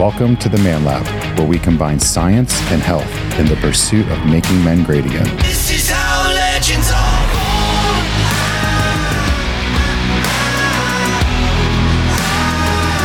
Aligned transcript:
Welcome 0.00 0.38
to 0.38 0.48
the 0.48 0.56
Man 0.56 0.82
Lab, 0.86 1.06
where 1.38 1.46
we 1.46 1.58
combine 1.58 2.00
science 2.00 2.58
and 2.72 2.80
health 2.80 3.06
in 3.38 3.44
the 3.44 3.56
pursuit 3.56 4.08
of 4.08 4.24
making 4.24 4.64
men 4.64 4.82
great 4.82 5.04
again. 5.04 5.36
This 5.36 5.70
is 5.70 5.90
how 5.90 6.26
legends 6.32 6.90
are 6.90 7.26
born. 7.34 8.00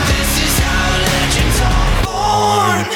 This 0.07 0.39
is 0.41 0.57
how 0.57 1.01
legends 1.01 1.59
are 1.65 2.03
born. 2.05 2.87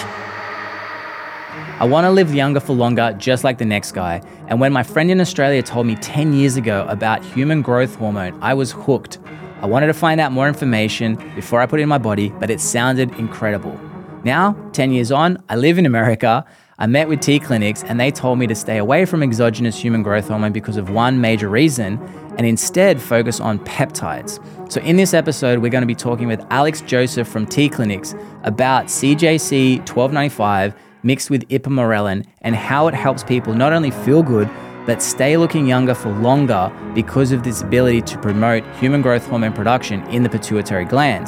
I 1.81 1.85
want 1.85 2.05
to 2.05 2.11
live 2.11 2.33
younger 2.33 2.61
for 2.61 2.71
longer, 2.71 3.13
just 3.17 3.43
like 3.43 3.57
the 3.57 3.65
next 3.65 3.91
guy. 3.91 4.21
And 4.47 4.61
when 4.61 4.71
my 4.71 4.83
friend 4.83 5.11
in 5.11 5.19
Australia 5.19 5.61
told 5.61 5.87
me 5.87 5.97
10 5.97 6.31
years 6.31 6.55
ago 6.55 6.85
about 6.87 7.21
human 7.21 7.61
growth 7.61 7.95
hormone, 7.95 8.41
I 8.41 8.53
was 8.53 8.71
hooked. 8.71 9.19
I 9.61 9.65
wanted 9.65 9.87
to 9.87 9.93
find 9.93 10.21
out 10.21 10.31
more 10.31 10.47
information 10.47 11.15
before 11.35 11.59
I 11.59 11.65
put 11.65 11.81
it 11.81 11.83
in 11.83 11.89
my 11.89 11.97
body, 11.97 12.29
but 12.39 12.49
it 12.49 12.61
sounded 12.61 13.13
incredible. 13.19 13.77
Now, 14.23 14.53
10 14.73 14.91
years 14.91 15.11
on, 15.11 15.41
I 15.49 15.55
live 15.55 15.77
in 15.77 15.85
America. 15.85 16.45
I 16.77 16.87
met 16.87 17.09
with 17.09 17.19
T 17.19 17.39
clinics 17.39 17.83
and 17.83 17.99
they 17.99 18.11
told 18.11 18.39
me 18.39 18.47
to 18.47 18.55
stay 18.55 18.77
away 18.77 19.05
from 19.05 19.21
exogenous 19.21 19.77
human 19.77 20.01
growth 20.03 20.27
hormone 20.27 20.53
because 20.53 20.77
of 20.77 20.89
one 20.89 21.19
major 21.19 21.49
reason 21.49 21.99
and 22.37 22.45
instead 22.45 23.01
focus 23.01 23.39
on 23.39 23.59
peptides. 23.59 24.39
So, 24.71 24.79
in 24.81 24.95
this 24.95 25.13
episode, 25.13 25.59
we're 25.59 25.71
going 25.71 25.81
to 25.81 25.87
be 25.87 25.95
talking 25.95 26.27
with 26.27 26.45
Alex 26.49 26.81
Joseph 26.81 27.27
from 27.27 27.45
T 27.45 27.67
Clinics 27.67 28.15
about 28.43 28.85
CJC 28.85 29.79
1295 29.79 30.73
mixed 31.03 31.29
with 31.29 31.47
ipamorelin 31.49 32.25
and 32.41 32.55
how 32.55 32.87
it 32.87 32.93
helps 32.93 33.23
people 33.23 33.53
not 33.53 33.73
only 33.73 33.91
feel 33.91 34.23
good, 34.23 34.49
but 34.85 35.01
stay 35.01 35.37
looking 35.37 35.67
younger 35.67 35.93
for 35.93 36.09
longer 36.09 36.71
because 36.95 37.31
of 37.31 37.43
this 37.43 37.61
ability 37.61 38.01
to 38.01 38.17
promote 38.17 38.63
human 38.75 39.01
growth 39.01 39.25
hormone 39.27 39.53
production 39.53 40.01
in 40.07 40.23
the 40.23 40.29
pituitary 40.29 40.85
gland. 40.85 41.27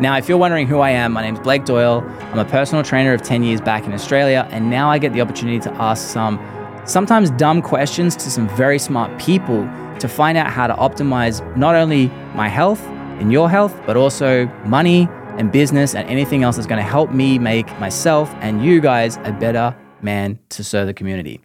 Now, 0.00 0.16
if 0.16 0.30
you're 0.30 0.38
wondering 0.38 0.66
who 0.66 0.78
I 0.78 0.90
am, 0.92 1.12
my 1.12 1.20
name's 1.20 1.40
Blake 1.40 1.66
Doyle. 1.66 2.02
I'm 2.32 2.38
a 2.38 2.44
personal 2.46 2.82
trainer 2.82 3.12
of 3.12 3.20
10 3.20 3.42
years 3.42 3.60
back 3.60 3.84
in 3.84 3.92
Australia, 3.92 4.48
and 4.50 4.70
now 4.70 4.90
I 4.90 4.96
get 4.96 5.12
the 5.12 5.20
opportunity 5.20 5.58
to 5.60 5.72
ask 5.74 6.08
some 6.08 6.40
sometimes 6.86 7.30
dumb 7.32 7.60
questions 7.60 8.16
to 8.16 8.30
some 8.30 8.48
very 8.56 8.78
smart 8.78 9.20
people 9.20 9.68
to 9.98 10.08
find 10.08 10.38
out 10.38 10.46
how 10.46 10.66
to 10.66 10.72
optimize 10.72 11.44
not 11.54 11.74
only 11.74 12.06
my 12.34 12.48
health 12.48 12.82
and 13.20 13.30
your 13.30 13.50
health, 13.50 13.78
but 13.84 13.98
also 13.98 14.46
money 14.64 15.06
and 15.36 15.52
business 15.52 15.94
and 15.94 16.08
anything 16.08 16.44
else 16.44 16.56
that's 16.56 16.66
going 16.66 16.82
to 16.82 16.90
help 16.90 17.12
me 17.12 17.38
make 17.38 17.66
myself 17.78 18.34
and 18.40 18.64
you 18.64 18.80
guys 18.80 19.18
a 19.24 19.32
better 19.32 19.76
man 20.00 20.38
to 20.48 20.64
serve 20.64 20.86
the 20.86 20.94
community. 20.94 21.42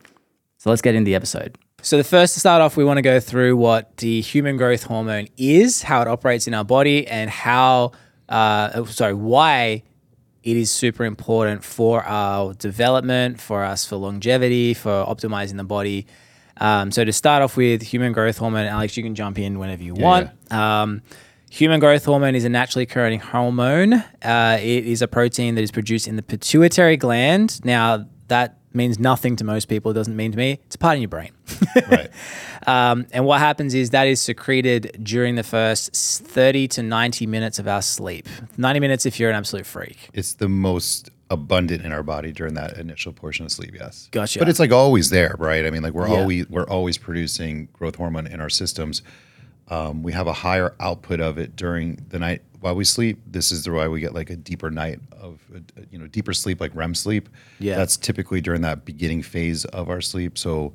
So 0.60 0.70
let's 0.70 0.82
get 0.82 0.96
into 0.96 1.10
the 1.10 1.16
episode. 1.16 1.58
So, 1.86 1.98
the 1.98 2.04
first 2.04 2.34
to 2.34 2.40
start 2.40 2.64
off, 2.64 2.78
we 2.78 2.84
want 2.84 2.98
to 2.98 3.04
go 3.04 3.20
through 3.20 3.58
what 3.58 3.98
the 3.98 4.20
human 4.22 4.58
growth 4.58 4.82
hormone 4.82 5.28
is, 5.38 5.84
how 5.84 6.02
it 6.02 6.08
operates 6.08 6.48
in 6.48 6.56
our 6.56 6.66
body, 6.66 7.06
and 7.06 7.30
how, 7.30 7.92
uh, 8.30 8.72
oh, 8.76 8.86
sorry, 8.86 9.14
why 9.14 9.84
it 10.44 10.58
is 10.58 10.72
super 10.72 11.06
important 11.06 11.64
for 11.64 12.04
our 12.04 12.54
development, 12.54 13.42
for 13.42 13.64
us 13.64 13.86
for 13.86 13.96
longevity, 13.96 14.74
for 14.74 14.92
optimizing 15.06 15.58
the 15.58 15.64
body. 15.64 16.06
Um, 16.58 16.92
so, 16.92 17.04
to 17.04 17.12
start 17.12 17.42
off 17.42 17.58
with 17.58 17.82
human 17.82 18.14
growth 18.14 18.38
hormone, 18.38 18.66
Alex, 18.66 18.96
you 18.96 19.04
can 19.04 19.16
jump 19.16 19.38
in 19.38 19.60
whenever 19.60 19.84
you 19.84 19.94
want. 19.94 20.30
Um, 20.52 21.02
human 21.50 21.80
growth 21.80 22.06
hormone 22.06 22.36
is 22.36 22.46
a 22.46 22.50
naturally 22.50 22.84
occurring 22.84 23.20
hormone. 23.20 23.94
Uh, 23.94 24.58
it 24.62 24.86
is 24.86 25.02
a 25.02 25.08
protein 25.08 25.56
that 25.56 25.64
is 25.64 25.72
produced 25.72 26.08
in 26.08 26.16
the 26.16 26.24
pituitary 26.24 26.96
gland. 26.96 27.64
Now, 27.66 28.06
that 28.28 28.58
means 28.76 29.00
nothing 29.00 29.36
to 29.38 29.44
most 29.44 29.66
people. 29.66 29.92
It 29.92 29.96
doesn't 29.96 30.16
mean 30.16 30.32
to 30.32 30.38
me. 30.38 30.60
It's 30.66 30.76
a 30.76 30.80
part 30.80 30.96
in 30.96 31.02
your 31.02 31.10
brain. 31.10 31.32
Right. 31.90 32.10
Um, 32.68 33.06
and 33.12 33.26
what 33.26 33.40
happens 33.40 33.74
is 33.74 33.90
that 33.92 34.08
is 34.08 34.20
secreted 34.22 34.98
during 35.04 35.36
the 35.36 35.44
first 35.44 35.94
30 35.94 36.68
to 36.70 36.84
90 36.84 37.28
minutes 37.28 37.60
of 37.60 37.68
our 37.68 37.82
sleep. 37.82 38.28
90 38.58 38.80
minutes 38.80 39.06
if 39.06 39.20
you're 39.20 39.30
an 39.30 39.36
absolute 39.36 39.66
freak. 39.66 40.10
it's 40.14 40.34
the 40.34 40.48
most 40.50 41.10
abundant 41.30 41.84
in 41.84 41.92
our 41.92 42.02
body 42.04 42.32
during 42.32 42.54
that 42.54 42.78
initial 42.78 43.12
portion 43.12 43.46
of 43.46 43.52
sleep. 43.52 43.76
Yes. 43.78 44.08
Gotcha. 44.12 44.40
But 44.40 44.48
it's 44.50 44.60
like 44.60 44.72
always 44.72 45.10
there, 45.10 45.36
right? 45.38 45.66
I 45.66 45.70
mean, 45.70 45.84
like 45.84 45.94
we're 45.94 46.08
Yeah. 46.08 46.16
always 46.20 46.50
we're 46.50 46.68
always 46.70 46.98
producing 46.98 47.68
growth 47.74 47.96
hormone 47.96 48.26
in 48.28 48.40
our 48.40 48.50
systems. 48.50 49.02
Um, 49.70 50.04
we 50.04 50.12
have 50.12 50.28
a 50.28 50.34
higher 50.34 50.76
output 50.80 51.20
of 51.20 51.38
it 51.38 51.56
during 51.56 52.06
the 52.10 52.20
night 52.20 52.42
while 52.60 52.76
we 52.76 52.84
sleep. 52.84 53.20
This 53.26 53.52
is 53.52 53.64
the 53.64 53.72
why 53.72 53.88
we 53.88 54.00
get 54.00 54.14
like 54.14 54.30
a 54.30 54.36
deeper 54.36 54.70
night 54.70 55.00
of 55.12 55.40
uh, 55.56 55.60
you 55.92 55.98
know 55.98 56.08
deeper 56.08 56.34
sleep, 56.34 56.62
like 56.62 56.76
REM 56.76 56.94
sleep. 56.94 57.30
Yeah. 57.60 57.76
That's 57.76 57.98
typically 57.98 58.42
during 58.42 58.62
that 58.62 58.86
beginning 58.86 59.24
phase 59.24 59.66
of 59.66 59.90
our 59.90 60.02
sleep. 60.02 60.38
So. 60.38 60.74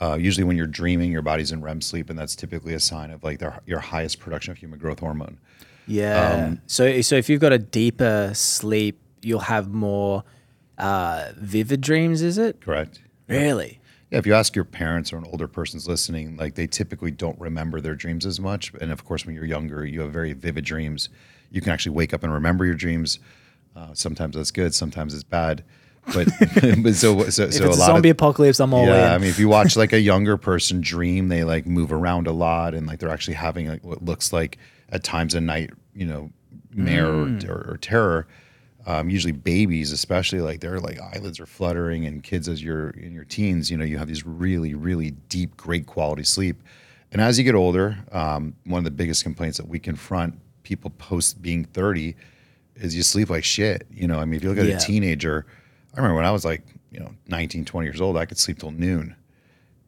Uh, 0.00 0.14
usually, 0.14 0.44
when 0.44 0.56
you're 0.56 0.68
dreaming, 0.68 1.10
your 1.10 1.22
body's 1.22 1.50
in 1.50 1.60
REM 1.60 1.80
sleep, 1.80 2.08
and 2.08 2.16
that's 2.16 2.36
typically 2.36 2.72
a 2.72 2.78
sign 2.78 3.10
of 3.10 3.24
like 3.24 3.40
their, 3.40 3.60
your 3.66 3.80
highest 3.80 4.20
production 4.20 4.52
of 4.52 4.56
human 4.56 4.78
growth 4.78 5.00
hormone. 5.00 5.38
Yeah. 5.88 6.46
Um, 6.46 6.60
so, 6.68 7.00
so 7.00 7.16
if 7.16 7.28
you've 7.28 7.40
got 7.40 7.52
a 7.52 7.58
deeper 7.58 8.30
sleep, 8.32 9.00
you'll 9.22 9.40
have 9.40 9.72
more 9.72 10.22
uh, 10.76 11.32
vivid 11.36 11.80
dreams, 11.80 12.22
is 12.22 12.38
it? 12.38 12.60
Correct. 12.60 13.00
Really? 13.26 13.77
Yeah, 14.10 14.18
if 14.18 14.26
you 14.26 14.34
ask 14.34 14.56
your 14.56 14.64
parents 14.64 15.12
or 15.12 15.18
an 15.18 15.24
older 15.30 15.46
person's 15.48 15.86
listening, 15.86 16.36
like 16.36 16.54
they 16.54 16.66
typically 16.66 17.10
don't 17.10 17.38
remember 17.38 17.80
their 17.80 17.94
dreams 17.94 18.24
as 18.24 18.40
much. 18.40 18.72
And 18.80 18.90
of 18.90 19.04
course, 19.04 19.26
when 19.26 19.34
you're 19.34 19.44
younger, 19.44 19.84
you 19.84 20.00
have 20.00 20.12
very 20.12 20.32
vivid 20.32 20.64
dreams. 20.64 21.08
You 21.50 21.60
can 21.60 21.72
actually 21.72 21.92
wake 21.94 22.14
up 22.14 22.22
and 22.22 22.32
remember 22.32 22.64
your 22.64 22.74
dreams. 22.74 23.18
Uh, 23.76 23.92
sometimes 23.94 24.34
that's 24.34 24.50
good, 24.50 24.74
sometimes 24.74 25.12
it's 25.14 25.24
bad. 25.24 25.62
But, 26.14 26.28
but 26.82 26.94
so 26.94 27.18
so, 27.18 27.18
If 27.18 27.34
so 27.34 27.44
it's 27.44 27.58
a 27.60 27.72
zombie 27.74 28.08
of 28.08 28.14
apocalypse, 28.16 28.60
I'm 28.60 28.72
all 28.72 28.86
yeah. 28.86 29.08
in. 29.08 29.12
I 29.12 29.18
mean, 29.18 29.28
if 29.28 29.38
you 29.38 29.48
watch 29.48 29.76
like 29.76 29.92
a 29.92 30.00
younger 30.00 30.38
person 30.38 30.80
dream, 30.80 31.28
they 31.28 31.44
like 31.44 31.66
move 31.66 31.92
around 31.92 32.26
a 32.26 32.32
lot 32.32 32.74
and 32.74 32.86
like 32.86 32.98
they're 33.00 33.10
actually 33.10 33.34
having 33.34 33.68
like 33.68 33.84
what 33.84 34.02
looks 34.02 34.32
like 34.32 34.56
at 34.88 35.04
times 35.04 35.34
a 35.34 35.40
night, 35.40 35.70
you 35.94 36.06
know, 36.06 36.30
mare 36.72 37.06
Mm. 37.08 37.46
or, 37.48 37.52
or, 37.52 37.72
or 37.72 37.76
terror. 37.76 38.26
Um, 38.88 39.10
usually 39.10 39.32
babies, 39.32 39.92
especially 39.92 40.40
like 40.40 40.60
their 40.60 40.80
like 40.80 40.98
eyelids 40.98 41.38
are 41.40 41.46
fluttering, 41.46 42.06
and 42.06 42.22
kids 42.22 42.48
as 42.48 42.62
you're 42.62 42.88
in 42.90 43.12
your 43.12 43.24
teens, 43.26 43.70
you 43.70 43.76
know, 43.76 43.84
you 43.84 43.98
have 43.98 44.08
these 44.08 44.24
really, 44.24 44.74
really 44.74 45.10
deep, 45.28 45.58
great 45.58 45.84
quality 45.86 46.24
sleep. 46.24 46.62
And 47.12 47.20
as 47.20 47.36
you 47.36 47.44
get 47.44 47.54
older, 47.54 47.98
um, 48.12 48.54
one 48.64 48.78
of 48.78 48.84
the 48.84 48.90
biggest 48.90 49.22
complaints 49.24 49.58
that 49.58 49.68
we 49.68 49.78
confront 49.78 50.38
people 50.62 50.88
post 50.96 51.42
being 51.42 51.64
30 51.64 52.16
is 52.76 52.96
you 52.96 53.02
sleep 53.02 53.28
like 53.28 53.44
shit. 53.44 53.86
You 53.92 54.08
know, 54.08 54.18
I 54.18 54.24
mean, 54.24 54.36
if 54.38 54.42
you 54.42 54.48
look 54.48 54.58
at 54.58 54.64
Yeah. 54.66 54.76
a 54.76 54.80
teenager, 54.80 55.44
I 55.92 55.98
remember 55.98 56.16
when 56.16 56.24
I 56.24 56.30
was 56.30 56.46
like, 56.46 56.62
you 56.90 57.00
know, 57.00 57.12
19, 57.26 57.66
20 57.66 57.86
years 57.86 58.00
old, 58.00 58.16
I 58.16 58.24
could 58.24 58.38
sleep 58.38 58.58
till 58.58 58.70
noon. 58.70 59.14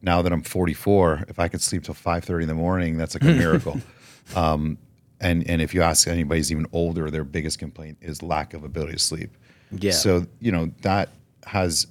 Now 0.03 0.21
that 0.21 0.31
I'm 0.31 0.43
44, 0.43 1.25
if 1.27 1.39
I 1.39 1.47
could 1.47 1.61
sleep 1.63 1.83
till 1.85 1.95
5:30 1.95 2.43
in 2.43 2.47
the 2.47 2.53
morning, 2.53 2.97
that's 2.97 3.15
like 3.15 3.23
a 3.23 3.33
miracle. 3.33 3.81
um, 4.35 4.77
and 5.21 5.47
and 5.47 5.61
if 5.61 5.73
you 5.73 5.81
ask 5.81 6.07
anybody 6.07 6.39
who's 6.39 6.51
even 6.51 6.65
older, 6.73 7.09
their 7.09 7.23
biggest 7.23 7.59
complaint 7.59 7.97
is 8.01 8.21
lack 8.21 8.53
of 8.53 8.63
ability 8.63 8.93
to 8.93 8.99
sleep. 8.99 9.37
Yeah. 9.71 9.91
So 9.91 10.25
you 10.39 10.51
know 10.51 10.71
that 10.81 11.09
has 11.45 11.87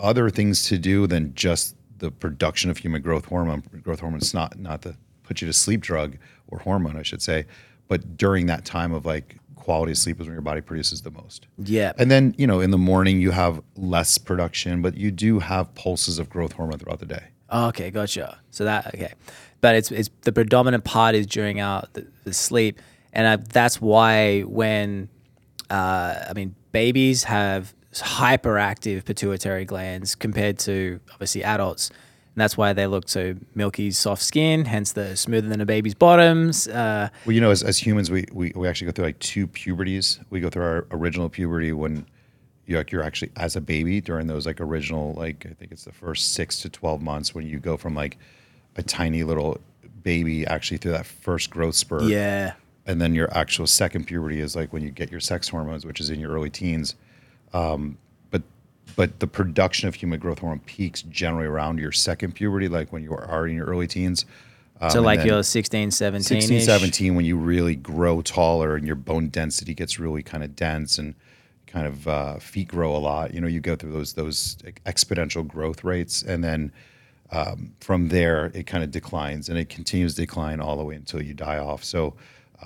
other 0.00 0.30
things 0.30 0.66
to 0.68 0.78
do 0.78 1.06
than 1.06 1.34
just 1.34 1.76
the 1.98 2.10
production 2.10 2.70
of 2.70 2.78
human 2.78 3.02
growth 3.02 3.24
hormone. 3.26 3.62
Growth 3.82 4.00
hormone 4.00 4.20
is 4.20 4.34
not 4.34 4.58
not 4.58 4.82
the 4.82 4.96
put 5.24 5.40
you 5.40 5.46
to 5.46 5.52
sleep 5.52 5.80
drug 5.80 6.16
or 6.48 6.58
hormone, 6.60 6.96
I 6.96 7.02
should 7.02 7.22
say. 7.22 7.46
But 7.88 8.16
during 8.16 8.46
that 8.46 8.64
time 8.64 8.92
of 8.92 9.04
like 9.06 9.36
quality 9.56 9.92
of 9.92 9.98
sleep 9.98 10.20
is 10.20 10.26
when 10.26 10.34
your 10.34 10.42
body 10.42 10.60
produces 10.60 11.00
the 11.02 11.10
most. 11.10 11.46
yeah. 11.58 11.92
And 11.96 12.10
then, 12.10 12.34
you 12.36 12.46
know, 12.46 12.60
in 12.60 12.70
the 12.70 12.78
morning 12.78 13.20
you 13.20 13.30
have 13.30 13.62
less 13.76 14.18
production, 14.18 14.82
but 14.82 14.94
you 14.94 15.10
do 15.10 15.38
have 15.38 15.74
pulses 15.74 16.18
of 16.18 16.28
growth 16.28 16.52
hormone 16.52 16.78
throughout 16.78 16.98
the 16.98 17.06
day. 17.06 17.24
Oh, 17.50 17.68
okay, 17.68 17.90
gotcha. 17.90 18.38
So 18.50 18.64
that 18.64 18.88
okay, 18.94 19.12
but 19.60 19.74
it's 19.74 19.90
it's 19.90 20.10
the 20.22 20.32
predominant 20.32 20.84
part 20.84 21.14
is 21.14 21.26
during 21.26 21.60
our 21.60 21.84
the, 21.92 22.06
the 22.24 22.32
sleep, 22.32 22.80
and 23.12 23.26
uh, 23.26 23.44
that's 23.52 23.80
why 23.80 24.40
when 24.42 25.08
uh, 25.70 26.24
I 26.28 26.32
mean 26.34 26.54
babies 26.72 27.24
have 27.24 27.74
hyperactive 27.92 29.04
pituitary 29.04 29.64
glands 29.64 30.14
compared 30.14 30.58
to 30.60 31.00
obviously 31.12 31.44
adults, 31.44 31.90
and 31.90 32.40
that's 32.40 32.56
why 32.56 32.72
they 32.72 32.86
look 32.86 33.08
so 33.08 33.34
milky, 33.54 33.90
soft 33.92 34.22
skin. 34.22 34.64
Hence 34.64 34.92
the 34.92 35.16
smoother 35.16 35.48
than 35.48 35.60
a 35.60 35.66
baby's 35.66 35.94
bottoms. 35.94 36.66
Uh, 36.66 37.08
Well, 37.26 37.34
you 37.34 37.40
know, 37.40 37.50
as, 37.50 37.62
as 37.62 37.78
humans, 37.78 38.10
we, 38.10 38.24
we, 38.32 38.52
we 38.56 38.66
actually 38.66 38.86
go 38.86 38.92
through 38.92 39.04
like 39.04 39.18
two 39.20 39.46
puberties. 39.46 40.18
We 40.30 40.40
go 40.40 40.48
through 40.50 40.64
our 40.64 40.86
original 40.90 41.28
puberty 41.28 41.72
when 41.72 42.06
you're, 42.66 42.78
like, 42.78 42.92
you're 42.92 43.02
actually 43.02 43.30
as 43.36 43.56
a 43.56 43.60
baby 43.60 44.00
during 44.00 44.26
those 44.26 44.46
like 44.46 44.60
original, 44.60 45.14
like, 45.14 45.46
I 45.48 45.54
think 45.54 45.72
it's 45.72 45.84
the 45.84 45.92
first 45.92 46.34
six 46.34 46.60
to 46.62 46.68
12 46.68 47.02
months 47.02 47.34
when 47.34 47.46
you 47.46 47.58
go 47.58 47.76
from 47.76 47.94
like 47.94 48.18
a 48.76 48.82
tiny 48.82 49.22
little 49.24 49.60
baby 50.02 50.46
actually 50.46 50.78
through 50.78 50.92
that 50.92 51.06
first 51.06 51.50
growth 51.50 51.74
spurt. 51.74 52.04
yeah, 52.04 52.54
and 52.86 53.00
then 53.00 53.14
your 53.14 53.34
actual 53.36 53.66
second 53.66 54.06
puberty 54.06 54.40
is 54.40 54.54
like 54.54 54.72
when 54.72 54.82
you 54.82 54.90
get 54.90 55.10
your 55.10 55.20
sex 55.20 55.48
hormones, 55.48 55.86
which 55.86 56.00
is 56.00 56.10
in 56.10 56.20
your 56.20 56.30
early 56.32 56.50
teens. 56.50 56.94
Um, 57.52 57.98
but 58.30 58.42
but 58.96 59.20
the 59.20 59.26
production 59.26 59.88
of 59.88 59.94
human 59.94 60.20
growth 60.20 60.40
hormone 60.40 60.60
peaks 60.60 61.02
generally 61.02 61.46
around 61.46 61.78
your 61.78 61.92
second 61.92 62.34
puberty, 62.34 62.68
like 62.68 62.92
when 62.92 63.02
you 63.02 63.12
are 63.12 63.30
already 63.30 63.52
in 63.52 63.56
your 63.56 63.66
early 63.66 63.86
teens. 63.86 64.26
Um, 64.80 64.90
so 64.90 65.00
like 65.00 65.24
you're 65.24 65.42
16, 65.42 65.92
17 65.92 66.40
16, 66.40 66.60
17, 66.60 67.14
when 67.14 67.24
you 67.24 67.36
really 67.36 67.76
grow 67.76 68.20
taller 68.22 68.74
and 68.74 68.86
your 68.86 68.96
bone 68.96 69.28
density 69.28 69.72
gets 69.72 69.98
really 69.98 70.22
kind 70.22 70.42
of 70.42 70.56
dense 70.56 70.98
and 70.98 71.14
kind 71.74 71.86
of 71.88 72.08
uh, 72.08 72.38
feet 72.38 72.68
grow 72.68 72.94
a 72.96 72.98
lot. 72.98 73.34
You 73.34 73.40
know, 73.40 73.48
you 73.48 73.60
go 73.60 73.74
through 73.76 73.92
those 73.92 74.14
those 74.14 74.56
exponential 74.86 75.46
growth 75.46 75.84
rates, 75.84 76.22
and 76.22 76.42
then 76.42 76.72
um, 77.32 77.74
from 77.80 78.08
there 78.08 78.52
it 78.54 78.66
kind 78.66 78.84
of 78.84 78.90
declines 78.90 79.48
and 79.48 79.58
it 79.58 79.68
continues 79.68 80.14
to 80.14 80.20
decline 80.22 80.60
all 80.60 80.76
the 80.76 80.84
way 80.84 80.94
until 80.94 81.20
you 81.20 81.34
die 81.34 81.58
off. 81.58 81.82
So 81.82 82.14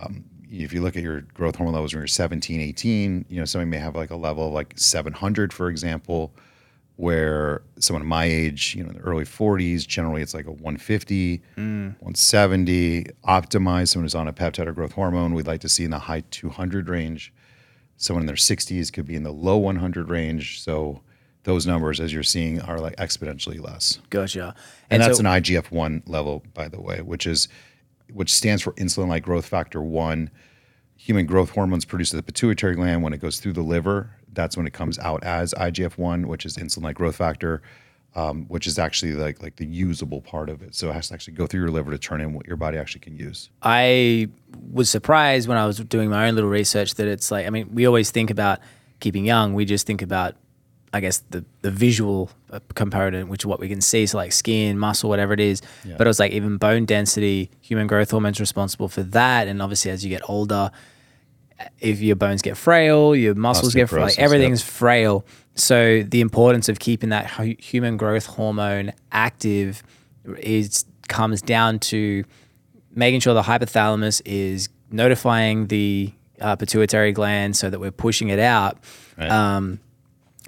um, 0.01 0.25
if 0.51 0.73
you 0.73 0.83
look 0.83 0.97
at 0.97 1.03
your 1.03 1.23
growth 1.23 1.57
hormone 1.57 1.75
levels 1.75 1.95
when 1.95 2.01
you're 2.01 2.07
17, 2.07 2.61
18, 2.61 3.25
you 3.29 3.39
know, 3.39 3.45
somebody 3.45 3.71
may 3.71 3.79
have 3.79 3.97
like 3.97 4.11
a 4.11 4.17
level 4.17 4.49
of 4.49 4.53
like 4.53 4.75
700, 4.77 5.53
for 5.53 5.69
example, 5.71 6.33
where 6.97 7.63
someone 7.79 8.05
my 8.05 8.25
age, 8.25 8.75
you 8.75 8.83
know, 8.83 8.91
in 8.91 8.97
the 8.97 9.03
early 9.03 9.25
40s, 9.25 9.87
generally 9.87 10.21
it's 10.21 10.35
like 10.35 10.47
a 10.47 10.53
150, 10.53 11.43
170. 11.55 13.05
Optimized, 13.27 13.89
someone 13.89 14.05
who's 14.05 14.15
on 14.15 14.29
a 14.29 14.33
peptide 14.33 14.67
or 14.67 14.73
growth 14.73 14.93
hormone, 14.93 15.33
we'd 15.33 15.47
like 15.47 15.61
to 15.61 15.69
see 15.69 15.85
in 15.85 15.91
the 15.91 15.99
high 16.01 16.25
200 16.31 16.89
range. 16.89 17.33
Someone 17.99 18.23
in 18.23 18.27
their 18.27 18.37
60s 18.37 18.93
could 18.93 19.06
be 19.06 19.17
in 19.17 19.25
the 19.25 19.33
low 19.33 19.56
100 19.59 20.09
range. 20.09 20.62
So 20.62 21.03
those 21.43 21.67
numbers, 21.67 22.00
as 22.00 22.12
you're 22.12 22.23
seeing, 22.23 22.61
are 22.61 22.79
like 22.79 22.97
exponentially 22.97 23.61
less. 23.61 23.99
Gotcha. 24.09 24.55
And, 24.89 25.03
that's 25.03 25.19
so- 25.19 25.21
an 25.21 25.27
IGF 25.27 25.71
one 25.71 26.03
level, 26.06 26.43
by 26.55 26.69
the 26.69 26.81
way, 26.81 27.03
which 27.03 27.27
is 27.27 27.49
which 28.11 28.33
stands 28.33 28.62
for 28.62 28.73
insulin 28.75 29.09
like 29.09 29.23
growth 29.23 29.45
factor 29.45 29.83
one. 29.83 30.31
Human 30.97 31.27
growth 31.27 31.50
hormones 31.50 31.85
produced 31.85 32.15
at 32.15 32.17
the 32.17 32.23
pituitary 32.23 32.75
gland 32.75 33.03
when 33.03 33.12
it 33.12 33.21
goes 33.21 33.39
through 33.39 33.53
the 33.53 33.62
liver. 33.62 34.11
That's 34.33 34.56
when 34.56 34.67
it 34.67 34.73
comes 34.73 34.99
out 34.99 35.23
as 35.25 35.53
IGF 35.55 35.99
one, 35.99 36.27
which 36.27 36.47
is 36.47 36.56
insulin 36.56 36.83
like 36.85 36.97
growth 36.97 37.17
factor, 37.17 37.61
um, 38.15 38.47
which 38.49 38.67
is 38.67 38.79
actually 38.79 39.13
like 39.13 39.43
like 39.43 39.57
the 39.57 39.67
usable 39.67 40.21
part 40.21 40.49
of 40.49 40.63
it. 40.63 40.75
So 40.75 40.91
it 40.91 40.95
has 40.95 41.09
to 41.09 41.15
actually 41.15 41.35
go 41.35 41.47
through 41.47 41.61
your 41.61 41.71
liver 41.71 41.91
to 41.91 41.99
turn 41.99 42.21
in 42.21 42.33
what 42.33 42.47
your 42.47 42.57
body 42.57 42.79
actually 42.79 43.01
can 43.01 43.17
use. 43.17 43.51
I 43.63 44.29
was 44.73 44.91
surprised 44.91 45.49
when 45.49 45.59
I 45.59 45.67
was 45.67 45.79
doing 45.79 46.11
my 46.11 46.29
own 46.29 46.35
little 46.35 46.51
research 46.51 46.95
that 46.95 47.07
it's 47.07 47.31
like, 47.31 47.47
I 47.47 47.51
mean, 47.51 47.69
we 47.73 47.87
always 47.87 48.11
think 48.11 48.31
about 48.31 48.61
keeping 49.01 49.25
young. 49.25 49.55
We 49.55 49.65
just 49.65 49.87
think 49.87 50.03
about, 50.03 50.35
I 50.93 51.01
guess, 51.01 51.19
the, 51.31 51.45
the 51.63 51.71
visual 51.71 52.31
uh, 52.51 52.61
component, 52.75 53.29
which 53.29 53.43
is 53.43 53.47
what 53.47 53.61
we 53.61 53.69
can 53.69 53.81
see. 53.81 54.07
So, 54.07 54.19
like 54.19 54.33
skin, 54.33 54.79
muscle, 54.79 55.09
whatever 55.09 55.33
it 55.33 55.41
is. 55.41 55.63
But 55.97 56.07
it 56.07 56.09
was 56.09 56.19
like 56.19 56.33
even 56.33 56.57
bone 56.57 56.87
density, 56.87 57.51
human 57.61 57.87
growth 57.87 58.11
hormones 58.11 58.41
responsible 58.41 58.89
for 58.89 59.03
that. 59.03 59.49
And 59.49 59.61
obviously, 59.63 59.91
as 59.91 60.03
you 60.05 60.11
get 60.11 60.29
older, 60.29 60.71
if 61.81 62.01
your 62.01 62.17
bones 62.17 62.41
get 62.43 62.57
frail, 62.57 63.15
your 63.17 63.35
muscles 63.35 63.75
get 63.75 63.89
frail, 63.89 64.03
like 64.05 64.19
everything's 64.19 64.63
frail. 64.63 65.25
So 65.59 66.03
the 66.03 66.21
importance 66.21 66.69
of 66.69 66.79
keeping 66.79 67.11
that 67.11 67.27
hu- 67.31 67.57
human 67.59 67.97
growth 67.97 68.27
hormone 68.27 68.93
active 69.13 69.83
is 70.39 70.85
comes 71.09 71.43
down 71.43 71.79
to 71.79 72.25
making 72.95 73.21
sure 73.21 73.35
the 73.35 73.43
hypothalamus 73.43 74.23
is 74.25 74.69
notifying 74.91 75.67
the 75.69 76.13
uh, 76.41 76.57
pituitary 76.57 77.13
gland 77.13 77.57
so 77.57 77.71
that 77.71 77.81
we're 77.81 77.91
pushing 77.91 78.29
it 78.29 78.39
out. 78.39 78.79
Right. 79.17 79.31
Um, 79.31 79.81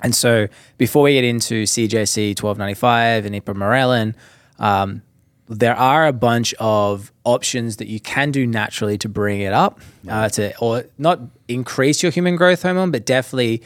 and 0.02 0.14
so 0.14 0.48
before 0.78 1.02
we 1.02 1.14
get 1.14 1.24
into 1.24 1.64
CJC 1.64 2.40
1295 2.40 3.26
and 3.26 3.34
ipamorelin, 3.34 4.14
um, 4.58 5.02
there 5.48 5.74
are 5.74 6.06
a 6.06 6.12
bunch 6.12 6.54
of 6.54 7.12
options 7.24 7.76
that 7.76 7.88
you 7.88 7.98
can 8.00 8.30
do 8.30 8.46
naturally 8.46 8.96
to 8.98 9.08
bring 9.08 9.40
it 9.40 9.52
up, 9.52 9.80
uh, 10.08 10.28
to 10.28 10.56
or 10.58 10.84
not 10.96 11.20
increase 11.48 12.02
your 12.02 12.12
human 12.12 12.36
growth 12.36 12.62
hormone, 12.62 12.92
but 12.92 13.04
definitely 13.04 13.62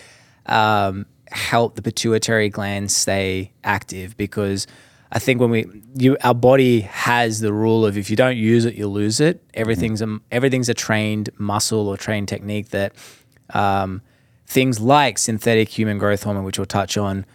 um, 0.47 1.05
help 1.35 1.75
the 1.75 1.83
pituitary 1.83 2.49
gland 2.49 2.91
stay 2.91 3.53
active. 3.63 4.17
Because 4.17 4.67
I 5.13 5.19
think 5.19 5.41
when 5.41 5.51
we, 5.51 5.67
you, 5.97 6.17
our 6.23 6.35
body 6.35 6.81
has 6.81 7.41
the 7.41 7.53
rule 7.53 7.87
of 7.87 7.97
if 7.97 8.11
you 8.11 8.17
don't 8.17 8.37
use 8.37 8.65
it, 8.65 8.75
you 8.75 8.89
lose 8.89 9.21
it. 9.21 9.43
Everything's 9.55 10.03
a 10.03 10.19
everything's 10.31 10.69
a 10.69 10.75
trained 10.75 11.31
muscle 11.39 11.89
or 11.89 11.97
trained 11.97 12.29
technique 12.29 12.71
that 12.71 12.95
um, 13.51 14.03
things 14.47 14.81
like 14.81 15.19
synthetic 15.19 15.69
human 15.69 15.99
growth 15.99 16.23
hormone, 16.23 16.45
which 16.45 16.59
we'll 16.59 16.67
touch 16.67 16.97
on, 16.97 17.27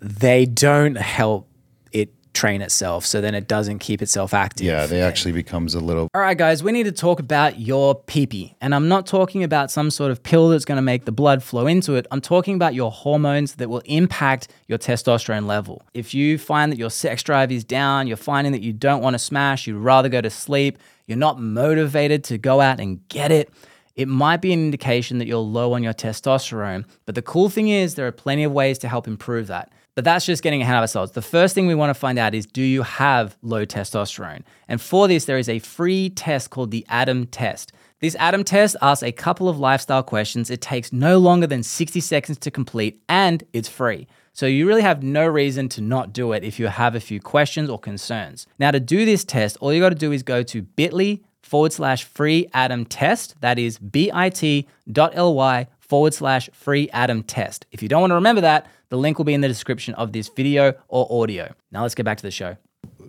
they 0.00 0.44
don't 0.46 0.96
help 0.96 1.48
train 2.38 2.62
itself. 2.62 3.04
So 3.04 3.20
then 3.20 3.34
it 3.34 3.48
doesn't 3.48 3.80
keep 3.80 4.00
itself 4.00 4.32
active. 4.32 4.66
Yeah, 4.66 4.86
they 4.86 5.02
actually 5.02 5.32
becomes 5.32 5.74
a 5.74 5.80
little 5.80 6.08
All 6.14 6.20
right, 6.20 6.38
guys, 6.38 6.62
we 6.62 6.70
need 6.70 6.84
to 6.84 6.92
talk 6.92 7.18
about 7.18 7.58
your 7.58 7.96
pee 7.96 8.54
And 8.60 8.74
I'm 8.74 8.88
not 8.88 9.06
talking 9.06 9.42
about 9.42 9.70
some 9.70 9.90
sort 9.90 10.10
of 10.12 10.22
pill 10.22 10.48
that's 10.50 10.64
going 10.64 10.76
to 10.76 10.82
make 10.82 11.04
the 11.04 11.12
blood 11.12 11.42
flow 11.42 11.66
into 11.66 11.94
it. 11.94 12.06
I'm 12.10 12.20
talking 12.20 12.54
about 12.54 12.74
your 12.74 12.92
hormones 12.92 13.56
that 13.56 13.68
will 13.68 13.82
impact 13.86 14.48
your 14.68 14.78
testosterone 14.78 15.46
level. 15.46 15.82
If 15.94 16.14
you 16.14 16.38
find 16.38 16.70
that 16.70 16.78
your 16.78 16.90
sex 16.90 17.22
drive 17.22 17.50
is 17.50 17.64
down, 17.64 18.06
you're 18.06 18.16
finding 18.16 18.52
that 18.52 18.62
you 18.62 18.72
don't 18.72 19.02
want 19.02 19.14
to 19.14 19.18
smash, 19.18 19.66
you'd 19.66 19.78
rather 19.78 20.08
go 20.08 20.20
to 20.20 20.30
sleep, 20.30 20.78
you're 21.06 21.18
not 21.18 21.40
motivated 21.40 22.22
to 22.24 22.38
go 22.38 22.60
out 22.60 22.78
and 22.78 23.06
get 23.08 23.32
it, 23.32 23.50
it 23.96 24.06
might 24.06 24.40
be 24.40 24.52
an 24.52 24.60
indication 24.60 25.18
that 25.18 25.26
you're 25.26 25.38
low 25.38 25.72
on 25.72 25.82
your 25.82 25.92
testosterone. 25.92 26.84
But 27.04 27.16
the 27.16 27.22
cool 27.22 27.48
thing 27.48 27.68
is, 27.68 27.96
there 27.96 28.06
are 28.06 28.12
plenty 28.12 28.44
of 28.44 28.52
ways 28.52 28.78
to 28.78 28.88
help 28.88 29.08
improve 29.08 29.48
that. 29.48 29.72
But 29.98 30.04
that's 30.04 30.24
just 30.24 30.44
getting 30.44 30.62
ahead 30.62 30.76
of 30.76 30.82
ourselves. 30.82 31.10
The 31.10 31.22
first 31.22 31.56
thing 31.56 31.66
we 31.66 31.74
want 31.74 31.90
to 31.90 31.94
find 31.94 32.20
out 32.20 32.32
is 32.32 32.46
do 32.46 32.62
you 32.62 32.84
have 32.84 33.36
low 33.42 33.66
testosterone? 33.66 34.42
And 34.68 34.80
for 34.80 35.08
this, 35.08 35.24
there 35.24 35.38
is 35.38 35.48
a 35.48 35.58
free 35.58 36.10
test 36.10 36.50
called 36.50 36.70
the 36.70 36.86
ADAM 36.88 37.26
test. 37.32 37.72
This 37.98 38.14
ADAM 38.14 38.44
test 38.44 38.76
asks 38.80 39.02
a 39.02 39.10
couple 39.10 39.48
of 39.48 39.58
lifestyle 39.58 40.04
questions. 40.04 40.50
It 40.50 40.60
takes 40.60 40.92
no 40.92 41.18
longer 41.18 41.48
than 41.48 41.64
60 41.64 41.98
seconds 41.98 42.38
to 42.38 42.48
complete 42.48 43.02
and 43.08 43.42
it's 43.52 43.68
free. 43.68 44.06
So 44.34 44.46
you 44.46 44.68
really 44.68 44.82
have 44.82 45.02
no 45.02 45.26
reason 45.26 45.68
to 45.70 45.80
not 45.80 46.12
do 46.12 46.30
it 46.30 46.44
if 46.44 46.60
you 46.60 46.68
have 46.68 46.94
a 46.94 47.00
few 47.00 47.20
questions 47.20 47.68
or 47.68 47.76
concerns. 47.76 48.46
Now, 48.60 48.70
to 48.70 48.78
do 48.78 49.04
this 49.04 49.24
test, 49.24 49.56
all 49.60 49.72
you 49.72 49.80
got 49.80 49.88
to 49.88 49.96
do 49.96 50.12
is 50.12 50.22
go 50.22 50.44
to 50.44 50.62
bit.ly 50.62 51.22
forward 51.42 51.72
slash 51.72 52.04
free 52.04 52.46
Adam 52.54 52.84
test. 52.84 53.34
That 53.40 53.58
is 53.58 53.80
bit.ly 53.80 54.62
forward 55.88 56.14
slash 56.14 56.50
free 56.52 56.88
Adam 56.92 57.22
test. 57.22 57.66
If 57.72 57.82
you 57.82 57.88
don't 57.88 58.00
want 58.02 58.10
to 58.10 58.16
remember 58.16 58.42
that, 58.42 58.66
the 58.90 58.98
link 58.98 59.18
will 59.18 59.24
be 59.24 59.34
in 59.34 59.40
the 59.40 59.48
description 59.48 59.94
of 59.94 60.12
this 60.12 60.28
video 60.28 60.74
or 60.88 61.06
audio. 61.22 61.52
Now 61.72 61.82
let's 61.82 61.94
get 61.94 62.04
back 62.04 62.18
to 62.18 62.22
the 62.22 62.30
show. 62.30 62.56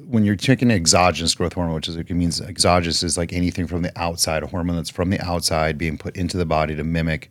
when 0.05 0.25
you're 0.25 0.35
taking 0.35 0.71
exogenous 0.71 1.35
growth 1.35 1.53
hormone, 1.53 1.75
which 1.75 1.87
is 1.87 1.95
it 1.95 2.09
means 2.09 2.41
exogenous 2.41 3.03
is 3.03 3.17
like 3.17 3.31
anything 3.31 3.67
from 3.67 3.83
the 3.83 3.91
outside, 3.95 4.41
a 4.41 4.47
hormone 4.47 4.75
that's 4.77 4.89
from 4.89 5.11
the 5.11 5.21
outside 5.21 5.77
being 5.77 5.97
put 5.97 6.15
into 6.15 6.35
the 6.35 6.45
body 6.45 6.75
to 6.75 6.83
mimic 6.83 7.29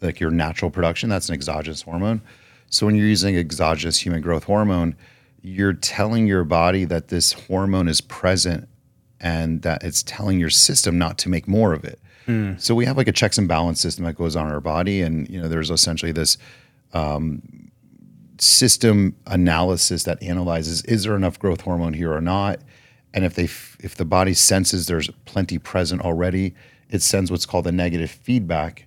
like 0.00 0.18
your 0.18 0.30
natural 0.30 0.70
production. 0.70 1.08
That's 1.08 1.28
an 1.28 1.34
exogenous 1.34 1.82
hormone. 1.82 2.22
So 2.70 2.86
when 2.86 2.96
you're 2.96 3.06
using 3.06 3.36
exogenous 3.36 4.00
human 4.04 4.20
growth 4.20 4.44
hormone, 4.44 4.96
you're 5.42 5.72
telling 5.72 6.26
your 6.26 6.44
body 6.44 6.84
that 6.84 7.08
this 7.08 7.32
hormone 7.32 7.88
is 7.88 8.00
present 8.00 8.68
and 9.20 9.62
that 9.62 9.84
it's 9.84 10.02
telling 10.02 10.38
your 10.40 10.50
system 10.50 10.98
not 10.98 11.18
to 11.18 11.28
make 11.28 11.46
more 11.48 11.72
of 11.72 11.84
it. 11.84 12.00
Hmm. 12.28 12.52
So 12.58 12.74
we 12.74 12.84
have 12.84 12.96
like 12.98 13.08
a 13.08 13.12
checks 13.12 13.38
and 13.38 13.48
balance 13.48 13.80
system 13.80 14.04
that 14.04 14.14
goes 14.14 14.36
on 14.36 14.46
in 14.46 14.52
our 14.52 14.60
body, 14.60 15.00
and 15.00 15.28
you 15.30 15.40
know 15.40 15.48
there's 15.48 15.70
essentially 15.70 16.12
this 16.12 16.36
um, 16.92 17.70
system 18.38 19.16
analysis 19.26 20.04
that 20.04 20.22
analyzes 20.22 20.82
is 20.82 21.04
there 21.04 21.16
enough 21.16 21.38
growth 21.38 21.62
hormone 21.62 21.94
here 21.94 22.12
or 22.12 22.20
not? 22.20 22.60
And 23.14 23.24
if 23.24 23.34
they 23.34 23.44
f- 23.44 23.78
if 23.80 23.94
the 23.96 24.04
body 24.04 24.34
senses 24.34 24.86
there's 24.86 25.08
plenty 25.24 25.58
present 25.58 26.02
already 26.02 26.54
it 26.90 27.02
sends 27.02 27.30
what's 27.30 27.46
called 27.46 27.66
a 27.66 27.72
negative 27.72 28.10
feedback 28.10 28.86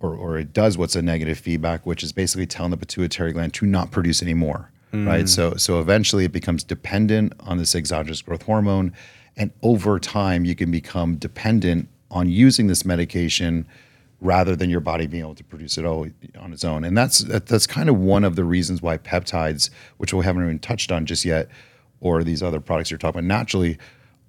or, 0.00 0.14
or 0.14 0.38
it 0.38 0.52
does 0.52 0.78
what's 0.78 0.96
a 0.96 1.02
negative 1.02 1.38
feedback 1.38 1.86
which 1.86 2.02
is 2.02 2.12
basically 2.12 2.46
telling 2.46 2.70
the 2.70 2.76
pituitary 2.76 3.32
gland 3.32 3.54
to 3.54 3.66
not 3.66 3.90
produce 3.90 4.22
any 4.22 4.34
more 4.34 4.70
right? 4.92 5.20
Hmm. 5.20 5.26
So 5.26 5.54
so 5.54 5.80
eventually 5.80 6.24
it 6.24 6.32
becomes 6.32 6.64
dependent 6.64 7.32
on 7.40 7.58
this 7.58 7.74
exogenous 7.74 8.22
growth 8.22 8.42
hormone 8.42 8.92
and 9.36 9.52
over 9.62 9.98
time 9.98 10.44
you 10.44 10.54
can 10.54 10.70
become 10.70 11.16
dependent 11.16 11.88
on 12.10 12.28
using 12.28 12.66
this 12.66 12.84
medication 12.84 13.66
rather 14.20 14.56
than 14.56 14.68
your 14.68 14.80
body 14.80 15.06
being 15.06 15.22
able 15.22 15.34
to 15.34 15.44
produce 15.44 15.78
it 15.78 15.84
all 15.84 16.06
on 16.38 16.52
its 16.52 16.64
own. 16.64 16.84
And 16.84 16.96
that's 16.96 17.20
that, 17.20 17.46
that's 17.46 17.66
kind 17.66 17.88
of 17.88 17.96
one 17.98 18.24
of 18.24 18.36
the 18.36 18.44
reasons 18.44 18.82
why 18.82 18.98
peptides, 18.98 19.70
which 19.98 20.12
we 20.12 20.24
haven't 20.24 20.42
even 20.42 20.58
touched 20.58 20.90
on 20.90 21.06
just 21.06 21.24
yet, 21.24 21.48
or 22.00 22.24
these 22.24 22.42
other 22.42 22.60
products 22.60 22.90
you're 22.90 22.98
talking 22.98 23.20
about 23.20 23.28
naturally, 23.28 23.78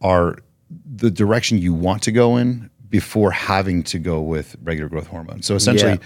are 0.02 0.38
the 0.96 1.10
direction 1.10 1.58
you 1.58 1.74
want 1.74 2.04
to 2.04 2.12
go 2.12 2.38
in 2.38 2.70
before 2.90 3.32
having 3.32 3.84
to 3.84 4.00
go 4.00 4.22
with 4.22 4.56
regular 4.64 4.90
growth 4.90 5.08
hormone. 5.08 5.42
So 5.42 5.56
essentially, 5.56 5.94
Yeah. 5.94 5.98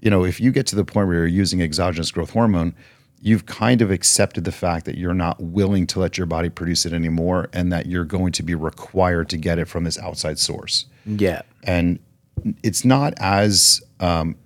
you 0.00 0.10
know, 0.10 0.24
if 0.24 0.40
you 0.40 0.50
get 0.50 0.66
to 0.68 0.76
the 0.76 0.84
point 0.84 1.08
where 1.08 1.18
you're 1.18 1.26
using 1.26 1.60
exogenous 1.62 2.10
growth 2.10 2.30
hormone, 2.30 2.74
you've 3.20 3.46
kind 3.46 3.82
of 3.82 3.90
accepted 3.90 4.44
the 4.44 4.52
fact 4.52 4.84
that 4.86 4.96
you're 4.96 5.14
not 5.14 5.40
willing 5.42 5.86
to 5.88 5.98
let 6.00 6.16
your 6.16 6.26
body 6.26 6.48
produce 6.48 6.86
it 6.86 6.92
anymore 6.92 7.48
and 7.52 7.72
that 7.72 7.86
you're 7.86 8.04
going 8.04 8.30
to 8.32 8.42
be 8.44 8.54
required 8.54 9.28
to 9.28 9.36
get 9.36 9.58
it 9.58 9.66
from 9.66 9.84
this 9.84 9.98
outside 9.98 10.38
source 10.38 10.86
Yeah. 11.08 11.42
and 11.64 11.98
it's 12.62 12.84
not 12.84 13.14
as 13.18 13.82
um, 13.98 14.36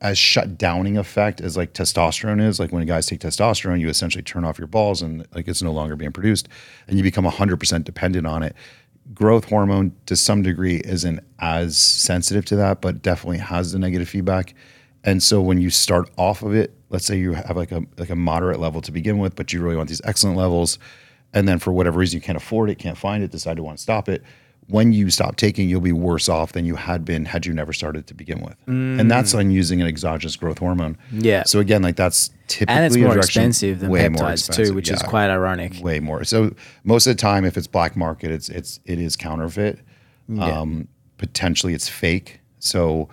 as 0.00 0.16
shut 0.18 0.56
downing 0.56 0.96
effect 0.96 1.40
as 1.40 1.56
like 1.56 1.72
testosterone 1.72 2.42
is. 2.42 2.58
Like 2.58 2.72
when 2.72 2.84
guys 2.86 3.06
take 3.06 3.20
testosterone, 3.20 3.80
you 3.80 3.88
essentially 3.88 4.22
turn 4.22 4.44
off 4.44 4.58
your 4.58 4.66
balls 4.66 5.02
and 5.02 5.26
like 5.34 5.48
it's 5.48 5.62
no 5.62 5.72
longer 5.72 5.96
being 5.96 6.12
produced, 6.12 6.48
and 6.88 6.96
you 6.96 7.02
become 7.02 7.24
hundred 7.24 7.58
percent 7.58 7.84
dependent 7.84 8.26
on 8.26 8.42
it. 8.42 8.54
Growth 9.12 9.44
hormone, 9.46 9.94
to 10.06 10.16
some 10.16 10.42
degree, 10.42 10.76
isn't 10.84 11.20
as 11.38 11.76
sensitive 11.76 12.44
to 12.46 12.56
that, 12.56 12.80
but 12.80 13.02
definitely 13.02 13.38
has 13.38 13.72
the 13.72 13.78
negative 13.78 14.08
feedback. 14.08 14.54
And 15.04 15.22
so 15.22 15.42
when 15.42 15.60
you 15.60 15.68
start 15.68 16.08
off 16.16 16.42
of 16.42 16.54
it, 16.54 16.72
let's 16.88 17.04
say 17.04 17.18
you 17.18 17.34
have 17.34 17.56
like 17.56 17.72
a 17.72 17.82
like 17.98 18.08
a 18.10 18.16
moderate 18.16 18.60
level 18.60 18.80
to 18.80 18.92
begin 18.92 19.18
with, 19.18 19.36
but 19.36 19.52
you 19.52 19.60
really 19.60 19.76
want 19.76 19.90
these 19.90 20.00
excellent 20.04 20.38
levels, 20.38 20.78
and 21.34 21.46
then 21.46 21.58
for 21.58 21.72
whatever 21.72 21.98
reason 21.98 22.16
you 22.16 22.22
can't 22.22 22.36
afford 22.38 22.70
it, 22.70 22.78
can't 22.78 22.96
find 22.96 23.22
it, 23.22 23.30
decide 23.30 23.58
to 23.58 23.62
want 23.62 23.76
to 23.76 23.82
stop 23.82 24.08
it. 24.08 24.22
When 24.68 24.92
you 24.92 25.10
stop 25.10 25.36
taking, 25.36 25.68
you'll 25.68 25.80
be 25.82 25.92
worse 25.92 26.28
off 26.28 26.52
than 26.52 26.64
you 26.64 26.74
had 26.76 27.04
been 27.04 27.26
had 27.26 27.44
you 27.44 27.52
never 27.52 27.72
started 27.72 28.06
to 28.06 28.14
begin 28.14 28.40
with. 28.40 28.56
And 28.66 29.10
that's 29.10 29.34
on 29.34 29.50
using 29.50 29.80
an 29.82 29.86
exogenous 29.86 30.36
growth 30.36 30.58
hormone. 30.58 30.96
Yeah. 31.12 31.42
So 31.44 31.58
again, 31.60 31.82
like 31.82 31.96
that's 31.96 32.30
typically 32.48 32.74
And 32.76 32.84
it's 32.86 32.96
more 32.96 33.16
expensive 33.18 33.80
than 33.80 33.90
way 33.90 34.08
peptides 34.08 34.32
expensive, 34.48 34.66
too, 34.68 34.74
which 34.74 34.90
is 34.90 35.02
quite 35.02 35.28
ironic. 35.30 35.82
way 35.82 36.00
more. 36.00 36.24
So 36.24 36.54
most 36.82 37.06
of 37.06 37.14
the 37.16 37.20
time, 37.20 37.44
if 37.44 37.56
it's 37.58 37.66
black 37.66 37.94
market, 37.96 38.30
it's 38.30 38.48
it's 38.48 38.80
it 38.86 38.98
is 38.98 39.16
counterfeit. 39.16 39.80
Um, 40.40 40.88
potentially 41.18 41.74
it's 41.74 41.88
fake. 41.88 42.40
So, 42.58 43.08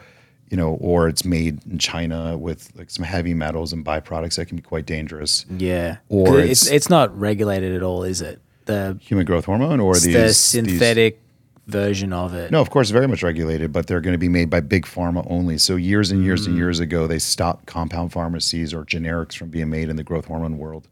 you 0.50 0.58
know, 0.58 0.75
or 0.75 1.10
it's 1.10 1.25
made 1.25 1.65
in 1.65 1.77
China 1.77 2.38
with 2.38 2.72
like 2.75 2.89
some 2.89 3.03
heavy 3.03 3.34
metals 3.34 3.74
and 3.74 3.86
byproducts 3.86 4.36
that 4.38 4.46
can 4.48 4.55
be 4.58 4.63
quite 4.63 4.86
dangerous. 4.86 5.46
Yeah. 5.50 5.98
Or 6.10 6.39
it's, 6.39 6.63
it's- 6.63 6.72
it's 6.75 6.89
not 6.89 7.17
regulated 7.20 7.75
at 7.75 7.84
all, 7.84 8.03
is 8.03 8.22
it? 8.22 8.41
The, 8.65 8.98
Human 9.01 9.25
growth 9.25 9.46
hormone 9.46 9.79
or 9.79 9.96
these 9.96 10.03
the 10.05 10.13
these- 10.13 10.38
synthetic 10.38 11.20
version 11.68 12.12
of 12.13 12.34
it. 12.34 12.51
No, 12.51 12.60
of 12.62 12.70
course, 12.70 12.89
very 12.89 13.08
much 13.08 13.24
regulated, 13.24 13.72
but 13.72 13.88
they're 13.88 14.01
going 14.01 14.13
to 14.13 14.18
be 14.18 14.30
made 14.30 14.50
by 14.50 14.60
big 14.62 14.86
pharma 14.86 15.25
only. 15.30 15.58
So 15.58 15.75
years 15.75 16.12
and 16.12 16.24
years 16.24 16.44
Mm. 16.44 16.48
and 16.48 16.58
years 16.58 16.80
ago, 16.80 17.08
they 17.08 17.20
stopped 17.20 17.65
compound 17.68 18.12
pharmacies 18.12 18.74
or 18.74 18.84
generics 18.86 19.36
from 19.38 19.50
being 19.50 19.70
made 19.70 19.88
in 19.89 19.96
the 19.96 20.03
growth 20.03 20.25
hormone 20.25 20.58
world. 20.58 20.88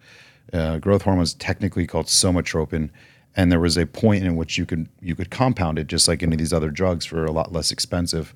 Uh, 0.53 0.77
growth 0.77 1.01
hormone 1.03 1.23
is 1.23 1.33
technically 1.33 1.85
called 1.87 2.05
somatropin, 2.07 2.89
and 3.35 3.51
there 3.51 3.59
was 3.59 3.77
a 3.77 3.85
point 3.85 4.23
in 4.23 4.35
which 4.35 4.57
you 4.57 4.65
could 4.65 4.87
you 5.01 5.15
could 5.15 5.29
compound 5.29 5.77
it 5.79 5.87
just 5.87 6.07
like 6.07 6.23
any 6.23 6.33
of 6.33 6.39
these 6.39 6.53
other 6.53 6.69
drugs 6.71 7.05
for 7.05 7.25
a 7.25 7.31
lot 7.31 7.51
less 7.51 7.71
expensive. 7.71 8.33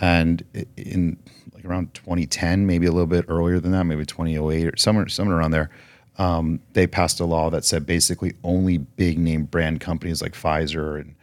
And 0.00 0.42
in 0.76 1.16
like 1.54 1.64
around 1.64 1.94
2010, 1.94 2.66
maybe 2.66 2.86
a 2.86 2.90
little 2.92 3.06
bit 3.06 3.24
earlier 3.28 3.60
than 3.60 3.70
that, 3.72 3.84
maybe 3.84 4.04
2008 4.04 4.66
or 4.66 4.76
somewhere 4.76 5.06
somewhere 5.08 5.36
around 5.38 5.52
there, 5.52 5.70
um, 6.18 6.60
they 6.72 6.86
passed 6.88 7.20
a 7.20 7.24
law 7.24 7.50
that 7.50 7.64
said 7.64 7.86
basically 7.86 8.34
only 8.42 8.78
big 8.78 9.18
name 9.18 9.44
brand 9.44 9.80
companies 9.80 10.20
like 10.20 10.32
Pfizer 10.32 11.00
and 11.00 11.14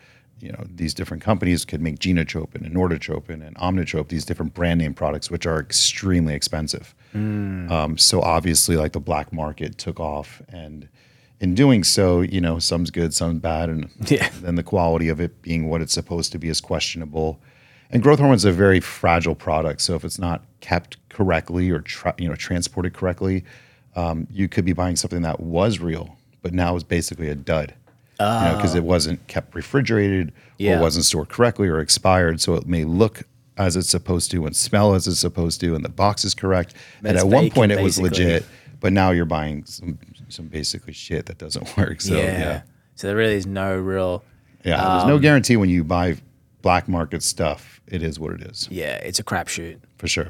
you 0.41 0.51
know 0.51 0.63
these 0.75 0.93
different 0.93 1.23
companies 1.23 1.65
could 1.65 1.81
make 1.81 1.99
genotropin 1.99 2.65
and 2.65 2.73
norditropin 2.75 3.45
and 3.45 3.55
omnitrope 3.57 4.07
these 4.09 4.25
different 4.25 4.53
brand 4.53 4.79
name 4.79 4.93
products 4.93 5.29
which 5.31 5.45
are 5.45 5.59
extremely 5.59 6.33
expensive. 6.33 6.95
Um, 7.13 7.97
so 7.97 8.21
obviously 8.21 8.77
like 8.77 8.93
the 8.93 8.99
black 9.01 9.33
market 9.33 9.77
took 9.77 9.99
off 9.99 10.41
and 10.49 10.87
in 11.39 11.55
doing 11.55 11.83
so 11.83 12.21
you 12.21 12.39
know 12.39 12.57
some's 12.59 12.89
good 12.91 13.13
some's 13.13 13.39
bad 13.39 13.69
and 13.69 13.89
Yeah. 14.07 14.29
then 14.41 14.55
the 14.55 14.63
quality 14.63 15.09
of 15.09 15.19
it 15.19 15.41
being 15.41 15.67
what 15.69 15.81
it's 15.81 15.93
supposed 15.93 16.31
to 16.33 16.37
be 16.39 16.47
is 16.49 16.61
questionable. 16.61 17.39
And 17.89 18.01
growth 18.01 18.19
hormone 18.19 18.35
is 18.35 18.45
a 18.45 18.51
very 18.53 18.79
fragile 18.79 19.35
product 19.35 19.81
so 19.81 19.95
if 19.95 20.05
it's 20.05 20.17
not 20.19 20.43
kept 20.61 20.97
correctly 21.09 21.69
or 21.69 21.79
tra- 21.81 22.15
you 22.17 22.29
know 22.29 22.35
transported 22.35 22.93
correctly 22.93 23.43
um, 23.95 24.25
you 24.31 24.47
could 24.47 24.63
be 24.63 24.71
buying 24.73 24.95
something 24.95 25.21
that 25.23 25.41
was 25.41 25.79
real 25.79 26.15
but 26.41 26.53
now 26.53 26.75
is 26.77 26.83
basically 26.85 27.27
a 27.29 27.35
dud 27.35 27.73
because 28.55 28.75
it 28.75 28.83
wasn't 28.83 29.25
kept 29.27 29.55
refrigerated 29.55 30.31
Yeah. 30.57 30.77
or 30.77 30.81
wasn't 30.81 31.05
stored 31.05 31.29
correctly 31.29 31.67
or 31.67 31.79
expired. 31.79 32.41
So 32.41 32.55
it 32.55 32.65
may 32.67 32.83
look 32.85 33.23
as 33.57 33.75
it's 33.75 33.89
supposed 33.89 34.31
to 34.31 34.45
and 34.45 34.55
smell 34.55 34.93
as 34.95 35.07
it's 35.07 35.19
supposed 35.19 35.59
to, 35.61 35.75
and 35.75 35.83
the 35.85 35.89
box 35.89 36.23
is 36.25 36.33
correct. 36.33 36.73
But 37.01 37.09
and 37.09 37.17
at 37.19 37.27
one 37.27 37.49
point 37.49 37.71
it 37.71 37.81
was 37.81 37.99
legit, 37.99 38.45
but 38.79 38.93
now 38.93 39.11
you're 39.11 39.25
buying 39.25 39.65
some 39.65 39.99
some 40.29 40.47
basically 40.47 40.93
shit 40.93 41.25
that 41.27 41.37
doesn't 41.37 41.75
work. 41.77 42.01
So 42.01 42.15
yeah. 42.15 42.21
yeah, 42.23 42.39
yeah. 42.39 42.61
So 42.95 43.07
there 43.07 43.15
really 43.15 43.35
is 43.35 43.45
no 43.45 43.75
real. 43.77 44.23
there's 44.63 44.79
Um, 44.79 45.07
no 45.07 45.19
guarantee 45.19 45.57
when 45.57 45.69
you 45.69 45.83
buy 45.83 46.17
black 46.61 46.87
market 46.87 47.23
stuff. 47.23 47.81
It 47.87 48.03
is 48.03 48.19
what 48.19 48.31
it 48.33 48.41
is 48.43 48.67
Yeah, 48.71 48.95
it's 48.97 49.19
a 49.19 49.23
crapshoot. 49.23 49.79
for 49.97 50.07
sure. 50.07 50.29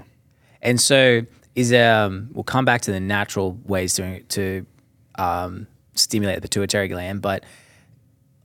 And 0.62 0.80
so 0.80 1.22
is 1.56 1.74
um 1.74 2.30
we'll 2.32 2.44
come 2.46 2.64
back 2.66 2.82
to 2.82 2.92
the 2.92 3.00
natural 3.00 3.58
ways 3.66 3.94
to 3.96 4.22
to 4.24 4.66
um, 5.16 5.68
stimulate 5.96 6.38
the 6.38 6.42
pituitary 6.42 6.88
gland, 6.88 7.22
but 7.22 7.44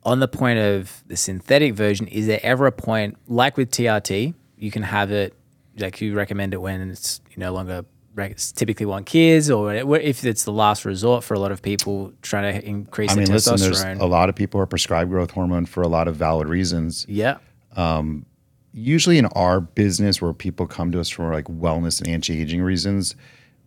on 0.07 0.21
the 0.21 0.29
point 0.29 0.59
of 0.61 1.03
the 1.09 1.17
synthetic 1.17 1.75
version, 1.75 2.07
is 2.07 2.29
there 2.29 2.41
ever 2.43 2.67
a 2.67 2.73
point 2.73 3.17
like 3.27 3.57
with 3.57 3.73
TRT, 3.73 4.35
you 4.57 4.71
can 4.71 4.85
have 4.85 5.11
it 5.11 5.35
like 5.79 6.01
you 6.01 6.15
recommend 6.15 6.55
it 6.55 6.59
when 6.59 6.91
it's 6.91 7.21
you 7.31 7.37
no 7.39 7.53
longer 7.53 7.85
it's 8.17 8.51
typically 8.51 8.87
want 8.87 9.05
kids 9.05 9.51
or 9.51 9.75
if 9.75 10.25
it's 10.25 10.45
the 10.45 10.53
last 10.53 10.87
resort 10.87 11.23
for 11.23 11.35
a 11.35 11.39
lot 11.39 11.53
of 11.53 11.61
people 11.61 12.15
trying 12.23 12.55
to 12.55 12.67
increase 12.67 13.11
I 13.11 13.17
their 13.17 13.25
mean, 13.25 13.33
listen, 13.35 13.59
there's 13.59 13.83
a 13.83 14.07
lot 14.07 14.31
of 14.31 14.35
people 14.35 14.59
are 14.59 14.65
prescribed 14.65 15.11
growth 15.11 15.33
hormone 15.33 15.67
for 15.67 15.83
a 15.83 15.89
lot 15.89 16.09
of 16.09 16.17
valid 16.17 16.49
reasons. 16.49 17.05
yeah. 17.09 17.39
Um, 17.77 18.25
usually 18.73 19.19
in 19.19 19.27
our 19.27 19.61
business 19.61 20.23
where 20.23 20.33
people 20.33 20.67
come 20.67 20.93
to 20.93 21.01
us 21.01 21.11
for 21.11 21.31
like 21.31 21.45
wellness 21.47 22.01
and 22.01 22.09
anti-aging 22.09 22.63
reasons 22.63 23.17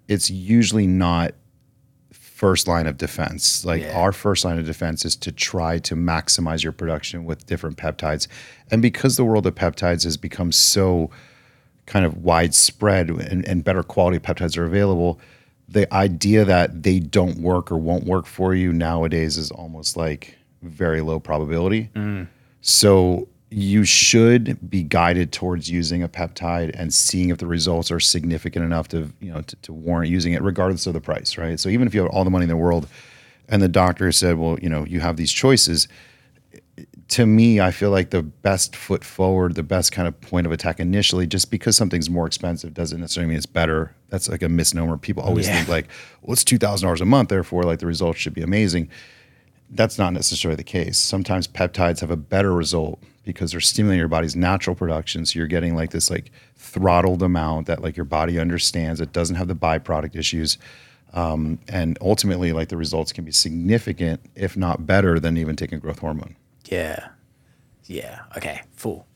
it's 0.08 0.32
usually 0.32 0.88
not 0.88 1.34
first 2.40 2.68
line 2.70 2.88
of 2.88 2.98
defense. 2.98 3.66
Like 3.66 3.82
Yeah. 3.82 4.00
our 4.00 4.14
first 4.14 4.46
line 4.46 4.58
of 4.60 4.66
defense 4.66 5.04
is 5.04 5.16
to 5.18 5.32
try 5.32 5.78
to 5.80 5.94
maximize 5.96 6.64
your 6.64 6.72
production 6.72 7.26
with 7.26 7.46
different 7.46 7.76
peptides. 7.78 8.28
And 8.72 8.82
because 8.82 9.18
the 9.18 9.26
world 9.26 9.46
of 9.46 9.56
peptides 9.56 10.04
has 10.06 10.16
become 10.16 10.54
so 10.54 11.10
kind 11.86 12.06
of 12.06 12.24
widespread 12.24 13.10
and, 13.10 13.46
and 13.46 13.64
better 13.64 13.84
quality 13.84 14.20
peptides 14.20 14.58
are 14.58 14.66
available 14.66 15.20
the 15.72 15.92
idea 15.94 16.46
that 16.46 16.82
they 16.84 17.00
don't 17.00 17.38
work 17.40 17.72
or 17.72 17.78
won't 17.78 18.06
work 18.06 18.26
for 18.26 18.56
you 18.56 18.74
nowadays 18.74 19.38
is 19.38 19.52
almost 19.52 19.96
like 19.96 20.36
very 20.64 21.00
low 21.02 21.20
probability. 21.20 21.90
Mm. 21.96 22.28
So 22.62 23.28
you 23.52 23.84
should 23.84 24.70
be 24.70 24.84
guided 24.84 25.32
towards 25.32 25.70
using 25.70 26.04
a 26.04 26.08
peptide 26.10 26.72
and 26.76 26.94
seeing 26.94 27.30
if 27.30 27.40
the 27.40 27.48
results 27.48 27.90
are 27.90 28.00
significant 28.00 28.64
enough 28.64 28.88
to 28.90 29.12
you 29.20 29.32
know 29.32 29.42
to, 29.42 29.56
to 29.58 29.74
warrant 29.74 30.10
using 30.12 30.34
it, 30.34 30.42
regardless 30.42 30.86
of 30.88 30.94
the 30.94 31.02
price, 31.02 31.38
right? 31.38 31.60
So 31.60 31.70
even 31.70 31.88
if 31.88 31.94
you 31.94 32.02
have 32.02 32.12
all 32.12 32.24
the 32.24 32.30
money 32.30 32.44
in 32.44 32.50
the 32.50 32.58
world, 32.58 32.88
and 33.48 33.62
the 33.62 33.68
doctor 33.68 34.12
said, 34.12 34.38
well, 34.38 34.60
you 34.62 34.70
know, 34.70 34.86
you 34.86 35.00
have 35.00 35.18
these 35.18 35.32
choices. 35.32 35.88
To 37.10 37.26
me, 37.26 37.60
I 37.60 37.72
feel 37.72 37.90
like 37.90 38.12
the 38.12 38.22
best 38.22 38.76
foot 38.76 39.04
forward, 39.04 39.56
the 39.56 39.64
best 39.64 39.92
kind 39.92 40.08
of 40.08 40.20
point 40.22 40.46
of 40.46 40.54
attack 40.54 40.80
initially, 40.80 41.26
just 41.26 41.50
because 41.50 41.76
something's 41.76 42.08
more 42.10 42.28
expensive 42.28 42.76
doesn't 42.76 43.02
necessarily 43.02 43.30
mean 43.30 43.38
it's 43.38 43.48
better. 43.48 43.96
That's 44.10 44.30
like 44.30 44.44
a 44.44 44.50
misnomer. 44.50 44.96
People 44.98 45.24
always 45.24 45.48
Yeah. 45.48 45.56
think 45.56 45.68
like, 45.70 45.88
well, 46.22 46.34
it's 46.34 46.44
two 46.44 46.60
thousand 46.60 46.86
dollars 46.86 47.02
a 47.02 47.06
month, 47.06 47.30
therefore, 47.30 47.64
like 47.64 47.80
the 47.80 47.88
results 47.88 48.20
should 48.20 48.36
be 48.36 48.44
amazing 48.44 48.90
that's 49.72 50.00
not 50.00 50.14
necessarily 50.14 50.56
the 50.56 50.64
case. 50.64 50.98
Sometimes 50.98 51.48
peptides 51.48 52.00
have 52.00 52.10
a 52.10 52.18
better 52.18 52.52
result 52.54 53.00
because 53.34 53.52
they're 53.52 53.60
stimulating 53.62 54.00
your 54.00 54.08
body's 54.08 54.36
natural 54.36 54.76
production. 54.76 55.26
So 55.26 55.40
you're 55.40 55.48
getting 55.48 55.76
like 55.76 55.92
this 55.92 56.10
like 56.10 56.32
throttled 56.56 57.22
amount 57.24 57.68
that 57.68 57.82
like 57.82 57.96
your 57.98 58.06
body 58.06 58.40
understands. 58.40 59.00
It 59.02 59.14
doesn't 59.14 59.36
have 59.36 59.48
the 59.48 59.56
byproduct 59.56 60.16
issues. 60.16 60.58
Um, 61.14 61.58
and 61.68 61.98
ultimately, 62.02 62.54
like 62.54 62.70
the 62.70 62.78
results 62.78 63.12
can 63.12 63.26
be 63.26 63.32
significant, 63.32 64.22
if 64.36 64.56
not 64.56 64.86
better, 64.86 65.20
than 65.20 65.38
even 65.38 65.56
taking 65.56 65.80
growth 65.80 66.00
hormone. 66.00 66.36
Yeah. 66.66 67.08
Yeah. 67.86 68.20
Okay. 68.38 68.62
Full. 68.76 69.08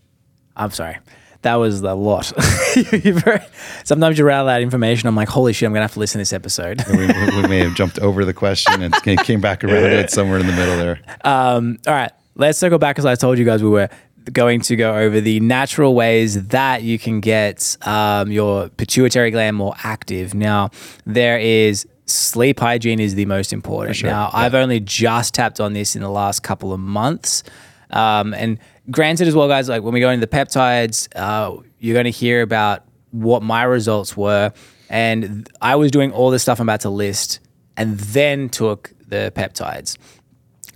I'm 0.55 0.72
sorry. 0.72 0.98
That 1.43 1.55
was 1.55 1.82
a 1.82 1.93
lot. 1.93 2.32
Very- 2.75 3.41
Sometimes 3.84 4.17
you 4.17 4.24
rattle 4.24 4.46
that 4.48 4.62
information. 4.62 5.08
I'm 5.10 5.15
like, 5.15 5.27
holy 5.27 5.51
shit, 5.51 5.67
I'm 5.67 5.74
going 5.74 5.79
to 5.82 5.84
have 5.84 5.93
to 5.93 6.00
listen 6.00 6.20
to 6.20 6.22
this 6.22 6.32
episode. 6.34 6.82
We, 6.89 6.98
we 7.08 7.41
we 7.41 7.48
may 7.50 7.60
have 7.60 7.75
jumped 7.75 8.00
over 8.00 8.24
the 8.24 8.34
question 8.34 8.82
and 8.82 8.93
came- 9.03 9.41
back 9.41 9.63
around 9.63 9.84
it 9.91 10.10
somewhere 10.10 10.39
in 10.39 10.48
the 10.48 10.53
middle 10.53 10.77
there. 10.77 11.00
Um, 11.25 11.79
All 11.86 11.93
right. 11.93 12.12
Let's 12.35 12.57
circle 12.57 12.79
back 12.79 12.95
because 12.95 13.05
I 13.05 13.15
told 13.15 13.37
you 13.37 13.45
guys 13.45 13.61
we 13.61 13.69
were 13.69 13.89
going 14.31 14.61
to 14.61 14.75
go 14.75 14.95
over 14.97 15.19
the 15.21 15.39
natural 15.39 15.93
ways 15.95 16.47
that 16.47 16.81
you 16.81 16.97
can 16.97 17.19
get 17.19 17.77
um, 17.81 18.31
your 18.31 18.69
pituitary 18.69 19.31
gland 19.31 19.55
more 19.57 19.75
active. 19.83 20.33
Now, 20.33 20.69
there 21.05 21.37
is 21.37 21.85
sleep 22.05 22.59
hygiene 22.59 22.99
is 22.99 23.15
the 23.15 23.25
most 23.25 23.53
important. 23.53 23.97
sure, 23.97 24.09
Now, 24.09 24.29
yeah. 24.33 24.39
I've 24.39 24.55
only 24.55 24.79
just 24.79 25.33
tapped 25.33 25.59
on 25.59 25.73
this 25.73 25.95
in 25.95 26.01
the 26.01 26.09
last 26.09 26.41
couple 26.43 26.73
of 26.73 26.79
months. 26.79 27.43
Um, 27.89 28.33
and 28.33 28.59
granted, 28.89 29.27
as 29.27 29.35
well, 29.35 29.47
guys, 29.47 29.69
like 29.69 29.83
when 29.83 29.93
we 29.93 29.99
go 29.99 30.09
into 30.09 30.25
the 30.25 30.35
peptides, 30.35 31.07
uh, 31.15 31.61
you're 31.79 31.93
going 31.93 32.05
to 32.05 32.11
hear 32.11 32.41
about 32.41 32.85
what 33.11 33.43
my 33.43 33.63
results 33.63 34.17
were. 34.17 34.51
And 34.89 35.47
I 35.61 35.75
was 35.75 35.91
doing 35.91 36.11
all 36.11 36.31
the 36.31 36.39
stuff 36.39 36.59
I'm 36.59 36.67
about 36.67 36.81
to 36.81 36.89
list 36.89 37.39
and 37.77 37.99
then 37.99 38.49
took 38.49 38.93
the 39.07 39.31
peptides. 39.35 39.97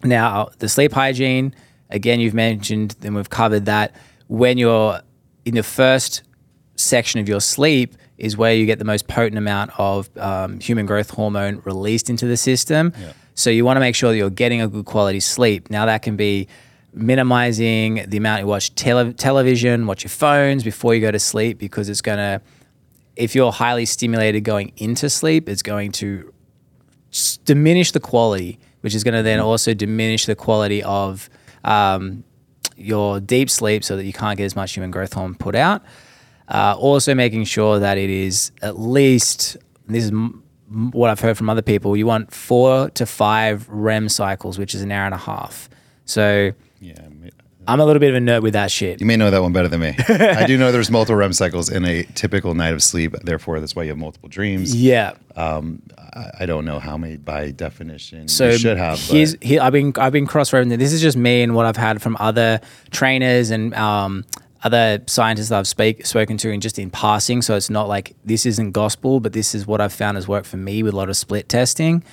Now, 0.03 0.49
the 0.59 0.69
sleep 0.69 0.93
hygiene, 0.93 1.55
again, 1.89 2.19
you've 2.19 2.33
mentioned, 2.33 2.95
and 3.03 3.15
we've 3.15 3.29
covered 3.29 3.65
that. 3.65 3.95
When 4.27 4.57
you're 4.57 5.01
in 5.45 5.55
the 5.55 5.63
first 5.63 6.23
section 6.75 7.19
of 7.19 7.27
your 7.27 7.41
sleep, 7.41 7.95
is 8.17 8.35
where 8.35 8.53
you 8.53 8.65
get 8.65 8.79
the 8.79 8.85
most 8.85 9.07
potent 9.07 9.37
amount 9.37 9.71
of 9.77 10.09
um, 10.17 10.59
human 10.59 10.87
growth 10.87 11.11
hormone 11.11 11.61
released 11.65 12.09
into 12.09 12.25
the 12.25 12.35
system. 12.35 12.91
So 13.35 13.51
you 13.51 13.63
want 13.63 13.77
to 13.77 13.79
make 13.79 13.93
sure 13.93 14.09
that 14.09 14.17
you're 14.17 14.31
getting 14.31 14.59
a 14.59 14.67
good 14.67 14.85
quality 14.85 15.19
sleep. 15.19 15.69
Now, 15.69 15.85
that 15.85 16.01
can 16.01 16.15
be 16.15 16.47
minimizing 16.93 18.03
the 18.07 18.17
amount 18.17 18.41
you 18.41 18.47
watch 18.47 18.73
tele- 18.73 19.13
television, 19.13 19.85
watch 19.85 20.03
your 20.03 20.09
phones 20.09 20.63
before 20.63 20.95
you 20.95 21.01
go 21.01 21.11
to 21.11 21.19
sleep, 21.19 21.59
because 21.59 21.89
it's 21.89 22.01
going 22.01 22.17
to, 22.17 22.41
if 23.15 23.35
you're 23.35 23.51
highly 23.51 23.85
stimulated 23.85 24.43
going 24.43 24.73
into 24.77 25.11
sleep, 25.11 25.47
it's 25.47 25.61
going 25.61 25.91
to 25.91 26.33
diminish 27.45 27.91
the 27.91 27.99
quality, 27.99 28.59
which 28.87 28.95
is 28.95 29.03
going 29.03 29.13
to 29.15 29.21
then 29.21 29.41
also 29.41 29.73
diminish 29.73 30.25
the 30.27 30.35
quality 30.35 30.81
of 30.81 31.29
um, 31.65 32.23
your 32.77 33.19
deep 33.19 33.49
sleep 33.49 33.83
so 33.83 33.97
that 33.97 34.05
you 34.05 34.13
can't 34.13 34.37
get 34.37 34.45
as 34.45 34.55
much 34.55 34.73
human 34.73 34.91
growth 34.91 35.11
hormone 35.11 35.35
put 35.35 35.55
out. 35.55 35.83
Uh, 36.47 36.73
also, 36.79 37.13
making 37.13 37.43
sure 37.43 37.79
that 37.79 37.97
it 37.97 38.09
is 38.09 38.53
at 38.61 38.79
least, 38.79 39.57
this 39.87 40.05
is 40.05 40.11
m- 40.11 40.41
m- 40.71 40.91
what 40.91 41.09
I've 41.09 41.19
heard 41.19 41.37
from 41.37 41.49
other 41.49 41.61
people, 41.61 41.97
you 41.97 42.05
want 42.07 42.33
four 42.33 42.89
to 42.91 43.05
five 43.05 43.67
REM 43.67 44.07
cycles, 44.07 44.57
which 44.57 44.73
is 44.73 44.81
an 44.81 44.89
hour 44.93 45.05
and 45.05 45.13
a 45.13 45.17
half. 45.17 45.69
So, 46.05 46.53
Yeah, 46.79 46.93
I'm 47.67 47.79
a 47.79 47.85
little 47.85 47.99
bit 47.99 48.09
of 48.09 48.15
a 48.15 48.19
nerd 48.25 48.41
with 48.41 48.53
that 48.53 48.71
shit. 48.71 48.99
You 48.99 49.05
may 49.05 49.17
know 49.17 49.29
that 49.29 49.41
one 49.41 49.51
better 49.53 49.67
than 49.67 49.81
me. 49.81 49.95
I 50.09 50.45
do 50.45 50.57
know 50.57 50.71
there's 50.71 50.89
multiple 50.89 51.15
REM 51.17 51.33
cycles 51.33 51.69
in 51.69 51.85
a 51.85 52.03
typical 52.15 52.53
night 52.53 52.73
of 52.73 52.81
sleep. 52.81 53.13
Therefore, 53.23 53.59
that's 53.59 53.75
why 53.75 53.83
you 53.83 53.89
have 53.89 53.97
multiple 53.97 54.29
dreams. 54.29 54.75
Yeah. 54.75 55.13
I, 56.17 56.31
I 56.39 56.45
don't 56.45 56.65
know 56.65 56.79
how 56.79 56.97
many 56.97 57.17
by 57.17 57.51
definition 57.51 58.27
So 58.27 58.49
you 58.49 58.57
should 58.57 58.77
have. 58.77 58.99
Here's, 58.99 59.35
But 59.35 59.43
here, 59.43 59.61
I've 59.61 59.73
been 59.73 59.93
I've 59.97 60.13
been 60.13 60.25
cross 60.25 60.51
referencing. 60.51 60.79
This 60.79 60.93
is 60.93 61.01
just 61.01 61.17
me 61.17 61.43
and 61.43 61.55
what 61.55 61.65
I've 61.65 61.77
had 61.77 62.01
from 62.01 62.17
other 62.19 62.59
trainers 62.91 63.51
and 63.51 63.73
um, 63.75 64.25
other 64.63 65.03
scientists 65.07 65.49
that 65.49 65.59
I've 65.59 65.67
speak, 65.67 66.05
spoken 66.05 66.37
to, 66.37 66.51
and 66.51 66.61
just 66.61 66.79
in 66.79 66.89
passing. 66.89 67.41
So 67.41 67.55
it's 67.55 67.69
not 67.69 67.87
like 67.87 68.15
this 68.25 68.45
isn't 68.45 68.71
gospel, 68.71 69.19
but 69.19 69.33
this 69.33 69.53
is 69.53 69.67
what 69.67 69.81
I've 69.81 69.93
found 69.93 70.17
has 70.17 70.27
worked 70.27 70.47
for 70.47 70.57
me 70.57 70.83
with 70.83 70.93
a 70.93 70.97
lot 70.97 71.09
of 71.09 71.17
split 71.17 71.49
testing. 71.49 72.03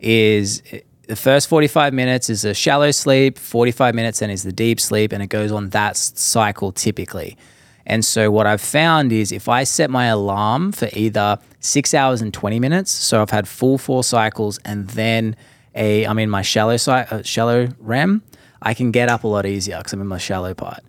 Is 0.00 0.62
the 1.10 1.16
first 1.16 1.48
45 1.48 1.92
minutes 1.92 2.30
is 2.30 2.44
a 2.44 2.54
shallow 2.54 2.92
sleep, 2.92 3.36
45 3.36 3.96
minutes 3.96 4.20
then 4.20 4.30
is 4.30 4.44
the 4.44 4.52
deep 4.52 4.78
sleep, 4.78 5.10
and 5.10 5.20
it 5.20 5.26
goes 5.26 5.50
on 5.50 5.70
that 5.70 5.96
cycle 5.96 6.70
typically. 6.70 7.36
And 7.84 8.04
so 8.04 8.30
what 8.30 8.46
I've 8.46 8.60
found 8.60 9.10
is 9.10 9.32
if 9.32 9.48
I 9.48 9.64
set 9.64 9.90
my 9.90 10.06
alarm 10.06 10.70
for 10.70 10.88
either 10.92 11.40
six 11.58 11.94
hours 11.94 12.22
and 12.22 12.32
20 12.32 12.60
minutes, 12.60 12.92
so 12.92 13.20
I've 13.20 13.30
had 13.30 13.48
full 13.48 13.76
four 13.76 14.04
cycles 14.04 14.60
and 14.64 14.88
then 14.90 15.34
a 15.74 16.04
I'm 16.04 16.20
in 16.20 16.30
my 16.30 16.42
shallow 16.42 16.76
uh, 16.76 17.22
shallow 17.22 17.70
REM, 17.80 18.22
I 18.62 18.72
can 18.72 18.92
get 18.92 19.08
up 19.08 19.24
a 19.24 19.26
lot 19.26 19.46
easier 19.46 19.78
because 19.78 19.92
I'm 19.92 20.00
in 20.00 20.06
my 20.06 20.18
shallow 20.18 20.54
part. 20.54 20.84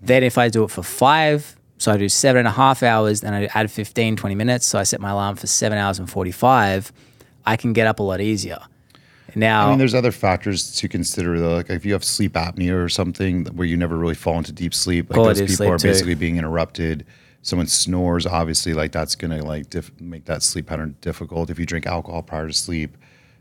Then 0.00 0.22
if 0.22 0.38
I 0.38 0.48
do 0.48 0.62
it 0.62 0.70
for 0.70 0.84
five, 0.84 1.56
so 1.78 1.90
I 1.90 1.96
do 1.96 2.08
seven 2.08 2.38
and 2.38 2.48
a 2.48 2.52
half 2.52 2.84
hours, 2.84 3.20
then 3.22 3.34
I 3.34 3.46
add 3.46 3.68
15, 3.68 4.14
20 4.14 4.34
minutes. 4.36 4.64
So 4.64 4.78
I 4.78 4.84
set 4.84 5.00
my 5.00 5.10
alarm 5.10 5.34
for 5.34 5.48
seven 5.48 5.76
hours 5.76 5.98
and 5.98 6.08
45, 6.08 6.92
I 7.44 7.56
can 7.56 7.72
get 7.72 7.88
up 7.88 7.98
a 7.98 8.04
lot 8.04 8.20
easier. 8.20 8.60
Now, 9.36 9.66
I 9.66 9.70
mean, 9.70 9.78
there's 9.78 9.94
other 9.94 10.10
factors 10.12 10.74
to 10.76 10.88
consider 10.88 11.38
though. 11.38 11.54
Like 11.56 11.70
if 11.70 11.84
you 11.84 11.92
have 11.92 12.02
sleep 12.02 12.32
apnea 12.32 12.82
or 12.82 12.88
something 12.88 13.44
where 13.54 13.66
you 13.66 13.76
never 13.76 13.96
really 13.96 14.14
fall 14.14 14.38
into 14.38 14.50
deep 14.50 14.72
sleep, 14.74 15.10
like 15.10 15.36
those 15.36 15.42
people 15.42 15.68
are 15.72 15.78
too. 15.78 15.88
basically 15.88 16.14
being 16.14 16.36
interrupted. 16.38 17.04
Someone 17.42 17.66
snores, 17.68 18.26
obviously, 18.26 18.72
like 18.74 18.90
that's 18.92 19.14
gonna 19.14 19.44
like 19.44 19.70
diff- 19.70 19.92
make 20.00 20.24
that 20.24 20.42
sleep 20.42 20.66
pattern 20.66 20.96
difficult. 21.00 21.50
If 21.50 21.58
you 21.60 21.66
drink 21.66 21.86
alcohol 21.86 22.22
prior 22.22 22.48
to 22.48 22.52
sleep, 22.52 22.96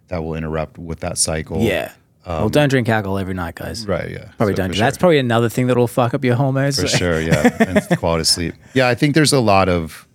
that 0.10 0.24
will 0.24 0.36
interrupt 0.36 0.78
with 0.78 1.00
that 1.00 1.18
cycle. 1.18 1.60
yeah. 1.62 1.94
well, 2.28 2.50
don't 2.50 2.70
drink 2.70 2.90
alcohol 2.90 3.18
every 3.18 3.34
night, 3.34 3.56
guys. 3.56 3.84
um, 3.86 3.90
Right. 3.92 4.12
Yeah. 4.12 4.32
Probably 4.38 4.54
So 4.54 4.58
don't. 4.58 4.72
do 4.74 4.78
That's 4.80 4.98
probably 4.98 5.18
another 5.20 5.48
thing 5.50 5.68
that 5.68 5.78
will 5.78 5.88
fuck 5.88 6.14
up 6.14 6.24
your 6.25 6.36
hormones. 6.36 6.80
For 6.80 6.88
sure, 7.02 7.20
yeah. 7.22 7.56
And 7.60 7.82
quality 8.00 8.22
of 8.22 8.28
sleep. 8.28 8.54
Yeah, 8.74 8.88
I 8.90 8.96
think 8.96 9.16
there's 9.16 9.34
a 9.34 9.40
lot 9.40 9.70
of 9.70 10.08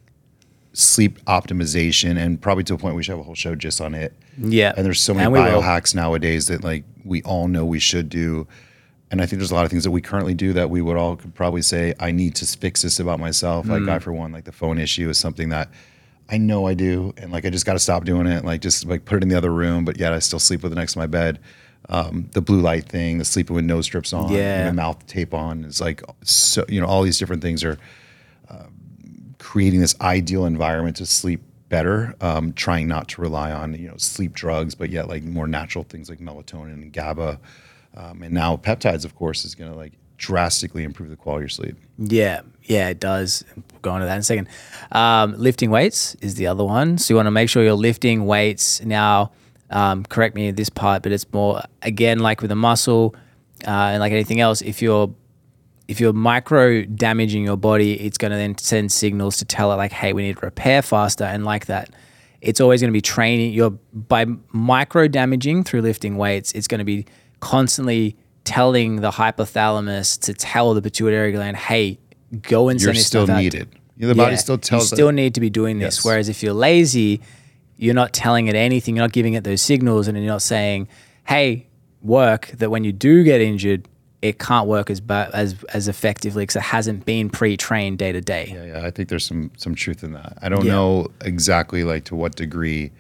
sleep 0.80 1.22
optimization 1.26 2.16
and 2.16 2.40
probably 2.40 2.64
to 2.64 2.74
a 2.74 2.78
point 2.78 2.96
we 2.96 3.02
should 3.02 3.12
have 3.12 3.20
a 3.20 3.22
whole 3.24 3.34
show 3.34 3.54
just 3.54 3.80
on 3.80 3.94
it. 3.94 4.14
Yeah. 4.38 4.72
And 4.76 4.84
there's 4.86 5.00
so 5.00 5.12
many 5.14 5.24
And 5.24 5.32
we 5.32 5.38
will. 5.40 5.60
biohacks 5.62 5.94
nowadays 5.94 6.46
that 6.48 6.64
like 6.64 6.84
we 7.04 7.22
all 7.22 7.48
know 7.48 7.64
we 7.64 7.78
should 7.78 8.08
do. 8.08 8.46
And 9.10 9.20
I 9.20 9.26
think 9.26 9.40
there's 9.40 9.50
a 9.50 9.54
lot 9.54 9.64
of 9.64 9.70
things 9.70 9.84
that 9.84 9.90
we 9.90 10.00
currently 10.00 10.34
do 10.34 10.52
that 10.52 10.70
we 10.70 10.80
would 10.82 10.96
all 10.96 11.16
could 11.16 11.34
probably 11.34 11.62
say, 11.62 11.94
I 11.98 12.12
need 12.12 12.36
to 12.36 12.46
fix 12.46 12.82
this 12.82 13.00
about 13.00 13.18
myself. 13.20 13.66
Like 13.66 13.82
Mm. 13.82 13.90
I 13.90 13.98
for 13.98 14.12
one, 14.12 14.30
like 14.32 14.44
the 14.44 14.52
phone 14.52 14.78
issue 14.78 15.08
is 15.10 15.18
something 15.18 15.48
that 15.48 15.68
I 16.28 16.38
know 16.38 16.66
I 16.66 16.74
do. 16.74 17.12
And 17.18 17.32
like 17.32 17.44
I 17.44 17.50
just 17.50 17.66
gotta 17.66 17.80
stop 17.80 18.04
doing 18.04 18.26
it. 18.26 18.44
Like 18.44 18.60
just 18.60 18.86
like 18.86 19.04
put 19.04 19.16
it 19.16 19.22
in 19.24 19.28
the 19.28 19.36
other 19.36 19.52
room, 19.52 19.84
but 19.84 19.98
yet 19.98 20.12
I 20.12 20.20
still 20.20 20.38
sleep 20.38 20.62
with 20.62 20.72
it 20.72 20.76
next 20.76 20.92
to 20.94 20.98
my 21.00 21.06
bed. 21.06 21.40
Um, 21.88 22.28
the 22.32 22.40
blue 22.40 22.60
light 22.60 22.84
thing, 22.84 23.18
the 23.18 23.24
sleeping 23.24 23.56
with 23.56 23.64
nose 23.64 23.84
strips 23.86 24.12
on, 24.12 24.30
Yeah. 24.32 24.70
mouth 24.70 25.04
tape 25.06 25.34
on 25.34 25.64
is 25.64 25.80
like 25.80 26.02
so 26.22 26.64
you 26.68 26.80
know, 26.80 26.86
all 26.86 27.02
these 27.02 27.18
different 27.18 27.42
things 27.42 27.64
are 27.64 27.78
creating 29.50 29.80
this 29.80 29.96
ideal 30.00 30.46
environment 30.46 30.96
to 30.96 31.04
sleep 31.04 31.40
better, 31.68 32.14
um, 32.20 32.52
trying 32.52 32.86
not 32.86 33.08
to 33.08 33.20
rely 33.20 33.50
on 33.50 33.74
you 33.74 33.88
know 33.88 33.96
sleep 33.96 34.32
drugs, 34.32 34.76
but 34.76 34.90
yet 34.90 35.08
like 35.08 35.24
more 35.24 35.48
natural 35.48 35.82
things 35.82 36.08
like 36.08 36.20
melatonin 36.20 36.74
and 36.74 36.92
GABA, 36.92 37.40
um, 37.96 38.22
and 38.22 38.32
now 38.32 38.56
peptides, 38.56 39.04
of 39.04 39.16
course, 39.16 39.44
is 39.44 39.56
going 39.56 39.68
to 39.68 39.76
like 39.76 39.94
drastically 40.18 40.84
improve 40.84 41.10
the 41.10 41.16
quality 41.16 41.40
of 41.40 41.42
your 41.42 41.48
sleep. 41.48 41.76
Yeah, 41.98 42.42
yeah, 42.62 42.90
it 42.90 43.00
does. 43.00 43.42
We'll 43.56 43.64
go 43.82 43.90
on 43.90 43.98
to 43.98 44.06
that 44.06 44.14
in 44.14 44.20
a 44.20 44.22
second. 44.22 44.46
Um, 44.92 45.34
lifting 45.36 45.72
weights 45.72 46.14
is 46.20 46.36
the 46.36 46.46
other 46.46 46.62
one. 46.62 46.96
So 46.98 47.12
you 47.12 47.16
want 47.16 47.26
to 47.26 47.32
make 47.32 47.48
sure 47.48 47.64
you're 47.64 47.74
lifting 47.74 48.26
weights. 48.26 48.80
Now, 48.84 49.32
um, 49.70 50.04
correct 50.04 50.36
me 50.36 50.46
in 50.46 50.54
this 50.54 50.70
part, 50.70 51.02
but 51.02 51.10
it's 51.10 51.26
more 51.32 51.62
again 51.82 52.20
like 52.20 52.40
with 52.40 52.52
a 52.52 52.56
muscle 52.56 53.16
uh, 53.66 53.90
and 53.90 53.98
like 53.98 54.12
anything 54.12 54.38
else. 54.38 54.62
If 54.62 54.80
you're 54.80 55.12
if 55.90 55.98
you're 55.98 56.12
micro 56.12 56.82
damaging 56.84 57.42
your 57.42 57.56
body, 57.56 58.00
it's 58.00 58.16
going 58.16 58.30
to 58.30 58.36
then 58.36 58.56
send 58.58 58.92
signals 58.92 59.38
to 59.38 59.44
tell 59.44 59.72
it 59.72 59.74
like, 59.74 59.90
hey, 59.90 60.12
we 60.12 60.22
need 60.22 60.36
to 60.36 60.46
repair 60.46 60.82
faster. 60.82 61.24
And 61.24 61.44
like 61.44 61.66
that, 61.66 61.90
it's 62.40 62.60
always 62.60 62.80
going 62.80 62.90
to 62.90 62.96
be 62.96 63.00
training. 63.00 63.52
You're 63.52 63.72
by 63.92 64.26
micro 64.52 65.08
damaging 65.08 65.64
through 65.64 65.80
lifting 65.82 66.16
weights, 66.16 66.52
it's 66.52 66.68
going 66.68 66.78
to 66.78 66.84
be 66.84 67.06
constantly 67.40 68.16
telling 68.44 69.00
the 69.00 69.10
hypothalamus 69.10 70.20
to 70.20 70.32
tell 70.32 70.74
the 70.74 70.80
pituitary 70.80 71.32
gland, 71.32 71.56
hey, 71.56 71.98
go 72.40 72.68
and 72.68 72.80
You're 72.80 72.94
send 72.94 73.04
still 73.04 73.26
stuff 73.26 73.34
out. 73.36 73.42
needed. 73.42 73.68
Know, 73.96 74.06
the 74.06 74.14
body 74.14 74.36
still 74.36 74.58
tells 74.58 74.92
you 74.92 74.96
still 74.96 75.08
it. 75.08 75.14
need 75.14 75.34
to 75.34 75.40
be 75.40 75.50
doing 75.50 75.80
this. 75.80 75.96
Yes. 75.96 76.04
Whereas 76.04 76.28
if 76.28 76.40
you're 76.40 76.54
lazy, 76.54 77.20
you're 77.76 77.94
not 77.94 78.12
telling 78.12 78.46
it 78.46 78.54
anything. 78.54 78.94
You're 78.94 79.04
not 79.04 79.12
giving 79.12 79.34
it 79.34 79.42
those 79.42 79.60
signals, 79.60 80.06
and 80.06 80.16
you're 80.16 80.26
not 80.26 80.40
saying, 80.40 80.88
"Hey, 81.26 81.66
work." 82.00 82.46
That 82.58 82.70
when 82.70 82.84
you 82.84 82.92
do 82.92 83.24
get 83.24 83.40
injured, 83.42 83.88
it 84.22 84.38
can't 84.38 84.66
work 84.66 84.90
as 84.90 85.00
as 85.08 85.62
as 85.72 85.88
effectively 85.88 86.42
because 86.42 86.56
it 86.56 86.62
hasn't 86.62 87.04
been 87.06 87.30
pre-trained 87.30 87.98
day 87.98 88.12
to 88.12 88.20
day. 88.20 88.50
Yeah, 88.54 88.64
yeah, 88.80 88.86
I 88.86 88.90
think 88.90 89.08
there's 89.08 89.24
some 89.24 89.50
some 89.56 89.74
truth 89.74 90.02
in 90.04 90.12
that. 90.12 90.36
I 90.42 90.48
don't 90.48 90.64
Yeah. 90.66 90.72
know 90.72 91.08
exactly 91.24 91.84
like 91.84 92.04
to 92.04 92.14
what 92.16 92.36
degree 92.36 92.92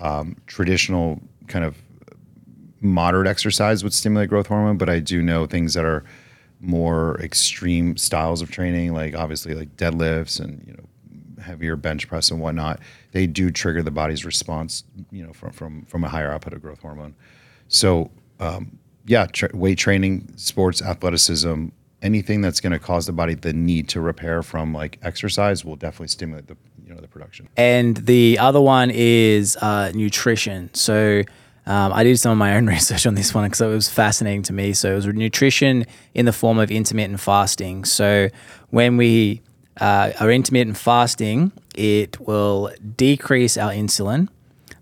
um, 0.00 0.36
traditional 0.46 1.20
kind 1.48 1.64
of 1.64 1.76
moderate 2.80 3.26
exercise 3.26 3.82
would 3.82 3.92
stimulate 3.92 4.28
growth 4.28 4.46
hormone, 4.46 4.76
but 4.78 4.88
I 4.88 5.00
do 5.00 5.20
know 5.22 5.46
things 5.46 5.74
that 5.74 5.84
are 5.84 6.04
more 6.60 7.18
extreme 7.20 7.96
styles 7.96 8.40
of 8.42 8.50
training, 8.50 8.92
like 8.94 9.14
obviously 9.14 9.54
like 9.54 9.76
deadlifts 9.76 10.40
and 10.40 10.64
you 10.66 10.72
know 10.72 11.42
heavier 11.42 11.76
bench 11.76 12.08
press 12.08 12.30
and 12.30 12.40
whatnot. 12.40 12.80
They 13.12 13.26
do 13.26 13.50
trigger 13.50 13.82
the 13.82 13.90
body's 13.90 14.24
response, 14.24 14.84
you 15.10 15.24
know, 15.26 15.32
from 15.32 15.50
from 15.52 15.84
from 15.86 16.04
a 16.04 16.08
higher 16.08 16.30
output 16.32 16.52
of 16.52 16.62
growth 16.62 16.80
hormone. 16.80 17.14
So 17.68 18.10
um, 18.40 18.78
yeah, 19.08 19.26
tra- 19.26 19.50
weight 19.54 19.78
training, 19.78 20.32
sports, 20.36 20.80
athleticism, 20.82 21.68
anything 22.02 22.40
that's 22.40 22.60
going 22.60 22.72
to 22.72 22.78
cause 22.78 23.06
the 23.06 23.12
body 23.12 23.34
the 23.34 23.52
need 23.52 23.88
to 23.88 24.00
repair 24.00 24.42
from 24.42 24.72
like 24.72 24.98
exercise 25.02 25.64
will 25.64 25.76
definitely 25.76 26.08
stimulate 26.08 26.46
the 26.46 26.56
you 26.86 26.94
know 26.94 27.00
the 27.00 27.08
production. 27.08 27.48
And 27.56 27.96
the 27.96 28.38
other 28.38 28.60
one 28.60 28.90
is 28.92 29.56
uh, 29.56 29.92
nutrition. 29.94 30.72
So 30.74 31.22
um, 31.66 31.92
I 31.92 32.02
did 32.04 32.18
some 32.18 32.32
of 32.32 32.38
my 32.38 32.56
own 32.56 32.66
research 32.76 33.06
on 33.06 33.14
this 33.14 33.34
one 33.34 33.44
because 33.44 33.60
it 33.60 33.66
was 33.66 33.88
fascinating 33.88 34.42
to 34.44 34.52
me. 34.52 34.72
So 34.72 34.92
it 34.92 34.94
was 34.94 35.06
nutrition 35.06 35.86
in 36.14 36.26
the 36.26 36.32
form 36.32 36.58
of 36.58 36.70
intermittent 36.70 37.20
fasting. 37.20 37.84
So 37.84 38.28
when 38.70 38.96
we 38.96 39.42
uh, 39.80 40.12
are 40.20 40.30
intermittent 40.30 40.76
fasting, 40.76 41.52
it 41.74 42.20
will 42.20 42.70
decrease 42.96 43.56
our 43.56 43.70
insulin, 43.70 44.28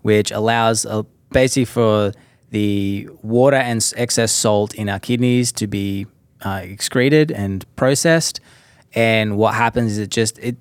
which 0.01 0.31
allows 0.31 0.85
uh, 0.85 1.03
basically 1.31 1.65
for 1.65 2.11
the 2.49 3.09
water 3.21 3.57
and 3.57 3.93
excess 3.97 4.31
salt 4.31 4.73
in 4.75 4.89
our 4.89 4.99
kidneys 4.99 5.51
to 5.53 5.67
be 5.67 6.07
uh, 6.45 6.61
excreted 6.63 7.31
and 7.31 7.65
processed. 7.75 8.39
And 8.93 9.37
what 9.37 9.53
happens 9.53 9.93
is 9.93 9.97
it 9.97 10.09
just 10.09 10.39
it 10.39 10.55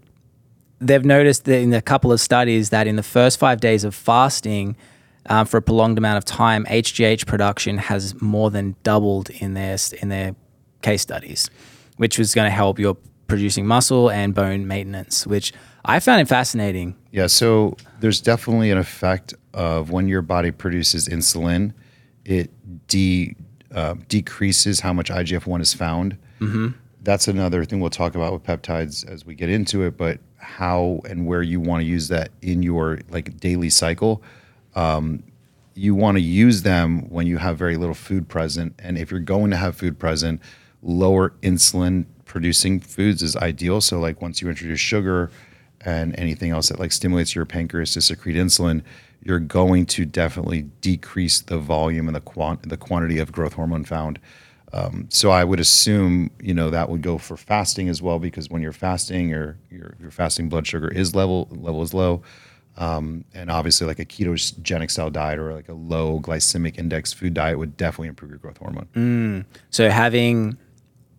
they've 0.80 1.04
noticed 1.04 1.44
that 1.44 1.60
in 1.60 1.72
a 1.72 1.82
couple 1.82 2.12
of 2.12 2.20
studies 2.20 2.70
that 2.70 2.86
in 2.86 2.96
the 2.96 3.02
first 3.02 3.38
five 3.38 3.60
days 3.60 3.84
of 3.84 3.94
fasting 3.94 4.76
um, 5.28 5.46
for 5.46 5.56
a 5.56 5.62
prolonged 5.62 5.98
amount 5.98 6.18
of 6.18 6.24
time, 6.24 6.64
HGH 6.66 7.26
production 7.26 7.78
has 7.78 8.20
more 8.20 8.50
than 8.50 8.76
doubled 8.82 9.30
in 9.30 9.54
their 9.54 9.76
in 10.00 10.08
their 10.08 10.34
case 10.82 11.02
studies, 11.02 11.50
which 11.96 12.18
was 12.18 12.34
going 12.34 12.46
to 12.46 12.54
help 12.54 12.78
your 12.78 12.96
producing 13.26 13.66
muscle 13.66 14.10
and 14.10 14.34
bone 14.34 14.66
maintenance, 14.66 15.26
which 15.26 15.52
I 15.86 16.00
found 16.00 16.20
it 16.20 16.28
fascinating. 16.28 16.96
Yeah, 17.12 17.28
so 17.28 17.76
there's 18.00 18.20
definitely 18.20 18.70
an 18.70 18.78
effect 18.78 19.34
of 19.54 19.90
when 19.90 20.08
your 20.08 20.20
body 20.20 20.50
produces 20.50 21.08
insulin, 21.08 21.72
it 22.24 22.50
de 22.88 23.34
uh, 23.72 23.94
decreases 24.08 24.80
how 24.80 24.92
much 24.92 25.10
IGF 25.10 25.46
one 25.46 25.60
is 25.60 25.72
found. 25.72 26.18
Mm-hmm. 26.40 26.68
That's 27.02 27.28
another 27.28 27.64
thing 27.64 27.78
we'll 27.78 27.90
talk 27.90 28.16
about 28.16 28.32
with 28.32 28.42
peptides 28.42 29.08
as 29.08 29.24
we 29.24 29.36
get 29.36 29.48
into 29.48 29.82
it. 29.82 29.96
But 29.96 30.18
how 30.38 31.00
and 31.08 31.26
where 31.26 31.42
you 31.42 31.60
want 31.60 31.82
to 31.82 31.86
use 31.86 32.08
that 32.08 32.30
in 32.42 32.62
your 32.62 33.00
like 33.08 33.38
daily 33.38 33.70
cycle, 33.70 34.22
um, 34.74 35.22
you 35.74 35.94
want 35.94 36.16
to 36.16 36.22
use 36.22 36.62
them 36.62 37.08
when 37.10 37.26
you 37.26 37.38
have 37.38 37.56
very 37.56 37.76
little 37.76 37.94
food 37.94 38.28
present. 38.28 38.74
And 38.80 38.98
if 38.98 39.10
you're 39.10 39.20
going 39.20 39.50
to 39.52 39.56
have 39.56 39.76
food 39.76 39.98
present, 39.98 40.40
lower 40.82 41.30
insulin 41.42 42.06
producing 42.24 42.80
foods 42.80 43.22
is 43.22 43.36
ideal. 43.36 43.80
So 43.80 44.00
like 44.00 44.20
once 44.20 44.42
you 44.42 44.48
introduce 44.48 44.80
sugar 44.80 45.30
and 45.86 46.18
anything 46.18 46.50
else 46.50 46.68
that 46.68 46.80
like 46.80 46.90
stimulates 46.90 47.34
your 47.34 47.44
pancreas 47.46 47.94
to 47.94 48.02
secrete 48.02 48.34
insulin, 48.34 48.82
you're 49.22 49.38
going 49.38 49.86
to 49.86 50.04
definitely 50.04 50.62
decrease 50.80 51.40
the 51.40 51.58
volume 51.58 52.08
and 52.08 52.16
the 52.16 52.20
quant 52.20 52.68
the 52.68 52.76
quantity 52.76 53.18
of 53.18 53.32
growth 53.32 53.54
hormone 53.54 53.84
found. 53.84 54.18
Um, 54.72 55.06
so 55.10 55.30
I 55.30 55.44
would 55.44 55.60
assume 55.60 56.30
you 56.40 56.52
know 56.52 56.70
that 56.70 56.88
would 56.88 57.02
go 57.02 57.18
for 57.18 57.36
fasting 57.36 57.88
as 57.88 58.02
well 58.02 58.18
because 58.18 58.50
when 58.50 58.62
you're 58.62 58.72
fasting, 58.72 59.28
your 59.28 59.56
your 59.70 59.94
your 60.00 60.10
fasting 60.10 60.48
blood 60.48 60.66
sugar 60.66 60.88
is 60.88 61.14
level 61.14 61.48
level 61.52 61.82
is 61.82 61.94
low, 61.94 62.22
um, 62.76 63.24
and 63.32 63.48
obviously 63.48 63.86
like 63.86 64.00
a 64.00 64.04
ketogenic 64.04 64.90
style 64.90 65.10
diet 65.10 65.38
or 65.38 65.54
like 65.54 65.68
a 65.68 65.74
low 65.74 66.18
glycemic 66.20 66.78
index 66.78 67.12
food 67.12 67.32
diet 67.32 67.58
would 67.58 67.76
definitely 67.76 68.08
improve 68.08 68.30
your 68.32 68.40
growth 68.40 68.58
hormone. 68.58 68.88
So 69.70 69.88
having 69.88 70.58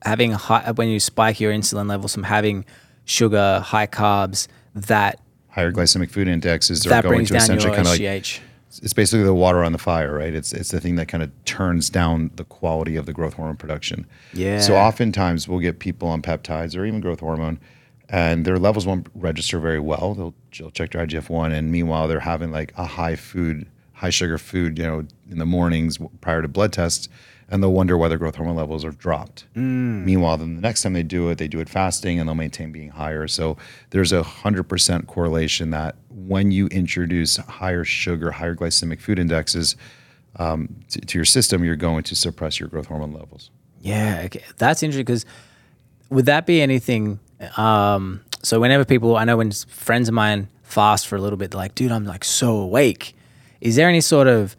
having 0.04 0.32
high 0.34 0.72
when 0.72 0.90
you 0.90 1.00
spike 1.00 1.40
your 1.40 1.54
insulin 1.54 1.88
levels 1.88 2.14
from 2.14 2.24
having 2.24 2.66
sugar, 3.06 3.62
high 3.62 3.88
carbs, 3.88 4.48
that 4.86 5.20
Higher 5.50 5.72
glycemic 5.72 6.12
food 6.12 6.28
indexes 6.28 6.86
are 6.86 7.02
going 7.02 7.26
to 7.26 7.36
essentially 7.36 7.74
kind 7.74 7.88
of 7.88 8.00
like 8.00 8.42
it's 8.84 8.94
basically 8.94 9.24
the 9.24 9.34
water 9.34 9.64
on 9.64 9.72
the 9.72 9.78
fire, 9.78 10.14
right? 10.14 10.34
It's 10.34 10.54
it's 10.54 10.70
the 10.70 10.80
thing 10.80 10.96
that 10.98 11.08
kind 11.08 11.24
of 11.24 11.32
turns 11.46 11.90
down 11.90 12.32
the 12.36 12.44
quality 12.44 12.96
of 12.96 13.06
the 13.06 13.14
growth 13.14 13.34
hormone 13.34 13.58
production. 13.58 14.06
Yeah. 14.34 14.60
So 14.60 14.76
oftentimes 14.76 15.48
we'll 15.48 15.60
get 15.60 15.80
people 15.80 16.08
on 16.10 16.22
peptides 16.22 16.78
or 16.78 16.86
even 16.86 17.02
growth 17.02 17.22
hormone, 17.22 17.60
and 18.10 18.46
their 18.46 18.60
levels 18.60 18.86
won't 18.86 19.08
register 19.16 19.60
very 19.60 19.80
well. 19.80 20.14
They'll, 20.14 20.34
they'll 20.58 20.72
check 20.72 20.92
their 20.92 21.06
IGF 21.06 21.30
one, 21.30 21.52
and 21.52 21.72
meanwhile 21.72 22.08
they're 22.08 22.20
having 22.20 22.52
like 22.52 22.74
a 22.78 22.86
high 22.86 23.16
food, 23.16 23.68
high 23.94 24.10
sugar 24.10 24.38
food, 24.38 24.78
you 24.78 24.86
know, 24.86 25.08
in 25.30 25.40
the 25.40 25.46
mornings 25.46 25.98
prior 26.22 26.42
to 26.42 26.48
blood 26.48 26.74
tests, 26.74 27.10
and 27.50 27.64
they'll 27.64 27.72
wonder 27.72 27.98
why 27.98 28.08
their 28.08 28.18
growth 28.18 28.36
hormone 28.36 28.56
levels 28.56 28.84
are 28.84 28.92
dropped. 28.92 29.46
Meanwhile, 29.56 30.38
then 30.38 30.56
the 30.56 30.62
next 30.62 30.82
time 30.82 30.94
they 30.94 31.04
do 31.04 31.30
it, 31.30 31.38
they 31.38 31.48
do 31.48 31.60
it 31.60 31.70
fasting, 31.70 32.20
and 32.20 32.28
they'll 32.28 32.36
maintain 32.36 32.72
being 32.72 32.90
higher. 32.90 33.28
So 33.28 33.58
there's 33.92 34.12
a 34.12 34.24
hundred 34.24 34.64
percent 34.64 35.08
correlation 35.08 35.70
that 35.72 35.96
when 36.10 36.52
you 36.52 36.68
introduce 36.68 37.38
higher 37.38 37.84
sugar, 37.84 38.32
higher 38.32 38.56
glycemic 38.56 39.00
food 39.00 39.20
indexes 39.20 39.76
um, 40.38 40.76
to, 40.90 41.00
to 41.02 41.18
your 41.18 41.26
system, 41.26 41.64
you're 41.64 41.76
going 41.76 42.04
to 42.04 42.16
suppress 42.16 42.60
your 42.60 42.70
growth 42.70 42.88
hormone 42.88 43.14
levels. 43.14 43.50
Yeah, 43.82 44.24
okay. 44.26 44.44
that's 44.58 44.84
interesting 44.84 45.06
because 45.06 45.26
would 46.10 46.26
that 46.26 46.46
be 46.46 46.62
anything? 46.62 47.20
Um, 47.56 48.22
so 48.44 48.60
whenever 48.60 48.86
people, 48.86 49.16
I 49.16 49.24
know 49.24 49.38
when 49.38 49.52
friends 49.52 50.08
of 50.08 50.14
mine 50.14 50.50
fast 50.64 51.08
for 51.08 51.16
a 51.16 51.22
little 51.22 51.38
bit, 51.38 51.52
they're 51.52 51.60
like, 51.60 51.76
"Dude, 51.76 51.92
I'm 51.92 52.06
like 52.06 52.24
so 52.24 52.58
awake." 52.58 53.16
Is 53.62 53.76
there 53.76 53.90
any 53.90 54.02
sort 54.02 54.28
of, 54.28 54.56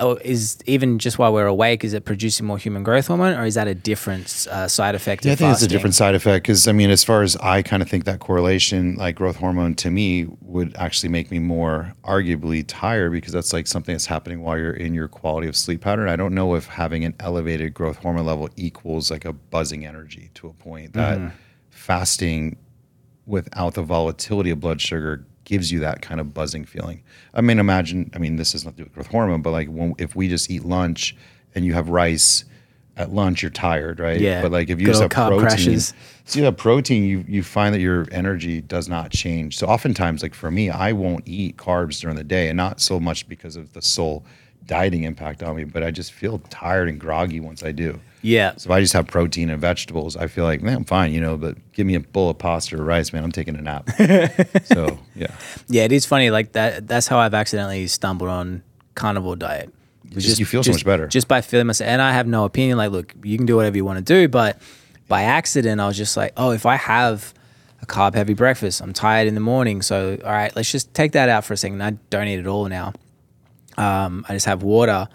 it, 0.00 0.04
oh, 0.04 0.18
is 0.22 0.58
even 0.66 0.98
just 0.98 1.18
while 1.18 1.32
we're 1.32 1.46
awake, 1.46 1.84
is 1.84 1.92
it 1.92 2.04
producing 2.04 2.46
more 2.46 2.58
human 2.58 2.82
growth 2.82 3.06
hormone, 3.06 3.34
or 3.34 3.44
is 3.44 3.54
that 3.54 3.68
a 3.68 3.74
different 3.74 4.46
uh, 4.50 4.66
side 4.66 4.94
effect? 4.94 5.24
Yeah, 5.24 5.32
I 5.32 5.34
think 5.36 5.52
it's 5.52 5.62
a 5.62 5.68
different 5.68 5.94
side 5.94 6.14
effect 6.14 6.44
because 6.44 6.66
I 6.66 6.72
mean, 6.72 6.90
as 6.90 7.04
far 7.04 7.22
as 7.22 7.36
I 7.36 7.62
kind 7.62 7.82
of 7.82 7.88
think 7.88 8.04
that 8.04 8.20
correlation, 8.20 8.96
like 8.96 9.16
growth 9.16 9.36
hormone, 9.36 9.74
to 9.76 9.90
me 9.90 10.26
would 10.42 10.74
actually 10.76 11.10
make 11.10 11.30
me 11.30 11.38
more 11.38 11.94
arguably 12.04 12.64
tired 12.66 13.12
because 13.12 13.32
that's 13.32 13.52
like 13.52 13.66
something 13.66 13.94
that's 13.94 14.06
happening 14.06 14.42
while 14.42 14.58
you're 14.58 14.72
in 14.72 14.94
your 14.94 15.08
quality 15.08 15.46
of 15.48 15.56
sleep 15.56 15.82
pattern. 15.82 16.08
I 16.08 16.16
don't 16.16 16.34
know 16.34 16.54
if 16.54 16.66
having 16.66 17.04
an 17.04 17.14
elevated 17.20 17.74
growth 17.74 17.98
hormone 17.98 18.26
level 18.26 18.48
equals 18.56 19.10
like 19.10 19.24
a 19.24 19.32
buzzing 19.32 19.86
energy 19.86 20.30
to 20.34 20.48
a 20.48 20.52
point 20.52 20.94
that 20.94 21.32
fasting 21.70 22.56
without 23.26 23.74
the 23.74 23.82
volatility 23.82 24.50
of 24.50 24.60
blood 24.60 24.80
sugar 24.80 25.24
gives 25.50 25.72
you 25.72 25.80
that 25.80 26.00
kind 26.00 26.20
of 26.20 26.32
buzzing 26.32 26.64
feeling. 26.64 27.02
I 27.34 27.40
mean, 27.40 27.58
imagine, 27.58 28.08
I 28.14 28.18
mean, 28.18 28.36
this 28.36 28.54
is 28.54 28.64
not 28.64 28.76
to 28.76 28.76
do 28.76 28.84
with 28.84 28.94
growth 28.94 29.08
hormone, 29.08 29.42
but 29.42 29.50
like 29.50 29.66
when, 29.66 29.96
if 29.98 30.14
we 30.14 30.28
just 30.28 30.48
eat 30.48 30.64
lunch 30.64 31.16
and 31.56 31.64
you 31.64 31.74
have 31.74 31.88
rice 31.88 32.44
at 32.96 33.10
lunch, 33.10 33.42
you're 33.42 33.50
tired, 33.50 33.98
right? 33.98 34.20
Yeah. 34.20 34.42
But 34.42 34.52
like 34.52 34.70
if 34.70 34.78
you 34.78 34.86
Good 34.86 34.92
just 34.92 35.02
have 35.02 35.10
protein, 35.10 35.40
crashes. 35.40 35.92
so 36.24 36.38
you 36.38 36.44
have 36.44 36.56
protein, 36.56 37.02
you 37.02 37.24
you 37.26 37.42
find 37.42 37.74
that 37.74 37.80
your 37.80 38.06
energy 38.12 38.60
does 38.60 38.88
not 38.88 39.10
change. 39.10 39.58
So 39.58 39.66
oftentimes, 39.66 40.22
like 40.22 40.34
for 40.34 40.52
me, 40.52 40.70
I 40.70 40.92
won't 40.92 41.26
eat 41.26 41.56
carbs 41.56 42.00
during 42.00 42.16
the 42.16 42.22
day, 42.22 42.48
and 42.48 42.56
not 42.56 42.80
so 42.80 43.00
much 43.00 43.28
because 43.28 43.56
of 43.56 43.72
the 43.72 43.82
sole 43.82 44.24
dieting 44.70 45.02
impact 45.02 45.42
on 45.42 45.56
me, 45.56 45.64
but 45.64 45.82
I 45.82 45.90
just 45.90 46.12
feel 46.12 46.38
tired 46.48 46.88
and 46.88 46.98
groggy 47.00 47.40
once 47.40 47.64
I 47.64 47.72
do. 47.72 47.98
Yeah. 48.22 48.54
So 48.56 48.68
if 48.68 48.70
I 48.70 48.80
just 48.80 48.92
have 48.92 49.08
protein 49.08 49.50
and 49.50 49.60
vegetables, 49.60 50.16
I 50.16 50.28
feel 50.28 50.44
like, 50.44 50.62
man, 50.62 50.76
I'm 50.76 50.84
fine, 50.84 51.12
you 51.12 51.20
know, 51.20 51.36
but 51.36 51.56
give 51.72 51.88
me 51.88 51.96
a 51.96 52.00
bowl 52.00 52.30
of 52.30 52.38
pasta 52.38 52.80
or 52.80 52.84
rice, 52.84 53.12
man, 53.12 53.24
I'm 53.24 53.32
taking 53.32 53.56
a 53.56 53.62
nap. 53.62 53.90
so, 54.66 54.96
yeah. 55.16 55.34
Yeah, 55.66 55.82
it 55.82 55.90
is 55.90 56.06
funny. 56.06 56.30
Like 56.30 56.52
that. 56.52 56.86
That's 56.86 57.08
how 57.08 57.18
I've 57.18 57.34
accidentally 57.34 57.88
stumbled 57.88 58.30
on 58.30 58.62
carnivore 58.94 59.34
diet. 59.34 59.74
Just- 60.10 60.38
you 60.38 60.46
feel 60.46 60.62
so 60.62 60.70
much 60.70 60.84
better. 60.84 61.08
just 61.08 61.26
by 61.26 61.40
feeling 61.40 61.66
myself. 61.66 61.88
And 61.88 62.00
I 62.00 62.12
have 62.12 62.28
no 62.28 62.44
opinion. 62.44 62.78
Like, 62.78 62.92
look, 62.92 63.12
you 63.24 63.36
can 63.36 63.46
do 63.46 63.56
whatever 63.56 63.76
you 63.76 63.84
want 63.84 63.98
to 63.98 64.04
do, 64.04 64.28
but 64.28 64.60
by 65.08 65.22
accident, 65.22 65.80
I 65.80 65.88
was 65.88 65.96
just 65.96 66.16
like, 66.16 66.32
oh, 66.36 66.52
if 66.52 66.64
I 66.66 66.76
have 66.76 67.34
a 67.82 67.86
carb 67.86 68.14
heavy 68.14 68.34
breakfast, 68.34 68.80
I'm 68.80 68.92
tired 68.92 69.26
in 69.26 69.34
the 69.34 69.40
morning. 69.40 69.82
So, 69.82 70.16
all 70.24 70.30
right, 70.32 70.54
let's 70.54 70.70
just 70.70 70.94
take 70.94 71.12
that 71.12 71.28
out 71.28 71.44
for 71.44 71.54
a 71.54 71.56
second. 71.56 71.82
I 71.82 71.90
don't 72.10 72.28
eat 72.28 72.38
it 72.38 72.46
all 72.46 72.68
now. 72.68 72.92
Um, 73.80 74.24
I 74.28 74.34
just 74.34 74.46
have 74.46 74.62
water. 74.62 75.08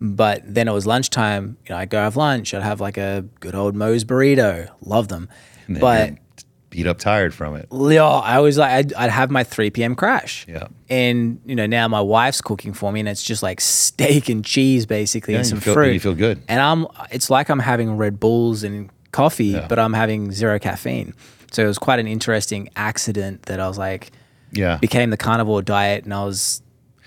But 0.00 0.42
then 0.44 0.66
it 0.66 0.72
was 0.72 0.84
lunchtime. 0.86 1.56
You 1.66 1.74
know, 1.74 1.78
I 1.78 1.84
go 1.84 1.98
have 1.98 2.16
lunch. 2.16 2.54
I'd 2.54 2.62
have 2.62 2.80
like 2.80 2.96
a 2.96 3.24
good 3.40 3.54
old 3.54 3.74
Moe's 3.76 4.04
burrito. 4.04 4.68
Love 4.84 5.08
them. 5.08 5.28
And 5.68 5.76
then 5.76 5.80
But 5.80 6.44
beat 6.70 6.86
up 6.88 6.98
tired 6.98 7.32
from 7.32 7.54
it. 7.54 7.68
yeah, 7.70 8.02
I 8.04 8.40
was 8.40 8.58
like, 8.58 8.70
I'd, 8.72 8.92
I'd 8.94 9.10
have 9.10 9.30
my 9.30 9.44
3 9.44 9.70
p.m. 9.70 9.94
crash. 9.94 10.44
Yeah. 10.48 10.66
And, 10.88 11.40
you 11.46 11.54
know, 11.54 11.66
now 11.66 11.86
my 11.86 12.00
wife's 12.00 12.40
cooking 12.40 12.72
for 12.72 12.90
me 12.90 12.98
and 13.00 13.08
it's 13.08 13.22
just 13.22 13.42
like 13.44 13.60
steak 13.60 14.28
and 14.28 14.44
cheese 14.44 14.86
basically 14.86 15.34
Yeah, 15.34 15.40
and 15.40 15.46
you 15.46 15.50
some 15.50 15.60
feel- 15.60 15.74
fruit. 15.74 15.92
you 15.92 16.00
feel 16.00 16.14
good. 16.14 16.42
And 16.48 16.60
I'm, 16.60 16.86
it's 17.12 17.30
like 17.30 17.48
I'm 17.48 17.58
having 17.60 17.96
Red 17.96 18.18
Bulls 18.18 18.64
and 18.64 18.90
coffee, 19.12 19.44
Yeah. 19.46 19.66
but 19.68 19.78
I'm 19.78 19.92
having 19.92 20.32
zero 20.32 20.58
caffeine. 20.58 21.14
So 21.52 21.62
it 21.62 21.66
was 21.66 21.78
quite 21.78 22.00
an 22.00 22.08
interesting 22.08 22.70
accident 22.74 23.42
that 23.42 23.60
I 23.60 23.68
was 23.68 23.78
like, 23.78 24.10
Yeah. 24.50 24.78
became 24.78 25.10
the 25.10 25.16
carnivore 25.18 25.62
diet 25.62 26.04
and 26.04 26.12
I 26.14 26.24
was 26.24 26.60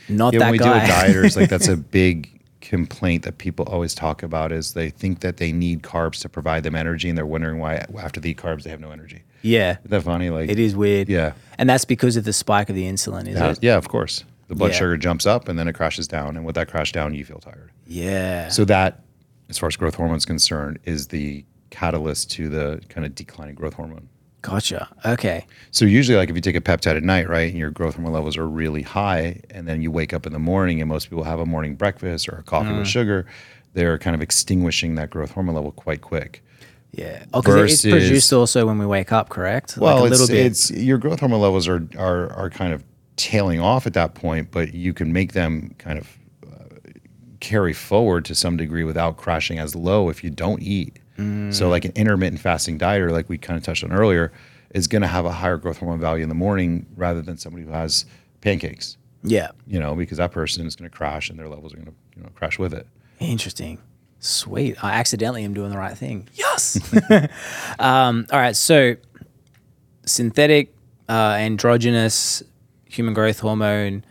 not 0.09 0.33
yeah, 0.33 0.39
that 0.39 0.45
when 0.45 0.51
we 0.53 0.57
guy. 0.59 0.65
deal 0.65 0.73
with 1.21 1.25
dieters, 1.25 1.35
like 1.37 1.49
that's 1.49 1.67
a 1.67 1.77
big 2.01 2.31
complaint 2.61 3.23
that 3.23 3.37
people 3.37 3.63
always 3.65 3.93
talk 3.93 4.23
about 4.23 4.51
is 4.51 4.73
they 4.73 4.89
think 4.89 5.19
that 5.19 5.37
they 5.37 5.51
need 5.51 5.83
carbs 5.83 6.19
to 6.21 6.27
provide 6.29 6.63
them 6.63 6.73
energy 6.75 7.07
and 7.09 7.15
they're 7.17 7.25
wondering 7.25 7.59
why 7.59 7.85
after 7.99 8.19
they 8.19 8.29
eat 8.29 8.37
carbs 8.37 8.63
they 8.63 8.71
have 8.71 8.79
no 8.79 8.89
energy. 8.91 9.21
yeah. 9.43 9.73
Isn't 9.79 9.89
that 9.91 10.01
funny? 10.01 10.29
Like 10.31 10.49
It 10.49 10.57
is 10.57 10.75
weird. 10.75 11.07
Yeah. 11.07 11.33
And 11.59 11.69
that's 11.69 11.85
because 11.85 12.17
of 12.17 12.23
the 12.23 12.33
spike 12.33 12.69
of 12.69 12.75
the 12.75 12.83
insulin, 12.85 13.27
is 13.27 13.35
Yeah, 13.37 13.51
it? 13.51 13.59
yeah, 13.61 13.75
of 13.77 13.87
course. 13.87 14.23
The 14.47 14.55
blood 14.55 14.71
Yeah. 14.71 14.77
sugar 14.77 14.97
jumps 14.97 15.25
up 15.27 15.47
and 15.47 15.59
then 15.59 15.67
it 15.67 15.73
crashes 15.73 16.07
down. 16.07 16.35
And 16.37 16.45
with 16.45 16.55
that 16.55 16.67
crash 16.67 16.91
down, 16.91 17.13
you 17.13 17.23
feel 17.23 17.39
tired. 17.39 17.69
Yeah. 17.85 18.49
So 18.49 18.65
that, 18.65 19.03
as 19.49 19.59
far 19.59 19.67
as 19.67 19.75
growth 19.75 19.93
hormone 19.95 20.17
is 20.17 20.25
concerned, 20.25 20.79
is 20.85 21.07
the 21.07 21.45
catalyst 21.69 22.31
to 22.31 22.49
the 22.49 22.81
kind 22.89 23.05
of 23.05 23.13
declining 23.13 23.53
growth 23.55 23.75
hormone. 23.75 24.09
Gotcha. 24.45 24.87
Okay. 25.05 25.45
So 25.71 25.85
usually, 25.85 26.17
like 26.17 26.29
if 26.29 26.35
you 26.35 26.41
take 26.41 26.55
a 26.55 26.61
peptide 26.61 26.97
at 26.97 27.03
night, 27.03 27.27
right, 27.27 27.49
and 27.49 27.57
your 27.57 27.71
growth 27.71 27.95
hormone 27.95 28.13
levels 28.13 28.37
are 28.37 28.47
really 28.47 28.81
high, 28.83 29.41
and 29.49 29.67
then 29.67 29.81
you 29.81 29.91
wake 29.91 30.13
up 30.13 30.25
in 30.25 30.33
the 30.33 30.39
morning, 30.39 30.81
and 30.81 30.87
most 30.89 31.09
people 31.09 31.23
have 31.23 31.39
a 31.39 31.45
morning 31.45 31.75
breakfast 31.75 32.29
or 32.29 32.37
a 32.37 32.43
coffee 32.43 32.69
Mm. 32.69 32.79
with 32.79 32.87
sugar, 32.87 33.25
they're 33.73 33.97
kind 33.97 34.15
of 34.15 34.21
extinguishing 34.21 34.95
that 34.95 35.09
growth 35.09 35.31
hormone 35.31 35.55
level 35.55 35.71
quite 35.71 36.01
quick. 36.01 36.43
Yeah. 36.91 37.25
Oh, 37.33 37.41
because 37.41 37.71
it's 37.73 37.81
produced 37.83 38.31
also 38.31 38.65
when 38.67 38.77
we 38.77 38.85
wake 38.85 39.11
up, 39.11 39.27
correct? 39.29 39.77
Well, 39.77 39.95
like 40.01 40.03
a 40.03 40.13
it's, 40.13 40.21
little 40.21 40.35
bit. 40.35 40.45
it's 40.45 40.71
your 40.71 40.97
growth 40.97 41.19
hormone 41.19 41.41
levels 41.41 41.67
are 41.67 41.85
are 41.97 42.31
are 42.33 42.49
kind 42.49 42.71
of 42.73 42.83
tailing 43.17 43.59
off 43.59 43.85
at 43.87 43.93
that 43.95 44.13
point, 44.13 44.49
but 44.51 44.73
you 44.73 44.93
can 44.93 45.11
make 45.11 45.33
them 45.33 45.73
kind 45.77 45.97
of 45.99 46.17
uh, 46.47 46.63
carry 47.39 47.73
forward 47.73 48.23
to 48.25 48.35
some 48.35 48.55
degree 48.57 48.83
without 48.85 49.17
crashing 49.17 49.57
as 49.59 49.75
low 49.75 50.07
if 50.09 50.23
you 50.23 50.29
don't 50.29 50.61
eat. 50.61 50.99
Mm. 51.17 51.53
So, 51.53 51.69
like 51.69 51.85
an 51.85 51.91
intermittent 51.95 52.41
fasting 52.41 52.77
dieter, 52.77 53.11
like 53.11 53.29
we 53.29 53.37
kind 53.37 53.57
of 53.57 53.63
touched 53.63 53.83
on 53.83 53.91
earlier, 53.91 54.31
is 54.73 54.87
going 54.87 55.01
to 55.01 55.07
have 55.07 55.25
a 55.25 55.31
higher 55.31 55.57
growth 55.57 55.77
hormone 55.77 55.99
value 55.99 56.23
in 56.23 56.29
the 56.29 56.35
morning 56.35 56.85
rather 56.95 57.21
than 57.21 57.37
somebody 57.37 57.65
who 57.65 57.71
has 57.71 58.05
pancakes. 58.41 58.97
yeah. 59.23 59.49
You 59.65 59.79
know, 59.79 59.95
because 59.95 60.17
that 60.17 60.31
person 60.31 60.65
is 60.67 60.75
going 60.75 60.89
to 60.89 60.95
crash 60.95 61.29
and 61.29 61.39
their 61.39 61.47
levels 61.47 61.73
are 61.73 61.77
going 61.77 61.87
to 61.87 61.93
you 62.17 62.23
know 62.23 62.29
crash 62.35 62.59
with 62.59 62.73
it. 62.73 62.87
Interesting. 63.19 63.79
Sweet. 64.19 64.83
I 64.83 64.93
accidentally 64.93 65.43
am 65.43 65.53
doing 65.53 65.71
the 65.71 65.77
right 65.77 65.97
thing. 65.97 66.27
Yes. 66.33 66.79
um, 67.79 68.25
all 68.31 68.39
right. 68.39 68.55
So, 68.55 68.95
synthetic 70.05 70.73
uh, 71.07 71.35
androgenous 71.37 72.43
human 72.85 73.13
growth 73.13 73.39
hormone 73.39 74.03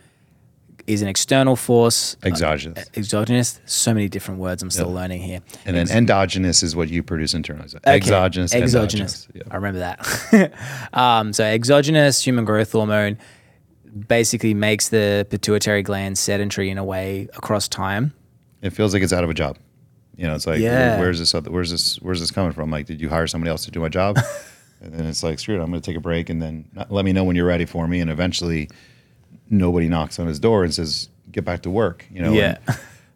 is 0.87 1.01
an 1.01 1.07
external 1.07 1.55
force. 1.55 2.15
Uh, 2.23 2.27
exogenous. 2.27 2.77
Uh, 2.85 2.89
exogenous. 2.95 3.59
So 3.65 3.93
many 3.93 4.07
different 4.07 4.39
words 4.39 4.61
I'm 4.61 4.69
still 4.69 4.91
learning 4.91 5.21
here. 5.21 5.41
And 5.65 5.75
then 5.75 5.89
endogenous 5.89 6.61
is 6.63 6.75
what 6.75 6.89
you 6.89 7.01
produce 7.03 7.33
internally. 7.33 7.67
So 7.69 7.77
Okay, 7.79 7.95
Exogenous, 7.95 8.53
Exogenous. 8.53 9.27
Yeah. 9.33 9.43
I 9.49 9.55
remember 9.55 9.79
that. 9.79 10.53
um, 10.93 11.33
so 11.33 11.43
exogenous 11.43 12.23
human 12.25 12.45
growth 12.45 12.71
hormone 12.71 13.17
basically 14.07 14.53
makes 14.53 14.89
the 14.89 15.25
pituitary 15.29 15.81
gland 15.81 16.17
sedentary 16.17 16.69
in 16.69 16.77
a 16.77 16.83
way 16.83 17.27
across 17.35 17.67
time. 17.67 18.13
it 18.61 18.71
feels 18.71 18.93
like 18.93 19.01
it's 19.03 19.13
out 19.13 19.23
of 19.23 19.29
a 19.29 19.33
job. 19.33 19.57
You 20.17 20.27
know, 20.27 20.35
it's 20.35 20.47
like, 20.47 20.59
Yeah. 20.59 20.99
where's 20.99 21.19
this? 21.19 21.33
Other, 21.35 21.51
where's 21.51 21.71
this? 21.71 21.97
Where's 22.01 22.19
this 22.19 22.31
coming 22.31 22.51
from? 22.53 22.71
Like, 22.71 22.85
did 22.85 23.01
you 23.01 23.09
hire 23.09 23.27
somebody 23.27 23.49
else 23.49 23.65
to 23.65 23.71
do 23.71 23.79
my 23.81 23.89
job? 23.89 24.17
and 24.81 24.93
then 24.93 25.05
it's 25.05 25.23
like, 25.23 25.39
screw 25.39 25.55
it, 25.55 25.63
I'm 25.63 25.69
going 25.71 25.81
to 25.81 25.85
take 25.85 25.97
a 25.97 26.01
break, 26.01 26.29
and 26.29 26.41
then 26.41 26.65
not- 26.73 26.91
let 26.91 27.03
me 27.05 27.11
know 27.11 27.23
when 27.25 27.35
you're 27.35 27.45
ready 27.45 27.65
for 27.65 27.87
me. 27.87 27.99
And 27.99 28.09
eventually, 28.09 28.69
nobody 29.49 29.87
knocks 29.87 30.19
on 30.19 30.27
his 30.27 30.39
door 30.39 30.63
and 30.63 30.73
says, 30.73 31.09
get 31.31 31.45
back 31.45 31.61
to 31.63 31.69
work. 31.69 32.05
You 32.11 32.21
know, 32.21 32.33
Yeah. 32.33 32.57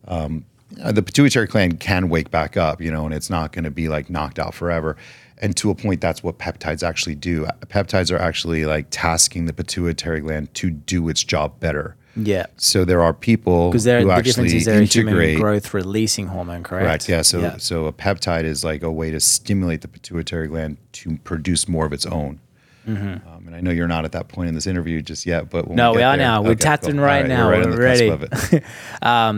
and, 0.07 0.43
uh, 0.83 0.91
the 0.91 1.01
pituitary 1.01 1.47
gland 1.47 1.79
can 1.79 2.09
wake 2.09 2.29
back 2.31 2.55
up. 2.57 2.81
You 2.81 2.91
know, 2.91 3.05
and 3.05 3.13
it's 3.13 3.29
not 3.29 3.51
going 3.51 3.63
to 3.65 3.71
be 3.71 3.89
like 3.89 4.09
knocked 4.09 4.39
out 4.39 4.53
forever. 4.53 4.97
And 5.41 5.55
to 5.57 5.69
a 5.69 5.75
point, 5.75 6.01
that's 6.01 6.21
what 6.21 6.37
peptides 6.37 6.85
actually 6.85 7.15
do. 7.15 7.45
Peptides 7.67 8.11
are 8.11 8.17
actually 8.19 8.65
like 8.65 8.87
tasking 8.89 9.45
the 9.45 9.53
pituitary 9.53 10.19
gland 10.19 10.53
to 10.55 10.69
do 10.69 11.07
its 11.07 11.23
job 11.23 11.59
better. 11.59 11.95
Yeah. 12.15 12.47
So 12.57 12.83
there 12.83 13.01
are 13.01 13.13
people 13.13 13.69
Because 13.69 13.85
there, 13.85 14.01
who 14.01 14.07
the 14.07 14.13
actually 14.13 14.49
difference 14.49 14.53
is 14.53 14.65
they're 14.65 14.81
a 14.81 14.85
human 14.85 15.39
growth 15.39 15.73
releasing 15.73 16.27
hormone, 16.27 16.63
correct? 16.63 16.85
Correct. 16.85 17.09
Yeah. 17.09 17.21
So 17.21 17.55
so 17.57 17.85
a 17.85 17.93
peptide 17.93 18.43
is 18.43 18.63
like 18.65 18.83
a 18.83 18.91
way 18.91 19.11
to 19.11 19.19
stimulate 19.21 19.81
the 19.81 19.87
pituitary 19.87 20.47
gland 20.47 20.77
to 20.93 21.17
produce 21.23 21.67
more 21.69 21.85
of 21.85 21.93
its 21.93 22.05
own. 22.05 22.39
Um, 22.87 23.43
and 23.45 23.55
I 23.55 23.61
know 23.61 23.71
you're 23.71 23.87
not 23.87 24.05
at 24.05 24.13
that 24.13 24.29
point 24.29 24.49
in 24.49 24.55
this 24.55 24.65
interview 24.67 25.01
just 25.01 25.25
yet, 25.25 25.49
but 25.49 25.67
when 25.67 25.69
Mm-hmm. 25.69 25.75
No, 25.77 25.91
we, 25.91 25.97
we 25.97 26.03
are 26.03 26.17
there- 26.17 26.25
now. 26.25 26.41
We're 26.41 26.51
Okay, 26.51 26.61
tapping 26.61 26.91
cool. 26.95 27.01
right 27.05 27.21
All 27.23 27.27
now. 27.27 27.47
We're, 27.47 27.51
right 27.51 27.65
We're 27.65 27.77
ready. 27.77 28.09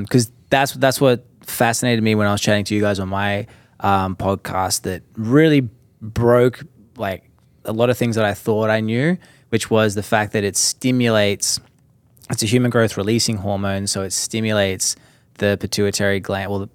because 0.04 0.32
that's 0.50 0.74
that's 0.74 1.02
what 1.02 1.26
fascinated 1.42 2.04
me 2.04 2.16
when 2.16 2.28
I 2.28 2.32
was 2.32 2.42
chatting 2.42 2.64
to 2.66 2.76
you 2.76 2.82
guys 2.82 3.00
on 3.00 3.10
my 3.10 3.48
um, 3.80 4.16
podcast 4.16 4.84
that 4.84 5.04
really 5.16 5.68
broke 6.02 6.64
like 6.98 7.30
a 7.66 7.72
lot 7.74 7.90
of 7.90 7.98
things 7.98 8.16
that 8.16 8.26
I 8.26 8.34
thought 8.34 8.70
I 8.70 8.80
knew, 8.80 9.18
which 9.50 9.70
was 9.70 9.96
the 9.96 10.04
fact 10.04 10.34
that 10.34 10.44
it 10.44 10.56
stimulates. 10.58 11.60
It's 12.30 12.44
a 12.44 12.46
human 12.46 12.72
growth 12.72 12.96
releasing 12.96 13.38
hormone, 13.38 13.88
so 13.88 14.04
it 14.04 14.12
stimulates 14.14 14.96
the 15.40 15.58
pituitary 15.60 16.20
gland. 16.20 16.50
Well, 16.52 16.70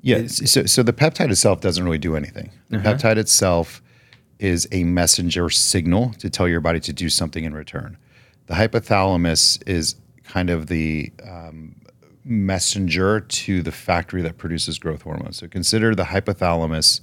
Yeah. 0.00 0.26
So, 0.28 0.64
so 0.64 0.82
the 0.82 0.92
peptide 0.94 1.30
itself 1.30 1.60
doesn't 1.60 1.84
really 1.84 1.98
do 1.98 2.16
anything. 2.16 2.50
The 2.70 2.78
peptide 2.78 3.16
itself 3.18 3.82
is 4.38 4.68
a 4.72 4.84
messenger 4.84 5.50
signal 5.50 6.12
to 6.14 6.28
tell 6.28 6.48
your 6.48 6.60
body 6.60 6.80
to 6.80 6.92
do 6.92 7.08
something 7.08 7.44
in 7.44 7.54
return. 7.54 7.96
The 8.46 8.54
hypothalamus 8.54 9.66
is 9.66 9.96
kind 10.24 10.50
of 10.50 10.66
the 10.66 11.12
um, 11.26 11.76
messenger 12.24 13.20
to 13.20 13.62
the 13.62 13.72
factory 13.72 14.22
that 14.22 14.38
produces 14.38 14.78
growth 14.78 15.02
hormone. 15.02 15.32
So 15.32 15.48
consider 15.48 15.94
the 15.94 16.04
hypothalamus 16.04 17.00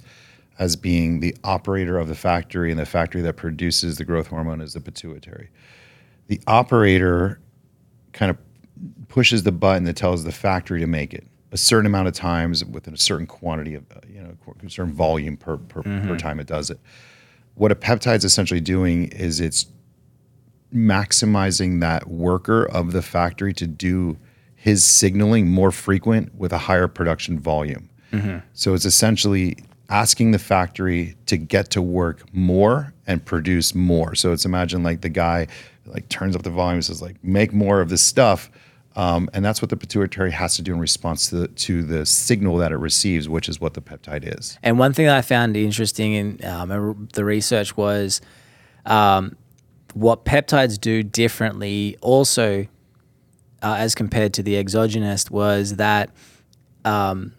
as 0.58 0.76
being 0.76 1.20
the 1.20 1.34
operator 1.44 1.98
of 1.98 2.08
the 2.08 2.14
factory, 2.14 2.70
and 2.70 2.78
the 2.78 2.86
factory 2.86 3.22
that 3.22 3.36
produces 3.36 3.96
the 3.96 4.04
growth 4.04 4.26
hormone 4.28 4.60
is 4.60 4.74
the 4.74 4.80
pituitary. 4.80 5.48
The 6.26 6.40
operator 6.46 7.40
kind 8.12 8.30
of 8.30 8.38
pushes 9.08 9.42
the 9.42 9.52
button 9.52 9.84
that 9.84 9.96
tells 9.96 10.24
the 10.24 10.32
factory 10.32 10.80
to 10.80 10.86
make 10.86 11.14
it 11.14 11.26
a 11.52 11.56
certain 11.56 11.86
amount 11.86 12.08
of 12.08 12.14
times 12.14 12.64
within 12.64 12.94
a 12.94 12.98
certain 12.98 13.26
quantity 13.26 13.74
of 13.74 13.84
you 14.08 14.22
know 14.22 14.34
a 14.64 14.70
certain 14.70 14.92
volume 14.92 15.36
per 15.36 15.56
per, 15.56 15.82
per 15.82 16.16
time 16.16 16.40
it 16.40 16.46
does 16.46 16.70
it 16.70 16.80
what 17.54 17.72
a 17.72 17.76
peptide's 17.76 18.24
essentially 18.24 18.60
doing 18.60 19.08
is 19.08 19.40
it's 19.40 19.66
maximizing 20.74 21.80
that 21.80 22.08
worker 22.08 22.64
of 22.64 22.92
the 22.92 23.02
factory 23.02 23.52
to 23.52 23.66
do 23.66 24.16
his 24.54 24.84
signaling 24.84 25.48
more 25.48 25.70
frequent 25.70 26.34
with 26.34 26.52
a 26.52 26.58
higher 26.58 26.88
production 26.88 27.38
volume 27.38 27.90
mm-hmm. 28.12 28.38
so 28.54 28.74
it's 28.74 28.84
essentially 28.84 29.56
asking 29.92 30.30
the 30.30 30.38
factory 30.38 31.14
to 31.26 31.36
get 31.36 31.70
to 31.70 31.82
work 31.82 32.22
more 32.32 32.94
and 33.06 33.22
produce 33.24 33.74
more. 33.74 34.14
So 34.14 34.32
it's 34.32 34.46
imagine 34.46 34.82
like 34.82 35.02
the 35.02 35.10
guy 35.10 35.46
like 35.84 36.08
turns 36.08 36.34
up 36.34 36.42
the 36.42 36.50
volume 36.50 36.76
and 36.76 36.84
says 36.84 37.02
like 37.02 37.22
make 37.22 37.52
more 37.52 37.82
of 37.82 37.90
this 37.90 38.02
stuff. 38.02 38.50
Um, 38.94 39.30
and 39.32 39.44
that's 39.44 39.62
what 39.62 39.70
the 39.70 39.76
pituitary 39.76 40.30
has 40.32 40.56
to 40.56 40.62
do 40.62 40.74
in 40.74 40.80
response 40.80 41.30
to 41.30 41.36
the, 41.36 41.48
to 41.48 41.82
the 41.82 42.04
signal 42.04 42.58
that 42.58 42.72
it 42.72 42.76
receives, 42.76 43.28
which 43.28 43.48
is 43.48 43.60
what 43.60 43.74
the 43.74 43.80
peptide 43.80 44.38
is. 44.38 44.58
And 44.62 44.78
one 44.78 44.92
thing 44.92 45.06
that 45.06 45.16
I 45.16 45.22
found 45.22 45.56
interesting 45.56 46.12
in 46.12 46.44
um, 46.44 47.08
the 47.14 47.24
research 47.24 47.76
was 47.76 48.20
um, 48.84 49.36
what 49.94 50.24
peptides 50.24 50.80
do 50.80 51.02
differently, 51.02 51.96
also 52.00 52.66
uh, 53.62 53.76
as 53.78 53.94
compared 53.94 54.34
to 54.34 54.42
the 54.42 54.58
exogenous, 54.58 55.30
was 55.30 55.76
that 55.76 56.10
um, 56.84 57.32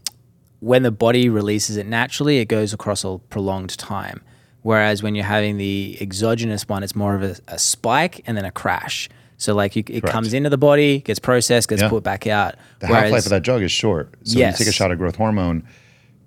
when 0.60 0.84
the 0.84 0.92
body 0.92 1.30
releases 1.30 1.78
it 1.78 1.86
naturally, 1.86 2.40
it 2.40 2.46
goes 2.46 2.74
across 2.74 3.04
a 3.04 3.20
prolonged 3.30 3.78
time. 3.78 4.24
Whereas 4.62 5.04
when 5.04 5.14
you're 5.14 5.26
having 5.26 5.58
the 5.58 5.98
exogenous 6.00 6.70
one, 6.70 6.84
it's 6.84 6.96
more 6.96 7.16
of 7.16 7.22
a, 7.22 7.36
a 7.50 7.60
spike 7.60 8.22
and 8.26 8.38
then 8.38 8.46
a 8.46 8.52
crash. 8.52 9.10
So 9.44 9.54
like 9.54 9.76
you, 9.76 9.84
it 9.88 10.04
comes 10.04 10.34
into 10.34 10.50
the 10.50 10.58
body, 10.58 11.00
gets 11.00 11.20
processed, 11.20 11.68
gets 11.70 11.82
Yeah. 11.82 11.90
put 11.90 12.02
back 12.04 12.26
out. 12.28 12.56
The 12.80 12.88
half 12.88 13.12
life 13.12 13.26
of 13.26 13.30
that 13.32 13.44
drug 13.44 13.62
is 13.62 13.72
short. 13.72 14.16
So 14.24 14.40
Yes. 14.40 14.58
you 14.60 14.66
take 14.66 14.72
a 14.74 14.76
shot 14.76 14.92
of 14.92 14.98
growth 14.98 15.18
hormone, 15.18 15.64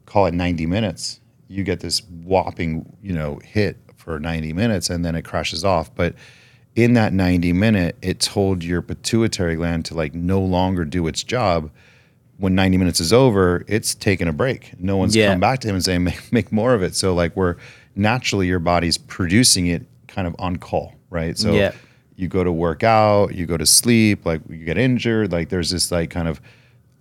call 0.05 0.27
it 0.27 0.35
90 0.35 0.67
minutes, 0.67 1.21
you 1.49 1.65
get 1.65 1.81
this 1.81 2.03
whopping, 2.25 2.85
you 3.03 3.13
know, 3.15 3.41
hit 3.43 3.79
for 3.97 4.21
90 4.21 4.53
minutes 4.53 4.91
and 4.91 5.05
then 5.05 5.15
it 5.15 5.23
crashes 5.23 5.65
off. 5.65 5.95
But 5.95 6.15
in 6.75 6.93
that 6.93 7.15
90 7.15 7.53
minute, 7.55 7.97
it 8.03 8.21
told 8.21 8.63
your 8.63 8.83
pituitary 8.83 9.57
gland 9.57 9.87
to 9.87 9.95
like 9.95 10.15
no 10.15 10.41
longer 10.41 10.85
do 10.85 11.07
its 11.07 11.23
job. 11.23 11.71
When 12.37 12.55
90 12.55 12.77
minutes 12.77 13.01
is 13.01 13.15
over, 13.15 13.65
it's 13.67 13.95
taking 13.95 14.29
a 14.29 14.33
break. 14.33 14.73
No 14.79 14.99
one's 14.99 15.17
Yeah. 15.17 15.31
come 15.31 15.41
back 15.41 15.61
to 15.61 15.69
him 15.69 15.75
and 15.77 15.83
saying, 15.85 16.05
make, 16.05 16.31
make 16.33 16.53
more 16.53 16.75
of 16.75 16.83
it. 16.83 16.95
So 16.95 17.15
like 17.15 17.35
we're 17.35 17.57
naturally 17.95 18.47
your 18.47 18.59
body's 18.59 18.99
producing 18.99 19.69
it 19.69 19.87
kind 20.07 20.27
of 20.29 20.37
on 20.39 20.57
call, 20.59 20.93
right? 21.09 21.39
So 21.39 21.55
Yeah. 21.55 21.73
You 22.17 22.29
go 22.29 22.43
to 22.43 22.51
work 22.51 22.83
out, 22.83 23.35
you 23.35 23.47
go 23.47 23.57
to 23.57 23.67
sleep, 23.67 24.25
like 24.25 24.41
you 24.49 24.65
get 24.65 24.79
injured, 24.79 25.33
like 25.33 25.51
there's 25.51 25.71
this 25.71 25.93
like 25.93 26.11
kind 26.11 26.29
of 26.29 26.41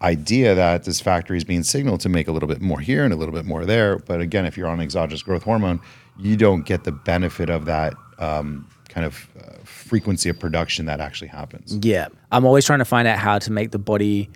idea 0.02 0.54
that 0.54 0.84
this 0.84 1.00
factory 1.00 1.38
is 1.38 1.46
being 1.46 1.64
signaled 1.64 2.02
to 2.02 2.10
make 2.10 2.28
a 2.28 2.32
little 2.32 2.50
bit 2.50 2.62
more 2.62 2.80
here 2.80 3.04
and 3.04 3.14
a 3.14 3.16
little 3.16 3.34
bit 3.34 3.46
more 3.46 3.66
there. 3.66 3.98
But 3.98 4.22
again, 4.22 4.46
if 4.46 4.58
you're 4.58 4.68
on 4.68 4.82
exogenous 4.82 5.24
growth 5.24 5.44
hormone, 5.44 5.80
you 6.20 6.36
don't 6.36 6.66
get 6.66 6.84
the 6.84 6.92
benefit 6.92 7.50
of 7.50 7.66
that 7.66 7.94
um, 8.20 8.70
kind 8.90 9.06
of 9.06 9.28
uh, 9.40 9.54
frequency 9.64 10.30
of 10.30 10.38
production 10.38 10.86
that 10.86 11.00
actually 11.00 11.30
happens. 11.30 11.78
Yeah. 11.82 12.10
I'm 12.32 12.46
always 12.46 12.66
trying 12.66 12.80
to 12.80 12.86
find 12.86 13.08
out 13.08 13.18
how 13.18 13.40
to 13.40 13.52
make 13.52 13.72
the 13.72 13.80
body, 13.80 14.30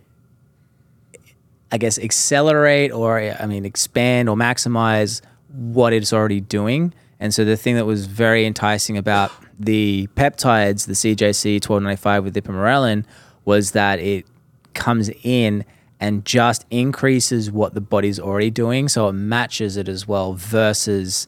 I 1.72 1.78
guess, 1.78 2.00
accelerate 2.00 2.92
or, 2.94 3.20
I 3.20 3.46
mean, 3.46 3.66
expand 3.66 4.30
or 4.30 4.38
maximize 4.38 5.22
what 5.50 5.92
it's 5.92 6.14
already 6.14 6.40
doing. 6.40 6.94
And 7.20 7.34
so 7.34 7.44
the 7.44 7.58
thing 7.58 7.76
that 7.76 7.86
was 7.86 8.06
very 8.06 8.46
enticing 8.46 8.98
about 8.98 9.32
the 9.60 10.08
peptides, 10.16 10.86
the 10.88 10.94
CJC 10.94 11.56
1295 11.56 12.24
with 12.24 12.36
ipamorelin, 12.36 13.06
was 13.46 13.72
that 13.72 14.00
it 14.00 14.26
comes 14.74 15.10
in 15.24 15.66
and 16.00 16.24
just 16.24 16.66
increases 16.72 17.52
what 17.52 17.74
the 17.74 17.82
body's 17.82 18.20
already 18.20 18.50
doing. 18.50 18.88
So 18.88 19.10
it 19.10 19.14
matches 19.14 19.76
it 19.76 19.90
as 19.90 20.08
well 20.08 20.34
versus 20.34 21.28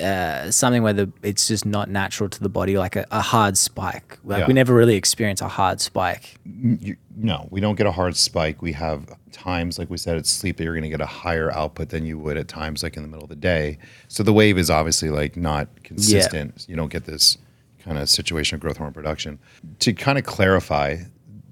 uh, 0.00 0.50
something 0.50 0.82
where 0.82 0.92
the, 0.92 1.12
it's 1.22 1.46
just 1.48 1.64
not 1.66 1.88
natural 1.88 2.28
to 2.28 2.40
the 2.40 2.48
body, 2.48 2.76
like 2.78 2.96
a, 2.96 3.06
a 3.10 3.20
hard 3.20 3.56
spike. 3.58 4.18
Like 4.24 4.40
Yeah. 4.40 4.46
we 4.46 4.54
never 4.54 4.74
really 4.74 4.94
experience 4.96 5.40
a 5.40 5.48
hard 5.48 5.80
spike. 5.80 6.36
You, 6.44 6.96
no, 7.16 7.46
we 7.50 7.60
don't 7.60 7.74
get 7.76 7.86
a 7.86 7.92
hard 7.92 8.16
spike. 8.16 8.62
We 8.62 8.72
have 8.72 9.06
times, 9.32 9.78
like 9.78 9.90
we 9.90 9.96
said, 9.98 10.16
at 10.16 10.26
sleep 10.26 10.56
that 10.56 10.64
you're 10.64 10.74
going 10.74 10.82
to 10.84 10.88
get 10.88 11.00
a 11.00 11.06
higher 11.06 11.52
output 11.52 11.88
than 11.90 12.04
you 12.06 12.18
would 12.18 12.36
at 12.36 12.48
times, 12.48 12.82
like 12.82 12.96
in 12.96 13.02
the 13.02 13.08
middle 13.08 13.24
of 13.24 13.28
the 13.28 13.36
day. 13.36 13.78
So 14.08 14.22
the 14.22 14.32
wave 14.32 14.56
is 14.58 14.70
obviously 14.70 15.10
like 15.10 15.36
not 15.36 15.68
consistent. 15.84 16.64
You 16.68 16.76
don't 16.76 16.92
get 16.92 17.04
this 17.04 17.38
kind 17.82 17.98
of 17.98 18.08
situation 18.08 18.54
of 18.54 18.60
growth 18.60 18.76
hormone 18.76 18.94
production. 18.94 19.38
To 19.80 19.92
kind 19.92 20.18
of 20.18 20.24
clarify, 20.24 20.98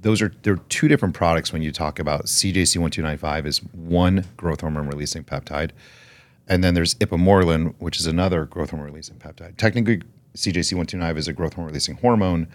those 0.01 0.23
are 0.23 0.33
there 0.43 0.55
are 0.55 0.61
two 0.69 0.89
different 0.89 1.15
products 1.15 1.53
when 1.53 1.63
you 1.63 1.73
talk 1.73 1.99
about 1.99 2.27
CJC 2.27 2.79
one 2.79 2.91
two 2.91 3.03
nine 3.03 3.19
five 3.19 3.47
is 3.47 3.59
one 3.73 4.25
growth 4.37 4.61
hormone 4.61 4.89
releasing 4.89 5.25
peptide, 5.25 5.71
and 6.49 6.65
then 6.65 6.75
there's 6.75 6.95
ipamorelin, 6.97 7.75
which 7.79 7.99
is 7.99 8.07
another 8.07 8.45
growth 8.47 8.71
hormone 8.71 8.89
releasing 8.89 9.17
peptide. 9.17 9.57
Technically, 9.57 10.03
CJC 10.35 10.75
one 10.75 10.87
two 10.87 10.97
nine 10.97 11.17
is 11.17 11.29
a 11.29 11.33
growth 11.33 11.55
hormone 11.55 11.71
releasing 11.71 11.97
hormone, 11.97 12.49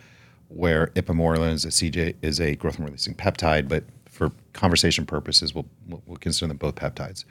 where 0.49 0.87
ipamorelin 0.95 1.53
is 1.53 1.65
a 1.65 1.69
CJ 1.69 2.15
is 2.21 2.39
a 2.39 2.55
growth 2.55 2.75
hormone 2.75 2.91
releasing 2.91 3.13
peptide. 3.13 3.67
But 3.67 3.83
for 4.09 4.31
conversation 4.53 5.05
purposes, 5.05 5.53
we'll 5.53 5.67
we'll, 5.87 6.17
consider 6.17 6.47
them 6.47 6.57
both 6.57 6.75
peptides. 6.75 7.25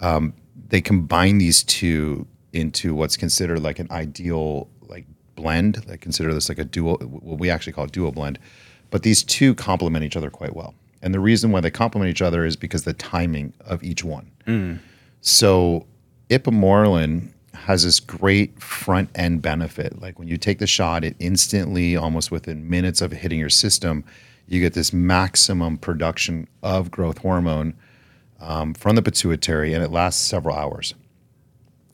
Um, 0.00 0.34
they 0.68 0.80
combine 0.80 1.38
these 1.38 1.62
two 1.62 2.26
into 2.52 2.94
what's 2.94 3.16
considered 3.16 3.60
like 3.60 3.78
an 3.78 3.90
ideal 3.90 4.68
blend. 5.34 5.84
I 5.90 5.96
consider 5.96 6.32
this 6.34 6.48
like 6.48 6.58
a 6.58 6.64
dual. 6.64 6.96
What 6.98 7.38
we 7.38 7.50
actually 7.50 7.72
call 7.72 7.84
a 7.84 7.88
dual 7.88 8.12
blend. 8.12 8.38
But 8.90 9.02
these 9.02 9.22
two 9.24 9.54
complement 9.54 10.04
each 10.04 10.16
other 10.16 10.30
quite 10.30 10.54
well. 10.54 10.74
And 11.00 11.12
the 11.12 11.20
reason 11.20 11.50
why 11.50 11.60
they 11.60 11.70
complement 11.70 12.10
each 12.10 12.22
other 12.22 12.44
is 12.44 12.56
because 12.56 12.84
the 12.84 12.92
timing 12.92 13.52
of 13.60 13.82
each 13.82 14.04
one. 14.04 14.30
So 15.20 15.86
Ipamorelin 16.28 17.32
has 17.54 17.84
this 17.84 18.00
great 18.00 18.60
front 18.62 19.10
end 19.14 19.42
benefit. 19.42 20.00
Like 20.00 20.18
when 20.18 20.28
you 20.28 20.36
take 20.36 20.58
the 20.58 20.66
shot, 20.66 21.04
it 21.04 21.16
instantly, 21.18 21.96
almost 21.96 22.30
within 22.30 22.68
minutes 22.68 23.00
of 23.00 23.12
hitting 23.12 23.38
your 23.38 23.50
system, 23.50 24.04
you 24.46 24.60
get 24.60 24.74
this 24.74 24.92
maximum 24.92 25.78
production 25.78 26.48
of 26.62 26.90
growth 26.90 27.18
hormone 27.18 27.74
um, 28.40 28.74
from 28.74 28.96
the 28.96 29.02
pituitary, 29.02 29.72
and 29.72 29.84
it 29.84 29.90
lasts 29.90 30.20
several 30.20 30.56
hours. 30.56 30.94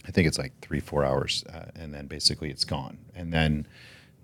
I 0.09 0.11
think 0.11 0.27
it's 0.27 0.39
like 0.39 0.59
three, 0.63 0.81
four 0.81 1.05
hours, 1.05 1.45
uh, 1.53 1.67
and 1.77 1.93
then 1.93 2.07
basically 2.07 2.51
it's 2.51 2.65
gone. 2.65 2.97
And 3.15 3.33
then, 3.33 3.67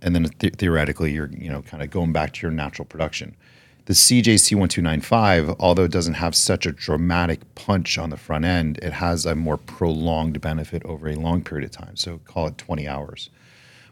and 0.00 0.14
then 0.14 0.22
the- 0.38 0.50
theoretically, 0.50 1.12
you're 1.12 1.30
you 1.30 1.50
know 1.50 1.62
kind 1.62 1.82
of 1.82 1.90
going 1.90 2.12
back 2.12 2.32
to 2.34 2.42
your 2.42 2.50
natural 2.50 2.86
production. 2.86 3.36
The 3.84 3.92
CJC 3.92 4.56
one 4.56 4.70
two 4.70 4.80
nine 4.80 5.02
five, 5.02 5.50
although 5.60 5.84
it 5.84 5.92
doesn't 5.92 6.14
have 6.14 6.34
such 6.34 6.64
a 6.64 6.72
dramatic 6.72 7.40
punch 7.54 7.98
on 7.98 8.08
the 8.08 8.16
front 8.16 8.46
end, 8.46 8.78
it 8.82 8.94
has 8.94 9.26
a 9.26 9.34
more 9.34 9.58
prolonged 9.58 10.40
benefit 10.40 10.82
over 10.86 11.06
a 11.08 11.16
long 11.16 11.44
period 11.44 11.66
of 11.66 11.70
time. 11.70 11.96
So 11.96 12.18
call 12.24 12.46
it 12.46 12.56
twenty 12.56 12.88
hours. 12.88 13.28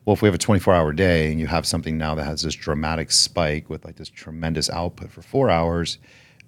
Well, 0.05 0.15
if 0.15 0.23
we 0.23 0.27
have 0.27 0.35
a 0.35 0.39
24 0.39 0.75
hour 0.75 0.93
day 0.93 1.31
and 1.31 1.39
you 1.39 1.47
have 1.47 1.65
something 1.65 1.97
now 1.97 2.17
that 2.17 2.25
has 2.25 2.43
this 2.43 2.57
dramatic 2.57 3.13
spike 3.13 3.71
with 3.71 3.85
like 3.85 3.95
this 3.97 4.09
tremendous 4.09 4.69
output 4.69 5.13
for 5.13 5.23
four 5.23 5.49
hours, 5.49 5.99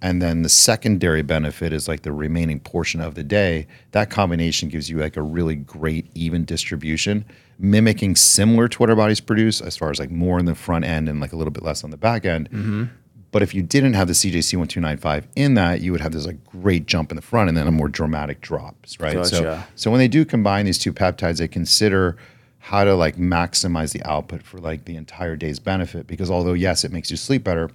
and 0.02 0.20
then 0.20 0.42
the 0.42 0.48
secondary 0.48 1.22
benefit 1.22 1.72
is 1.72 1.88
like 1.88 2.02
the 2.02 2.12
remaining 2.12 2.60
portion 2.60 3.00
of 3.00 3.14
the 3.14 3.24
day, 3.24 3.66
that 3.92 4.10
combination 4.10 4.68
gives 4.68 4.90
you 4.90 4.98
like 4.98 5.16
a 5.16 5.22
really 5.22 5.54
great 5.54 6.10
even 6.14 6.44
distribution, 6.44 7.24
mimicking 7.58 8.16
similar 8.16 8.68
to 8.68 8.78
what 8.78 8.90
our 8.90 8.96
bodies 8.96 9.20
produce 9.20 9.60
as 9.60 9.76
far 9.76 9.90
as 9.90 9.98
like 9.98 10.10
more 10.10 10.38
in 10.38 10.44
the 10.44 10.54
front 10.54 10.84
end 10.84 11.08
and 11.08 11.20
like 11.20 11.32
a 11.32 11.36
little 11.36 11.52
bit 11.52 11.62
less 11.62 11.84
on 11.84 11.90
the 11.90 11.96
back 11.96 12.26
end. 12.26 12.50
Mm-hmm. 12.50 12.84
But 13.30 13.42
if 13.42 13.52
you 13.52 13.62
didn't 13.62 13.94
have 13.94 14.06
the 14.06 14.12
CJC 14.12 14.56
1295 14.56 15.26
in 15.34 15.54
that, 15.54 15.80
you 15.80 15.90
would 15.90 16.00
have 16.00 16.12
this 16.12 16.24
like 16.24 16.44
great 16.44 16.86
jump 16.86 17.10
in 17.10 17.16
the 17.16 17.22
front 17.22 17.48
and 17.48 17.56
then 17.56 17.66
a 17.66 17.72
more 17.72 17.88
dramatic 17.88 18.40
drops, 18.40 19.00
right? 19.00 19.26
So, 19.26 19.60
so 19.74 19.90
when 19.90 19.98
they 19.98 20.06
do 20.06 20.24
combine 20.24 20.66
these 20.66 20.78
two 20.78 20.92
peptides, 20.92 21.38
they 21.38 21.48
consider 21.48 22.16
how 22.58 22.84
to 22.84 22.94
like 22.94 23.16
maximize 23.16 23.92
the 23.92 24.02
output 24.04 24.42
for 24.42 24.58
like 24.58 24.84
the 24.84 24.96
entire 24.96 25.34
day's 25.34 25.58
benefit. 25.58 26.06
Because 26.06 26.30
although 26.30 26.52
yes, 26.52 26.84
it 26.84 26.92
makes 26.92 27.10
you 27.10 27.16
sleep 27.16 27.42
better, 27.42 27.70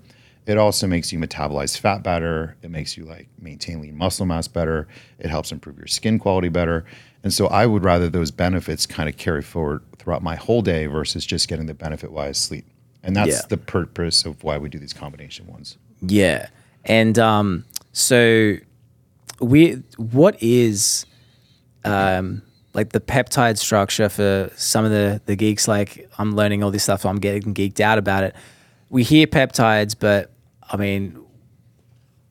it 0.50 0.58
also 0.58 0.88
makes 0.88 1.14
you 1.14 1.20
metabolize 1.20 1.78
fat 1.78 2.02
better. 2.04 2.56
It 2.64 2.72
makes 2.72 2.98
you 2.98 3.06
like 3.06 3.28
maintain 3.40 3.82
lean 3.82 3.96
muscle 3.98 4.26
mass 4.26 4.48
better. 4.48 4.88
It 5.20 5.30
helps 5.30 5.52
improve 5.52 5.78
your 5.78 5.88
skin 5.88 6.18
quality 6.18 6.50
better. 6.50 6.86
And 7.24 7.32
so 7.34 7.48
I 7.48 7.66
would 7.66 7.84
rather 7.84 8.10
those 8.10 8.32
benefits 8.32 8.86
kind 8.86 9.08
of 9.08 9.18
carry 9.18 9.42
forward 9.42 9.82
throughout 9.98 10.24
my 10.24 10.36
whole 10.36 10.62
day 10.62 10.88
versus 10.88 11.26
just 11.26 11.48
getting 11.48 11.66
the 11.68 11.74
benefit 11.74 12.12
wise 12.12 12.38
sleep. 12.38 12.66
And 13.04 13.16
that's 13.16 13.30
Yeah. 13.32 13.42
the 13.50 13.58
purpose 13.58 14.26
of 14.26 14.44
why 14.44 14.58
we 14.58 14.70
do 14.70 14.80
these 14.80 14.94
combination 14.94 15.46
ones. 15.48 15.78
Yeah. 16.02 16.48
And 16.84 17.20
um, 17.20 17.66
so 17.94 18.56
we 19.40 19.84
what 19.98 20.42
is 20.42 21.06
um 21.86 22.42
like 22.74 22.90
the 22.92 23.00
peptide 23.00 23.58
structure 23.58 24.10
for 24.10 24.50
some 24.56 24.84
of 24.86 24.92
the 24.92 25.22
the 25.26 25.36
geeks 25.36 25.68
like 25.68 26.10
I'm 26.18 26.36
learning 26.36 26.64
all 26.64 26.72
this 26.72 26.84
stuff, 26.84 27.02
so 27.02 27.10
I'm 27.10 27.20
getting 27.20 27.54
geeked 27.54 27.80
out 27.80 27.98
about 27.98 28.24
it. 28.24 28.36
We 28.90 29.04
hear 29.04 29.28
peptides, 29.28 29.96
but 29.98 30.32
I 30.70 30.78
mean 30.78 31.20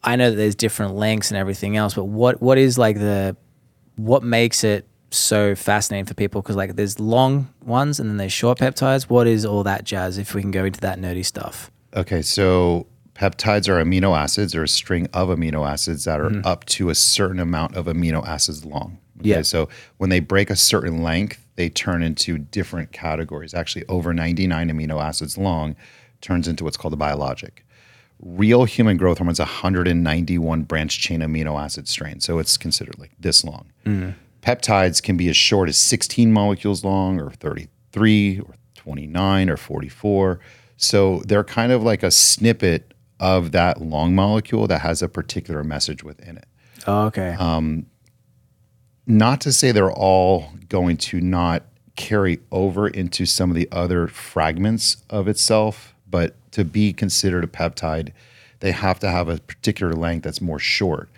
I 0.02 0.16
know 0.16 0.30
that 0.30 0.36
there's 0.36 0.54
different 0.54 0.94
lengths 0.94 1.30
and 1.30 1.38
everything 1.38 1.76
else, 1.76 1.94
but 1.94 2.04
what 2.04 2.40
what 2.40 2.58
is 2.58 2.78
like 2.78 2.96
the 2.96 3.36
what 3.96 4.22
makes 4.22 4.64
it 4.64 4.86
so 5.10 5.54
fascinating 5.54 6.04
for 6.04 6.14
people 6.14 6.42
because 6.42 6.56
like 6.56 6.76
there's 6.76 7.00
long 7.00 7.52
ones 7.64 7.98
and 7.98 8.08
then 8.08 8.16
there's 8.16 8.32
short 8.32 8.58
peptides. 8.58 9.04
What 9.04 9.26
is 9.26 9.44
all 9.44 9.64
that 9.64 9.84
jazz? 9.84 10.18
If 10.18 10.34
we 10.34 10.42
can 10.42 10.50
go 10.50 10.64
into 10.64 10.80
that 10.80 10.98
nerdy 10.98 11.24
stuff. 11.24 11.70
Okay, 11.94 12.22
so 12.22 12.86
peptides 13.14 13.68
are 13.68 13.82
amino 13.82 14.16
acids 14.16 14.54
or 14.54 14.62
a 14.62 14.68
string 14.68 15.08
of 15.12 15.28
amino 15.28 15.68
acids 15.68 16.04
that 16.04 16.20
are 16.20 16.30
mm-hmm. 16.30 16.46
up 16.46 16.64
to 16.66 16.90
a 16.90 16.94
certain 16.94 17.40
amount 17.40 17.74
of 17.74 17.86
amino 17.86 18.24
acids 18.26 18.64
long. 18.64 18.98
Okay, 19.20 19.30
Yeah. 19.30 19.42
So 19.42 19.68
when 19.96 20.10
they 20.10 20.20
break 20.20 20.50
a 20.50 20.56
certain 20.56 21.02
length, 21.02 21.44
they 21.56 21.68
turn 21.68 22.02
into 22.02 22.38
different 22.38 22.92
categories. 22.92 23.52
Actually, 23.52 23.84
over 23.88 24.14
99 24.14 24.70
amino 24.70 25.02
acids 25.02 25.36
long 25.36 25.74
turns 26.20 26.46
into 26.46 26.62
what's 26.64 26.76
called 26.76 26.94
a 26.94 26.96
biologic. 26.96 27.64
Real 28.20 28.64
human 28.64 28.96
growth 28.96 29.18
hormone 29.18 29.32
is 29.32 29.38
191 29.38 30.62
branch 30.62 31.00
chain 31.00 31.20
amino 31.20 31.60
acid 31.60 31.86
strain. 31.88 32.20
So 32.20 32.38
it's 32.38 32.56
considered 32.56 32.98
like 32.98 33.12
this 33.18 33.44
long. 33.44 33.70
Mm. 33.84 34.14
Peptides 34.42 35.02
can 35.02 35.16
be 35.16 35.28
as 35.28 35.36
short 35.36 35.68
as 35.68 35.76
16 35.78 36.32
molecules 36.32 36.84
long, 36.84 37.20
or 37.20 37.30
33, 37.30 38.40
or 38.40 38.54
29, 38.74 39.50
or 39.50 39.56
44. 39.56 40.40
So 40.76 41.22
they're 41.26 41.44
kind 41.44 41.72
of 41.72 41.82
like 41.82 42.02
a 42.02 42.10
snippet 42.10 42.94
of 43.20 43.52
that 43.52 43.80
long 43.80 44.14
molecule 44.14 44.66
that 44.68 44.80
has 44.80 45.02
a 45.02 45.08
particular 45.08 45.64
message 45.64 46.04
within 46.04 46.38
it. 46.38 46.46
Oh, 46.86 47.06
okay. 47.06 47.34
Um, 47.38 47.86
not 49.06 49.40
to 49.42 49.52
say 49.52 49.72
they're 49.72 49.92
all 49.92 50.52
going 50.68 50.96
to 50.98 51.20
not 51.20 51.64
carry 51.96 52.38
over 52.52 52.86
into 52.86 53.26
some 53.26 53.50
of 53.50 53.56
the 53.56 53.68
other 53.72 54.06
fragments 54.06 54.98
of 55.10 55.26
itself, 55.26 55.94
but 56.08 56.36
to 56.52 56.64
be 56.64 56.92
considered 56.92 57.44
a 57.44 57.46
peptide, 57.46 58.12
they 58.60 58.72
have 58.72 58.98
to 59.00 59.08
have 59.08 59.28
a 59.28 59.38
particular 59.38 59.92
length 59.92 60.24
that's 60.24 60.40
more 60.40 60.58
short. 60.58 61.08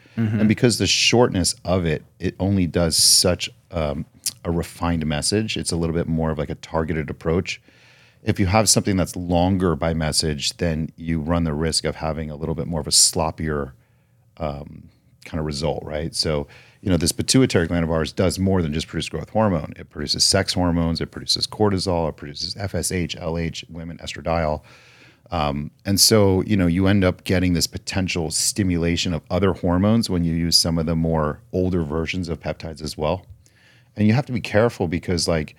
And 0.41 0.49
because 0.49 0.79
the 0.79 0.87
shortness 0.87 1.55
of 1.65 1.87
it, 1.87 2.03
it 2.19 2.35
only 2.39 2.67
does 2.67 2.97
such 2.97 3.49
um, 3.71 4.05
a 4.45 4.51
refined 4.51 5.07
message. 5.07 5.57
It's 5.57 5.73
a 5.73 5.77
little 5.77 5.95
bit 5.95 6.09
more 6.09 6.31
of 6.31 6.39
like 6.39 6.51
a 6.51 6.57
targeted 6.57 7.09
approach. 7.09 7.61
If 8.23 8.39
you 8.39 8.47
have 8.47 8.69
something 8.69 8.97
that's 8.97 9.17
longer 9.17 9.77
by 9.77 9.95
message, 9.95 10.57
then 10.59 10.91
you 10.97 11.21
run 11.21 11.45
the 11.45 11.55
risk 11.55 11.85
of 11.85 11.97
having 11.97 12.31
a 12.31 12.37
little 12.37 12.55
bit 12.55 12.67
more 12.67 12.81
of 12.81 12.87
a 12.87 12.91
sloppier 12.91 13.73
kind 15.25 15.39
of 15.39 15.47
result, 15.47 15.83
right? 15.85 16.15
So, 16.15 16.47
you 16.83 16.91
know, 16.91 16.97
this 16.97 17.13
pituitary 17.13 17.67
gland 17.67 17.85
of 17.85 17.91
ours 17.91 18.13
does 18.13 18.39
more 18.39 18.63
than 18.63 18.73
just 18.73 18.89
produce 18.89 19.09
growth 19.09 19.31
hormone. 19.31 19.73
It 19.77 19.91
produces 19.91 20.25
sex 20.25 20.53
hormones, 20.55 21.01
it 21.01 21.11
produces 21.11 21.47
cortisol, 21.47 22.09
it 22.09 22.17
produces 22.17 22.55
FSH, 22.55 23.19
LH, 23.19 23.71
women 23.71 23.99
estradiol. 23.99 24.63
Um, 25.31 25.71
and 25.85 26.01
so, 26.01 26.43
you 26.43 26.57
know, 26.57 26.67
you 26.67 26.87
end 26.87 27.05
up 27.05 27.25
getting 27.25 27.53
this 27.53 27.67
potential 27.67 28.31
stimulation 28.31 29.15
of 29.15 29.23
other 29.31 29.53
hormones 29.53 30.11
when 30.11 30.25
you 30.25 30.35
use 30.35 30.57
some 30.57 30.77
of 30.79 30.87
the 30.87 30.97
more 30.97 31.41
older 31.53 31.85
versions 31.85 32.29
of 32.29 32.41
peptides 32.41 32.83
as 32.83 32.99
well. 32.99 33.25
And 33.97 34.07
you 34.07 34.13
have 34.15 34.27
to 34.27 34.33
be 34.33 34.41
careful 34.41 34.89
because, 34.89 35.29
like, 35.29 35.55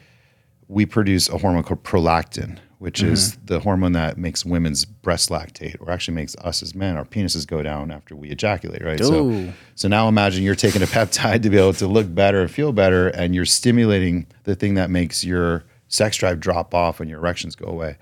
we 0.68 0.86
produce 0.86 1.30
a 1.30 1.38
hormone 1.38 1.64
called 1.64 1.84
prolactin, 1.84 2.58
which 2.80 3.04
is 3.04 3.38
the 3.46 3.60
hormone 3.60 3.92
that 3.92 4.18
makes 4.18 4.44
women's 4.46 4.86
breast 4.86 5.30
lactate, 5.30 5.76
or 5.80 5.92
actually 5.92 6.16
makes 6.16 6.36
us 6.38 6.64
as 6.64 6.74
men, 6.74 6.98
our 6.98 7.06
penises 7.06 7.46
go 7.46 7.62
down 7.62 7.92
after 7.92 8.16
we 8.16 8.30
ejaculate, 8.30 8.84
right? 8.84 8.98
So, 9.00 9.30
so 9.76 9.88
now 9.88 10.08
imagine 10.08 10.44
you're 10.44 10.56
taking 10.56 10.82
a 10.82 10.86
peptide 10.88 11.44
to 11.44 11.50
be 11.50 11.58
able 11.58 11.74
to 11.74 11.88
look 11.88 12.14
better, 12.14 12.42
and 12.42 12.50
feel 12.50 12.72
better, 12.72 13.10
and 13.10 13.36
you're 13.36 13.46
stimulating 13.46 14.26
the 14.46 14.56
thing 14.56 14.74
that 14.76 14.90
makes 14.90 15.24
your 15.24 15.64
sex 15.94 16.16
drive 16.16 16.40
drop 16.40 16.74
off 16.74 17.02
and 17.02 17.10
your 17.10 17.20
erections 17.20 17.54
go 17.54 17.66
away. 17.68 17.98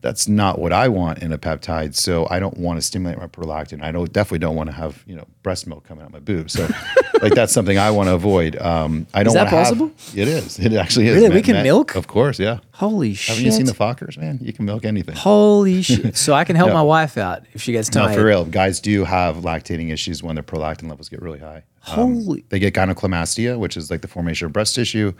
That's 0.00 0.28
not 0.28 0.60
what 0.60 0.72
I 0.72 0.86
want 0.88 1.18
in 1.18 1.32
a 1.32 1.38
peptide. 1.38 1.94
So 1.96 2.26
I 2.30 2.38
don't 2.38 2.56
want 2.56 2.78
to 2.78 2.82
stimulate 2.82 3.18
my 3.18 3.26
prolactin. 3.26 3.82
I 3.82 3.90
don't 3.90 4.12
definitely 4.12 4.38
don't 4.38 4.54
want 4.54 4.68
to 4.70 4.72
have 4.76 5.02
you 5.06 5.16
know 5.16 5.26
breast 5.42 5.66
milk 5.66 5.84
coming 5.84 6.04
out 6.04 6.12
my 6.12 6.20
boob. 6.20 6.50
So 6.50 6.68
like 7.22 7.34
that's 7.34 7.52
something 7.52 7.76
I 7.78 7.90
want 7.90 8.08
to 8.08 8.14
avoid. 8.14 8.56
Um, 8.56 9.06
I 9.12 9.24
don't. 9.24 9.28
Is 9.32 9.34
that 9.34 9.44
wanna 9.52 9.56
have- 9.56 9.64
possible? 9.66 9.90
it 10.14 10.28
is. 10.28 10.58
It 10.60 10.72
actually 10.72 11.08
is. 11.08 11.16
Really? 11.16 11.34
We 11.34 11.42
can 11.42 11.54
man- 11.54 11.64
milk? 11.64 11.96
Of 11.96 12.06
course, 12.06 12.38
yeah. 12.38 12.60
Holy 12.72 13.14
shit. 13.14 13.30
Haven't 13.36 13.44
you 13.44 13.52
seen 13.52 13.66
the 13.66 13.72
Fockers, 13.72 14.16
man? 14.16 14.38
You 14.40 14.52
can 14.52 14.64
milk 14.64 14.84
anything. 14.84 15.16
Holy 15.16 15.82
shit. 15.90 16.16
So 16.16 16.32
I 16.32 16.44
can 16.44 16.54
help 16.56 16.68
Yeah. 16.68 16.74
my 16.74 16.82
wife 16.82 17.18
out 17.18 17.44
if 17.54 17.60
she 17.62 17.72
gets 17.72 17.92
No, 17.94 18.08
for 18.12 18.24
real. 18.24 18.44
Guys 18.44 18.78
do 18.80 19.04
have 19.04 19.38
lactating 19.38 19.90
issues 19.92 20.22
when 20.22 20.36
their 20.36 20.44
prolactin 20.44 20.88
levels 20.88 21.08
get 21.08 21.20
really 21.22 21.40
high. 21.40 21.64
Um, 21.88 21.96
Holy- 22.22 22.44
they 22.50 22.58
get 22.60 22.72
gynecomastia, 22.74 23.58
which 23.58 23.76
is 23.76 23.90
like 23.90 24.02
the 24.02 24.08
formation 24.08 24.46
of 24.46 24.52
breast 24.52 24.74
tissue. 24.74 25.12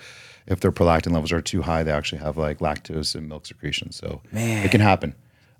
If 0.46 0.60
their 0.60 0.72
prolactin 0.72 1.12
levels 1.12 1.32
are 1.32 1.40
too 1.42 1.62
high, 1.62 1.82
they 1.82 1.90
actually 1.90 2.18
have 2.18 2.36
like 2.36 2.58
lactose 2.60 3.14
and 3.14 3.28
milk 3.28 3.46
secretion. 3.46 3.90
So 3.92 4.22
Man. 4.32 4.64
it 4.64 4.70
can 4.70 4.80
happen. 4.80 5.14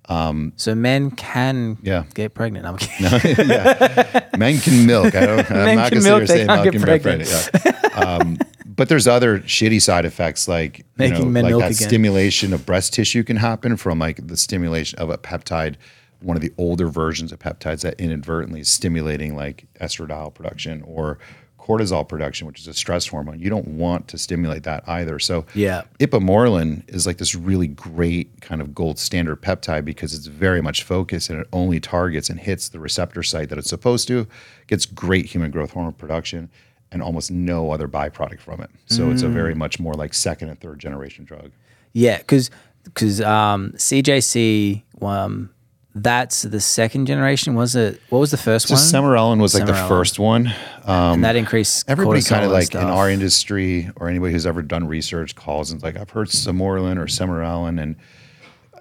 So 0.09 0.75
men 0.77 1.11
can 1.11 1.79
Yeah. 1.83 2.05
get 2.14 2.35
pregnant. 2.35 2.66
I'm 2.66 2.77
kidding. 2.77 3.49
Men 4.38 4.59
can 4.59 4.87
milk. 4.87 5.14
I 5.14 5.27
don't, 5.27 5.51
I'm 5.51 5.57
Men 5.64 5.77
not 5.77 5.90
going 5.90 6.03
to 6.03 6.09
milk, 6.09 6.27
sit 6.27 6.37
here 6.37 6.46
saying 6.46 6.49
can't 6.49 6.62
milk 6.62 6.72
can 6.72 6.83
get 6.85 7.03
pregnant. 7.03 7.51
Yeah. 7.64 8.01
Um, 8.01 8.38
but 8.66 8.88
there's 8.88 9.09
other 9.09 9.40
shitty 9.40 9.81
side 9.83 10.05
effects 10.05 10.46
like 10.46 10.85
you 10.99 11.09
know, 11.09 11.25
men 11.25 11.44
like 11.44 11.51
milk 11.51 11.62
that 11.62 11.70
again. 11.72 11.88
stimulation 11.88 12.53
of 12.53 12.64
breast 12.66 12.92
tissue 12.92 13.25
can 13.25 13.38
happen 13.38 13.77
from 13.77 13.99
like 13.99 14.27
the 14.29 14.37
stimulation 14.37 14.99
of 14.99 15.11
a 15.11 15.18
peptide, 15.18 15.77
one 16.20 16.37
of 16.37 16.42
the 16.42 16.53
older 16.59 16.87
versions 16.88 17.33
of 17.33 17.38
peptides 17.38 17.81
that 17.81 17.99
inadvertently 17.99 18.61
is 18.61 18.68
stimulating 18.68 19.35
like 19.35 19.66
estradiol 19.81 20.33
production 20.33 20.83
or 20.87 21.18
cortisol 21.66 22.09
production, 22.09 22.46
which 22.46 22.61
is 22.61 22.68
a 22.68 22.74
stress 22.74 23.07
hormone. 23.07 23.40
You 23.40 23.50
don't 23.50 23.66
want 23.66 24.09
to 24.09 24.18
stimulate 24.18 24.62
that 24.64 24.85
either. 24.88 25.18
So 25.18 25.46
Yeah. 25.55 25.83
Ipamorelin 25.98 26.88
is 26.88 27.07
like 27.07 27.18
this 27.18 27.35
really 27.35 27.66
great 27.66 28.40
kind 28.40 28.61
of 28.61 28.74
gold 28.74 28.98
standard 28.98 29.42
peptide 29.42 29.85
because 29.85 30.14
it's 30.14 30.26
very 30.26 30.62
much 30.62 30.85
focused 30.85 31.31
and 31.31 31.40
it 31.40 31.48
only 31.52 31.81
targets 31.81 32.31
and 32.31 32.38
hits 32.38 32.68
the 32.68 32.79
receptor 32.79 33.22
site 33.22 33.48
that 33.48 33.59
it's 33.59 33.70
supposed 33.70 34.07
to, 34.09 34.26
gets 34.68 34.87
great 34.87 35.26
human 35.26 35.50
growth 35.50 35.72
hormone 35.72 35.92
production 35.92 36.48
and 36.92 37.02
almost 37.02 37.31
no 37.31 37.72
other 37.72 37.88
byproduct 37.88 38.40
from 38.40 38.61
it. 38.61 38.70
So 38.87 39.11
it's 39.11 39.22
a 39.22 39.29
very 39.29 39.55
much 39.55 39.81
more 39.81 39.94
like 39.94 40.14
second 40.14 40.50
and 40.50 40.61
third 40.61 40.79
generation 40.79 41.24
drug. 41.24 41.50
Yeah, 41.92 42.18
because 42.18 42.50
because 42.85 43.20
um, 43.20 43.72
CJC 43.72 44.83
um, 45.02 45.50
that's 45.96 46.42
the 46.42 46.61
second 46.61 47.06
generation. 47.06 47.54
Was 47.54 47.74
it? 47.74 48.00
What 48.11 48.18
was 48.18 48.30
the 48.30 48.37
first 48.37 48.68
So 48.68 48.74
one? 48.74 48.82
Semirelin 48.82 49.40
was 49.40 49.54
like 49.54 49.66
the 49.66 49.74
first 49.74 50.18
one. 50.18 50.52
and 50.82 50.90
um, 50.90 51.20
that 51.22 51.37
increased. 51.37 51.88
Everybody 51.88 52.22
kind 52.22 52.44
of 52.44 52.50
like 52.50 52.74
in 52.74 52.80
our 52.82 53.11
industry 53.11 53.90
or 53.96 54.09
anybody 54.09 54.32
who's 54.32 54.46
ever 54.46 54.62
done 54.62 54.87
research 54.87 55.35
calls 55.35 55.70
and 55.72 55.82
like 55.82 55.96
I've 55.96 56.11
heard 56.11 56.28
Semorelin 56.28 56.98
or 56.98 57.06
Semirelin 57.06 57.80
and 57.80 57.96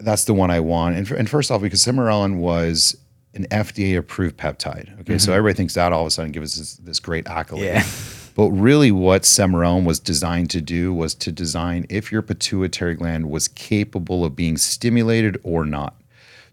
that's 0.01 0.25
the 0.25 0.33
one 0.33 0.51
I 0.51 0.59
want. 0.59 0.97
And, 0.97 1.09
and 1.11 1.29
first 1.29 1.51
off, 1.51 1.61
because 1.61 1.83
Semirelin 1.83 2.37
was 2.37 2.97
an 3.33 3.45
FDA 3.45 3.97
approved 3.97 4.35
peptide. 4.37 4.99
Okay, 5.01 5.17
so 5.17 5.25
mm-hmm. 5.25 5.37
everybody 5.37 5.55
thinks 5.55 5.73
that 5.75 5.93
all 5.93 6.01
of 6.01 6.07
a 6.07 6.11
sudden 6.11 6.31
gives 6.31 6.53
us 6.53 6.59
this, 6.59 6.77
this 6.77 6.99
great 6.99 7.27
accolade. 7.27 7.63
Yeah. 7.63 7.87
But 8.35 8.49
really, 8.49 8.91
what 8.91 9.21
Semirelin 9.21 9.85
was 9.85 9.99
designed 9.99 10.49
to 10.49 10.59
do 10.59 10.93
was 10.93 11.15
to 11.15 11.31
design 11.31 11.85
if 11.89 12.11
your 12.11 12.21
pituitary 12.21 12.93
gland 12.93 13.29
was 13.29 13.47
capable 13.47 14.25
of 14.25 14.35
being 14.35 14.57
stimulated 14.57 15.39
or 15.43 15.65
not. 15.65 15.95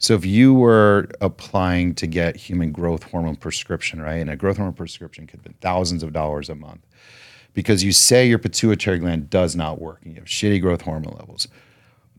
So 0.03 0.15
if 0.15 0.27
you 0.27 0.53
were 0.53 1.09
applying 1.21 1.95
to 1.95 2.09
get 2.09 2.35
human 2.35 2.73
growth 2.73 3.05
hormone 3.05 3.37
prescription, 3.37 4.03
right, 4.03 4.15
and 4.15 4.29
a 4.29 4.35
growth 4.35 4.57
hormone 4.57 4.75
prescription 4.75 5.29
could 5.29 5.45
been 5.45 5.55
thousands 5.61 6.03
of 6.03 6.13
dollars 6.13 6.49
a 6.49 6.57
month 6.57 6.85
because 7.55 7.85
you 7.85 7.93
say 7.93 8.29
your 8.29 8.41
pituitary 8.41 8.99
gland 8.99 9.31
does 9.31 9.55
not 9.55 9.81
work 9.81 10.01
and 10.03 10.15
you 10.15 10.19
have 10.19 10.27
shitty 10.27 10.61
growth 10.61 10.83
hormone 10.83 11.15
levels, 11.17 11.47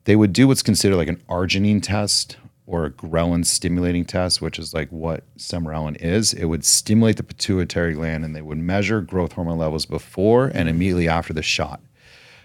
they 0.06 0.16
would 0.16 0.32
do 0.32 0.48
what's 0.48 0.64
considered 0.64 0.96
like 0.96 1.10
an 1.10 1.22
arginine 1.28 1.84
test 1.84 2.38
or 2.68 2.86
a 2.86 2.90
ghrelin 2.90 3.46
stimulating 3.46 4.06
test, 4.06 4.42
which 4.42 4.58
is 4.58 4.74
like 4.74 4.88
what 4.90 5.26
Semirelin 5.38 5.98
is. 5.98 6.34
It 6.34 6.46
would 6.46 6.64
stimulate 6.64 7.18
the 7.18 7.24
pituitary 7.24 7.96
gland 7.96 8.24
and 8.24 8.34
they 8.34 8.42
would 8.42 8.60
measure 8.60 9.02
growth 9.02 9.34
hormone 9.34 9.58
levels 9.58 9.86
before 9.86 10.48
and 10.54 10.70
immediately 10.70 11.10
after 11.10 11.34
the 11.34 11.44
shot. 11.44 11.82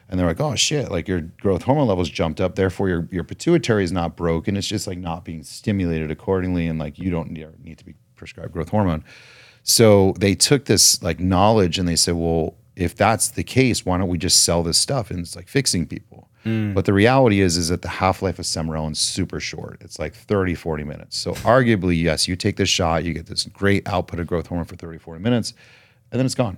And 0.08 0.18
they're 0.18 0.26
like, 0.26 0.40
oh 0.40 0.54
shit, 0.54 0.90
like 0.90 1.06
your 1.06 1.20
growth 1.20 1.62
hormone 1.62 1.86
levels 1.86 2.08
jumped 2.08 2.40
up, 2.40 2.54
therefore 2.54 2.88
your, 2.88 3.08
your 3.10 3.24
pituitary 3.24 3.84
is 3.84 3.92
not 3.92 4.16
broken. 4.16 4.56
It's 4.56 4.66
just 4.66 4.86
like 4.86 4.98
not 4.98 5.24
being 5.24 5.42
stimulated 5.42 6.10
accordingly, 6.10 6.66
and 6.66 6.78
like 6.78 6.98
you 6.98 7.10
don't 7.10 7.30
need 7.30 7.78
to 7.78 7.84
be 7.84 7.94
prescribed 8.16 8.52
growth 8.52 8.70
hormone. 8.70 9.04
So 9.62 10.14
they 10.18 10.34
took 10.34 10.64
this 10.64 11.02
like 11.02 11.20
knowledge 11.20 11.78
and 11.78 11.86
they 11.86 11.96
said, 11.96 12.14
well, 12.14 12.54
if 12.74 12.94
that's 12.94 13.28
the 13.28 13.44
case, 13.44 13.84
why 13.84 13.98
don't 13.98 14.08
we 14.08 14.18
just 14.18 14.44
sell 14.44 14.62
this 14.62 14.78
stuff? 14.78 15.10
And 15.10 15.20
it's 15.20 15.36
like 15.36 15.48
fixing 15.48 15.86
people. 15.86 16.28
Mm. 16.44 16.72
But 16.72 16.84
the 16.84 16.92
reality 16.92 17.40
is, 17.40 17.56
is 17.56 17.68
that 17.68 17.82
the 17.82 17.88
half 17.88 18.22
life 18.22 18.38
of 18.38 18.44
Semarelin 18.44 18.92
is 18.92 18.98
super 18.98 19.40
short. 19.40 19.78
It's 19.80 19.98
like 19.98 20.14
30, 20.14 20.54
40 20.54 20.84
minutes. 20.84 21.18
So 21.18 21.32
arguably, 21.32 22.00
yes, 22.00 22.28
you 22.28 22.36
take 22.36 22.56
this 22.56 22.68
shot, 22.68 23.04
you 23.04 23.12
get 23.12 23.26
this 23.26 23.44
great 23.44 23.86
output 23.88 24.20
of 24.20 24.26
growth 24.26 24.46
hormone 24.46 24.64
for 24.64 24.76
30, 24.76 24.98
40 24.98 25.20
minutes, 25.20 25.54
and 26.10 26.18
then 26.18 26.24
it's 26.24 26.34
gone. 26.34 26.56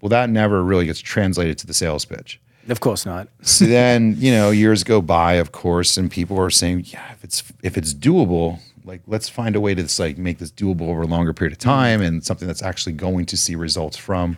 Well, 0.00 0.08
that 0.08 0.30
never 0.30 0.64
really 0.64 0.86
gets 0.86 1.00
translated 1.00 1.58
to 1.58 1.66
the 1.66 1.74
sales 1.74 2.04
pitch. 2.04 2.40
Of 2.68 2.80
course 2.80 3.04
not. 3.04 3.28
So 3.42 3.66
then, 3.66 4.16
you 4.18 4.32
know, 4.32 4.50
years 4.50 4.84
go 4.84 5.02
by, 5.02 5.34
of 5.34 5.52
course, 5.52 5.96
and 5.96 6.10
people 6.10 6.40
are 6.40 6.50
saying, 6.50 6.84
yeah, 6.86 7.12
if 7.12 7.22
it's 7.22 7.42
if 7.62 7.76
it's 7.76 7.92
doable, 7.92 8.60
like 8.84 9.02
let's 9.06 9.28
find 9.28 9.56
a 9.56 9.60
way 9.60 9.74
to 9.74 9.82
just 9.82 9.98
like 9.98 10.18
make 10.18 10.38
this 10.38 10.50
doable 10.50 10.88
over 10.88 11.02
a 11.02 11.06
longer 11.06 11.32
period 11.32 11.52
of 11.52 11.58
time 11.58 12.00
and 12.00 12.24
something 12.24 12.48
that's 12.48 12.62
actually 12.62 12.92
going 12.92 13.26
to 13.26 13.36
see 13.36 13.54
results 13.54 13.96
from. 13.96 14.36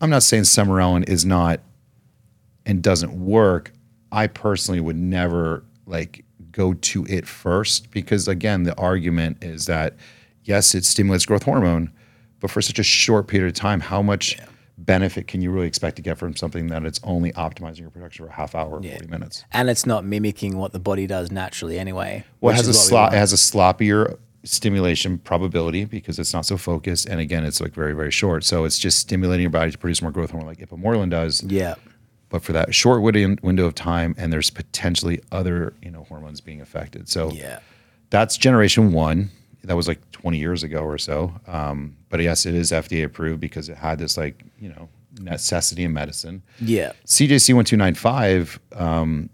I'm 0.00 0.10
not 0.10 0.22
saying 0.22 0.44
Semarelin 0.44 1.08
is 1.08 1.24
not 1.24 1.60
and 2.64 2.82
doesn't 2.82 3.12
work. 3.12 3.72
I 4.12 4.26
personally 4.26 4.80
would 4.80 4.96
never 4.96 5.64
like 5.86 6.24
go 6.52 6.74
to 6.74 7.04
it 7.06 7.26
first 7.26 7.90
because 7.90 8.26
again, 8.26 8.62
the 8.62 8.76
argument 8.76 9.42
is 9.42 9.66
that 9.66 9.96
yes, 10.44 10.74
it 10.74 10.84
stimulates 10.84 11.26
growth 11.26 11.42
hormone, 11.42 11.92
but 12.40 12.50
for 12.50 12.62
such 12.62 12.78
a 12.78 12.82
short 12.82 13.28
period 13.28 13.48
of 13.48 13.54
time, 13.54 13.80
how 13.80 14.02
much 14.02 14.38
benefit 14.86 15.26
can 15.26 15.40
you 15.42 15.50
really 15.50 15.66
expect 15.66 15.96
to 15.96 16.02
get 16.02 16.18
from 16.18 16.34
something 16.36 16.68
that 16.68 16.84
it's 16.84 17.00
only 17.04 17.32
optimizing 17.32 17.80
your 17.80 17.90
production 17.90 18.24
for 18.26 18.30
a 18.30 18.34
half 18.34 18.54
hour 18.54 18.70
or 18.78 18.82
40 18.82 19.06
minutes? 19.08 19.44
And 19.52 19.68
it's 19.70 19.86
not 19.86 20.04
mimicking 20.04 20.56
what 20.56 20.72
the 20.72 20.78
body 20.80 21.06
does 21.06 21.30
naturally 21.30 21.78
anyway. 21.78 22.24
Well, 22.40 22.52
it 22.52 22.56
has 22.56 22.66
a 22.68 22.94
what 22.94 23.10
we 23.12 23.16
It 23.16 23.20
has 23.20 23.32
a 23.32 23.36
sloppier 23.36 24.16
stimulation 24.44 25.18
probability 25.18 25.84
because 25.84 26.18
it's 26.18 26.32
not 26.32 26.46
so 26.46 26.56
focused, 26.56 27.06
and 27.06 27.20
again, 27.20 27.44
it's 27.44 27.60
like 27.60 27.72
very 27.74 27.92
very 27.94 28.10
short. 28.10 28.44
So 28.44 28.64
it's 28.64 28.78
just 28.78 28.98
stimulating 28.98 29.42
your 29.42 29.50
body 29.50 29.70
to 29.70 29.78
produce 29.78 30.00
more 30.02 30.10
growth 30.10 30.30
hormone, 30.30 30.48
like 30.48 30.58
ipamorelin 30.58 31.10
does. 31.10 31.42
Yeah. 31.42 31.74
But 32.30 32.42
for 32.42 32.52
that 32.52 32.74
short 32.74 33.02
win- 33.02 33.38
window 33.42 33.66
of 33.66 33.74
time, 33.74 34.14
and 34.16 34.32
there's 34.32 34.50
potentially 34.50 35.20
other 35.30 35.74
you 35.82 35.90
know 35.90 36.04
hormones 36.04 36.40
being 36.40 36.60
affected. 36.60 37.08
So 37.08 37.30
Yeah. 37.32 37.58
that's 38.10 38.36
generation 38.36 38.92
one. 38.92 39.30
That 39.64 39.76
was 39.76 39.88
like 39.88 40.10
20 40.12 40.38
years 40.38 40.62
ago 40.62 40.80
or 40.80 40.98
so. 40.98 41.32
Um, 41.46 41.96
but 42.08 42.20
yes, 42.20 42.46
it 42.46 42.54
is 42.54 42.72
FDA 42.72 43.04
approved 43.04 43.40
because 43.40 43.68
it 43.68 43.76
had 43.76 43.98
this 43.98 44.16
like 44.16 44.42
you 44.58 44.70
know 44.70 44.88
necessity 45.18 45.84
in 45.84 45.92
medicine. 45.92 46.42
Yeah. 46.60 46.92
CJC 47.06 47.54
one 47.54 47.64
two 47.64 47.76
nine 47.76 47.94
five. 47.94 48.58
Um, 48.74 49.30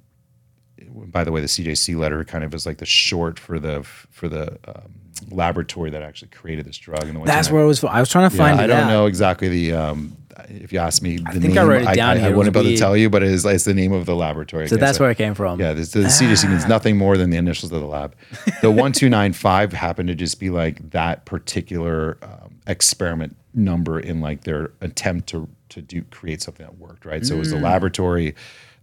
by 0.89 1.24
the 1.24 1.33
way, 1.33 1.41
the 1.41 1.47
CJC 1.47 1.97
letter 1.97 2.24
kind 2.24 2.45
of 2.45 2.55
is 2.55 2.66
like 2.66 2.79
the 2.79 2.87
short 2.87 3.39
for 3.39 3.59
the 3.59 3.83
for 3.83 4.29
the 4.29 4.59
um, 4.66 4.93
laboratory 5.30 5.90
that 5.90 6.02
actually 6.02 6.28
created 6.28 6.64
this 6.66 6.76
drug. 6.78 7.04
And 7.04 7.16
the 7.16 7.24
That's 7.24 7.50
129 7.50 7.54
where 7.54 7.62
I 7.62 7.66
was. 7.66 7.84
I 7.84 8.00
was 8.00 8.08
trying 8.08 8.30
to 8.30 8.36
Yeah, 8.36 8.42
find 8.44 8.60
I 8.60 8.64
it 8.64 8.66
don't 8.68 8.80
out. 8.84 8.88
know 8.88 9.06
exactly 9.06 9.48
the. 9.48 9.72
Um, 9.72 10.16
if 10.48 10.70
you 10.72 10.78
ask 10.78 11.00
me, 11.02 11.16
the 11.16 11.40
think 11.40 11.56
I 11.56 11.60
name, 11.62 11.68
wrote 11.68 11.82
it 11.82 11.94
down 11.96 12.16
I, 12.16 12.20
here. 12.20 12.26
It 12.26 12.30
was 12.32 12.36
wouldn't 12.36 12.54
be 12.54 12.60
able 12.60 12.70
to 12.70 12.76
tell 12.76 12.94
you, 12.96 13.08
but 13.08 13.22
it 13.22 13.30
is 13.30 13.46
it's 13.46 13.64
the 13.64 13.72
name 13.72 13.92
of 13.92 14.04
the 14.04 14.14
laboratory. 14.14 14.68
So 14.68 14.76
Okay, 14.76 14.84
that's 14.84 15.00
where 15.00 15.10
it 15.10 15.16
came 15.16 15.34
from. 15.34 15.58
yeah, 15.58 15.72
this, 15.72 15.92
the 15.92 16.00
CJC 16.00 16.50
means 16.50 16.66
nothing 16.68 16.98
more 16.98 17.16
than 17.16 17.30
the 17.30 17.38
initials 17.38 17.72
of 17.72 17.80
the 17.80 17.86
lab. 17.86 18.14
The 18.60 18.70
1295 18.70 19.72
happened 19.72 20.08
to 20.08 20.14
just 20.14 20.38
be 20.38 20.50
like 20.50 20.90
that 20.90 21.24
particular 21.24 22.18
um, 22.22 22.56
experiment 22.66 23.34
number 23.54 23.98
in 23.98 24.20
like 24.20 24.42
their 24.44 24.72
attempt 24.82 25.28
to 25.30 25.48
to 25.70 25.80
do 25.80 26.02
create 26.10 26.42
something 26.42 26.66
that 26.66 26.76
worked, 26.78 27.06
right? 27.06 27.24
So 27.24 27.34
it 27.36 27.38
was 27.38 27.50
the 27.50 27.58
laboratory. 27.58 28.34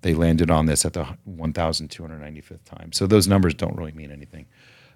They 0.01 0.15
landed 0.15 0.49
on 0.51 0.65
this 0.65 0.83
at 0.85 0.93
the 0.93 1.05
1295th 1.29 2.63
time. 2.65 2.91
So 2.91 3.07
those 3.07 3.27
numbers 3.27 3.53
don't 3.53 3.75
really 3.77 3.93
mean 3.93 4.11
anything. 4.11 4.47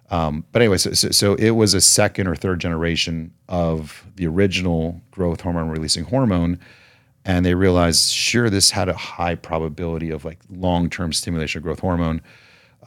Um, 0.09 0.45
but 0.51 0.61
anyway, 0.61 0.77
so, 0.77 0.93
so, 0.93 1.09
so 1.11 1.35
it 1.35 1.51
was 1.51 1.73
a 1.73 1.81
second 1.81 2.27
or 2.27 2.35
third 2.35 2.59
generation 2.59 3.33
of 3.49 4.05
the 4.15 4.27
original 4.27 5.01
growth 5.11 5.41
hormone 5.41 5.69
releasing 5.69 6.05
hormone. 6.05 6.59
And 7.25 7.45
they 7.45 7.55
realized, 7.55 8.13
sure, 8.13 8.49
this 8.49 8.71
had 8.71 8.87
a 8.87 8.93
high 8.93 9.35
probability 9.35 10.11
of 10.11 10.23
like 10.23 10.39
long 10.49 10.89
term 10.89 11.11
stimulation 11.11 11.59
of 11.59 11.63
growth 11.63 11.79
hormone. 11.79 12.21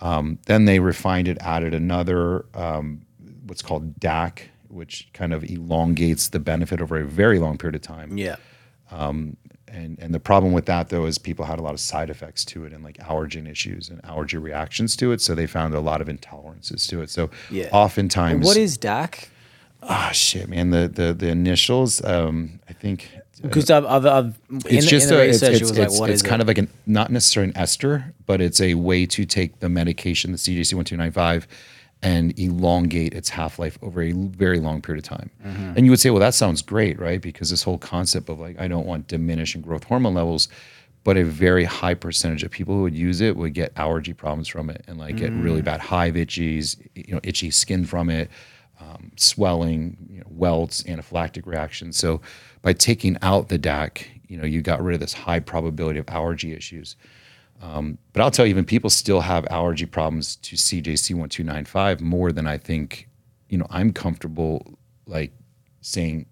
Um, 0.00 0.38
then 0.46 0.64
they 0.64 0.78
refined 0.78 1.28
it, 1.28 1.36
added 1.40 1.74
another, 1.74 2.46
um, 2.54 3.02
what's 3.44 3.60
called 3.60 4.00
DAC, 4.00 4.44
which 4.68 5.08
kind 5.12 5.34
of 5.34 5.44
elongates 5.44 6.28
the 6.28 6.38
benefit 6.38 6.80
over 6.80 6.98
a 6.98 7.04
very 7.04 7.38
long 7.38 7.58
period 7.58 7.74
of 7.74 7.82
time. 7.82 8.16
Yeah. 8.16 8.36
And 9.72 9.98
and 10.00 10.12
the 10.12 10.20
problem 10.20 10.52
with 10.52 10.66
that 10.66 10.88
though 10.88 11.06
is 11.06 11.18
people 11.18 11.44
had 11.44 11.58
a 11.58 11.62
lot 11.62 11.74
of 11.74 11.80
side 11.80 12.10
effects 12.10 12.44
to 12.46 12.64
it 12.64 12.72
and 12.72 12.82
like 12.82 12.96
allergen 12.98 13.48
issues 13.48 13.88
and 13.88 14.04
allergy 14.04 14.36
reactions 14.36 14.96
to 14.96 15.12
it. 15.12 15.20
So 15.20 15.34
they 15.34 15.46
found 15.46 15.74
a 15.74 15.80
lot 15.80 16.00
of 16.00 16.08
intolerances 16.08 16.88
to 16.88 17.02
it. 17.02 17.10
So 17.10 17.30
Yeah. 17.50 17.68
oftentimes 17.72 18.44
What 18.44 18.56
is 18.56 18.76
DAC? 18.78 19.28
ah 19.82 20.10
shit 20.12 20.48
man 20.48 20.70
the 20.70 20.88
the 20.88 21.14
the 21.14 21.28
initials 21.28 22.04
um 22.04 22.60
I 22.68 22.74
think 22.74 23.08
Because 23.42 23.70
I've, 23.70 23.86
I've, 23.86 24.04
I've 24.06 24.38
it's 24.66 24.86
just 24.86 25.08
in 25.08 25.14
the 25.16 25.20
a, 25.22 25.24
it's, 25.24 25.40
research, 25.42 25.62
it's, 25.62 25.70
it 25.70 25.78
like, 25.78 25.88
it's, 25.88 26.00
it's 26.00 26.22
kind 26.22 26.40
it? 26.40 26.42
of 26.42 26.48
like 26.48 26.58
an 26.58 26.68
not 26.86 27.10
necessarily 27.10 27.52
an 27.52 27.56
ester, 27.56 28.12
but 28.26 28.40
it's 28.42 28.60
a 28.60 28.74
way 28.74 29.06
to 29.06 29.24
take 29.24 29.60
the 29.60 29.68
medication, 29.70 30.32
the 30.32 30.38
CJC 30.38 30.74
one 30.74 30.84
two 30.84 30.98
nine 30.98 31.12
five, 31.12 31.46
and 32.02 32.38
elongate 32.38 33.12
its 33.12 33.28
half 33.28 33.58
life 33.58 33.78
over 33.82 34.02
a 34.02 34.12
very 34.12 34.58
long 34.58 34.80
period 34.80 35.04
of 35.04 35.08
time. 35.08 35.30
Mm-hmm. 35.44 35.72
And 35.76 35.84
you 35.84 35.90
would 35.90 36.00
say, 36.00 36.10
well, 36.10 36.20
that 36.20 36.34
sounds 36.34 36.62
great, 36.62 36.98
right? 36.98 37.20
Because 37.20 37.50
this 37.50 37.62
whole 37.62 37.78
concept 37.78 38.28
of 38.28 38.38
like 38.38 38.58
I 38.58 38.68
don't 38.68 38.86
want 38.86 39.06
diminishing 39.08 39.60
growth 39.60 39.84
hormone 39.84 40.14
levels, 40.14 40.48
but 41.04 41.16
a 41.16 41.24
very 41.24 41.64
high 41.64 41.94
percentage 41.94 42.42
of 42.42 42.50
people 42.50 42.74
who 42.74 42.82
would 42.82 42.94
use 42.94 43.20
it 43.20 43.36
would 43.36 43.54
get 43.54 43.72
allergy 43.76 44.12
problems 44.14 44.48
from 44.48 44.70
it 44.70 44.82
and 44.86 44.98
like 44.98 45.16
get 45.16 45.30
Mm. 45.30 45.42
really 45.44 45.62
bad 45.62 45.80
hive 45.80 46.14
itchies, 46.14 46.76
you 46.94 47.14
know, 47.14 47.20
itchy 47.22 47.50
skin 47.50 47.84
from 47.84 48.08
it 48.10 48.30
um, 48.80 49.12
swelling, 49.16 49.96
you 50.08 50.18
know, 50.20 50.26
welts, 50.30 50.82
anaphylactic 50.84 51.46
reactions. 51.46 51.96
So 51.96 52.20
by 52.62 52.72
taking 52.72 53.16
out 53.22 53.48
the 53.48 53.58
DAC, 53.58 54.06
you 54.26 54.36
know, 54.38 54.44
you 54.46 54.62
got 54.62 54.82
rid 54.82 54.94
of 54.94 55.00
this 55.00 55.12
high 55.12 55.40
probability 55.40 55.98
of 55.98 56.08
allergy 56.08 56.54
issues. 56.54 56.96
Um, 57.60 57.98
but 58.12 58.22
I'll 58.22 58.30
tell 58.30 58.46
you, 58.46 58.50
even 58.50 58.64
people 58.64 58.90
still 58.90 59.20
have 59.20 59.46
allergy 59.50 59.86
problems 59.86 60.36
to 60.36 60.56
CJC 60.56 61.14
one 61.14 61.28
two 61.28 61.44
nine 61.44 61.64
five 61.64 62.00
more 62.00 62.32
than 62.32 62.46
I 62.46 62.58
think. 62.58 63.08
You 63.48 63.58
know, 63.58 63.66
I'm 63.68 63.92
comfortable 63.92 64.78
like 65.06 65.32
saying 65.80 66.26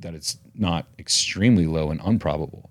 that 0.00 0.14
it's 0.14 0.38
not 0.54 0.86
extremely 0.98 1.66
low 1.66 1.90
and 1.90 2.00
unprobable. 2.02 2.70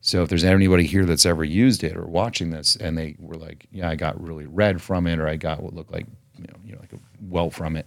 So 0.00 0.22
if 0.22 0.28
there's 0.28 0.44
anybody 0.44 0.84
here 0.84 1.04
that's 1.04 1.26
ever 1.26 1.44
used 1.44 1.82
it 1.82 1.96
or 1.96 2.06
watching 2.06 2.50
this 2.50 2.76
and 2.76 2.96
they 2.96 3.16
were 3.18 3.34
like, 3.36 3.66
yeah, 3.72 3.88
I 3.88 3.96
got 3.96 4.20
really 4.20 4.46
red 4.46 4.80
from 4.80 5.06
it 5.06 5.18
or 5.18 5.26
I 5.26 5.36
got 5.36 5.62
what 5.62 5.74
looked 5.74 5.92
like, 5.92 6.06
you 6.36 6.44
know, 6.44 6.54
you 6.64 6.72
know, 6.72 6.78
like 6.80 6.92
a 6.92 6.98
welt 7.22 7.54
from 7.54 7.76
it. 7.76 7.86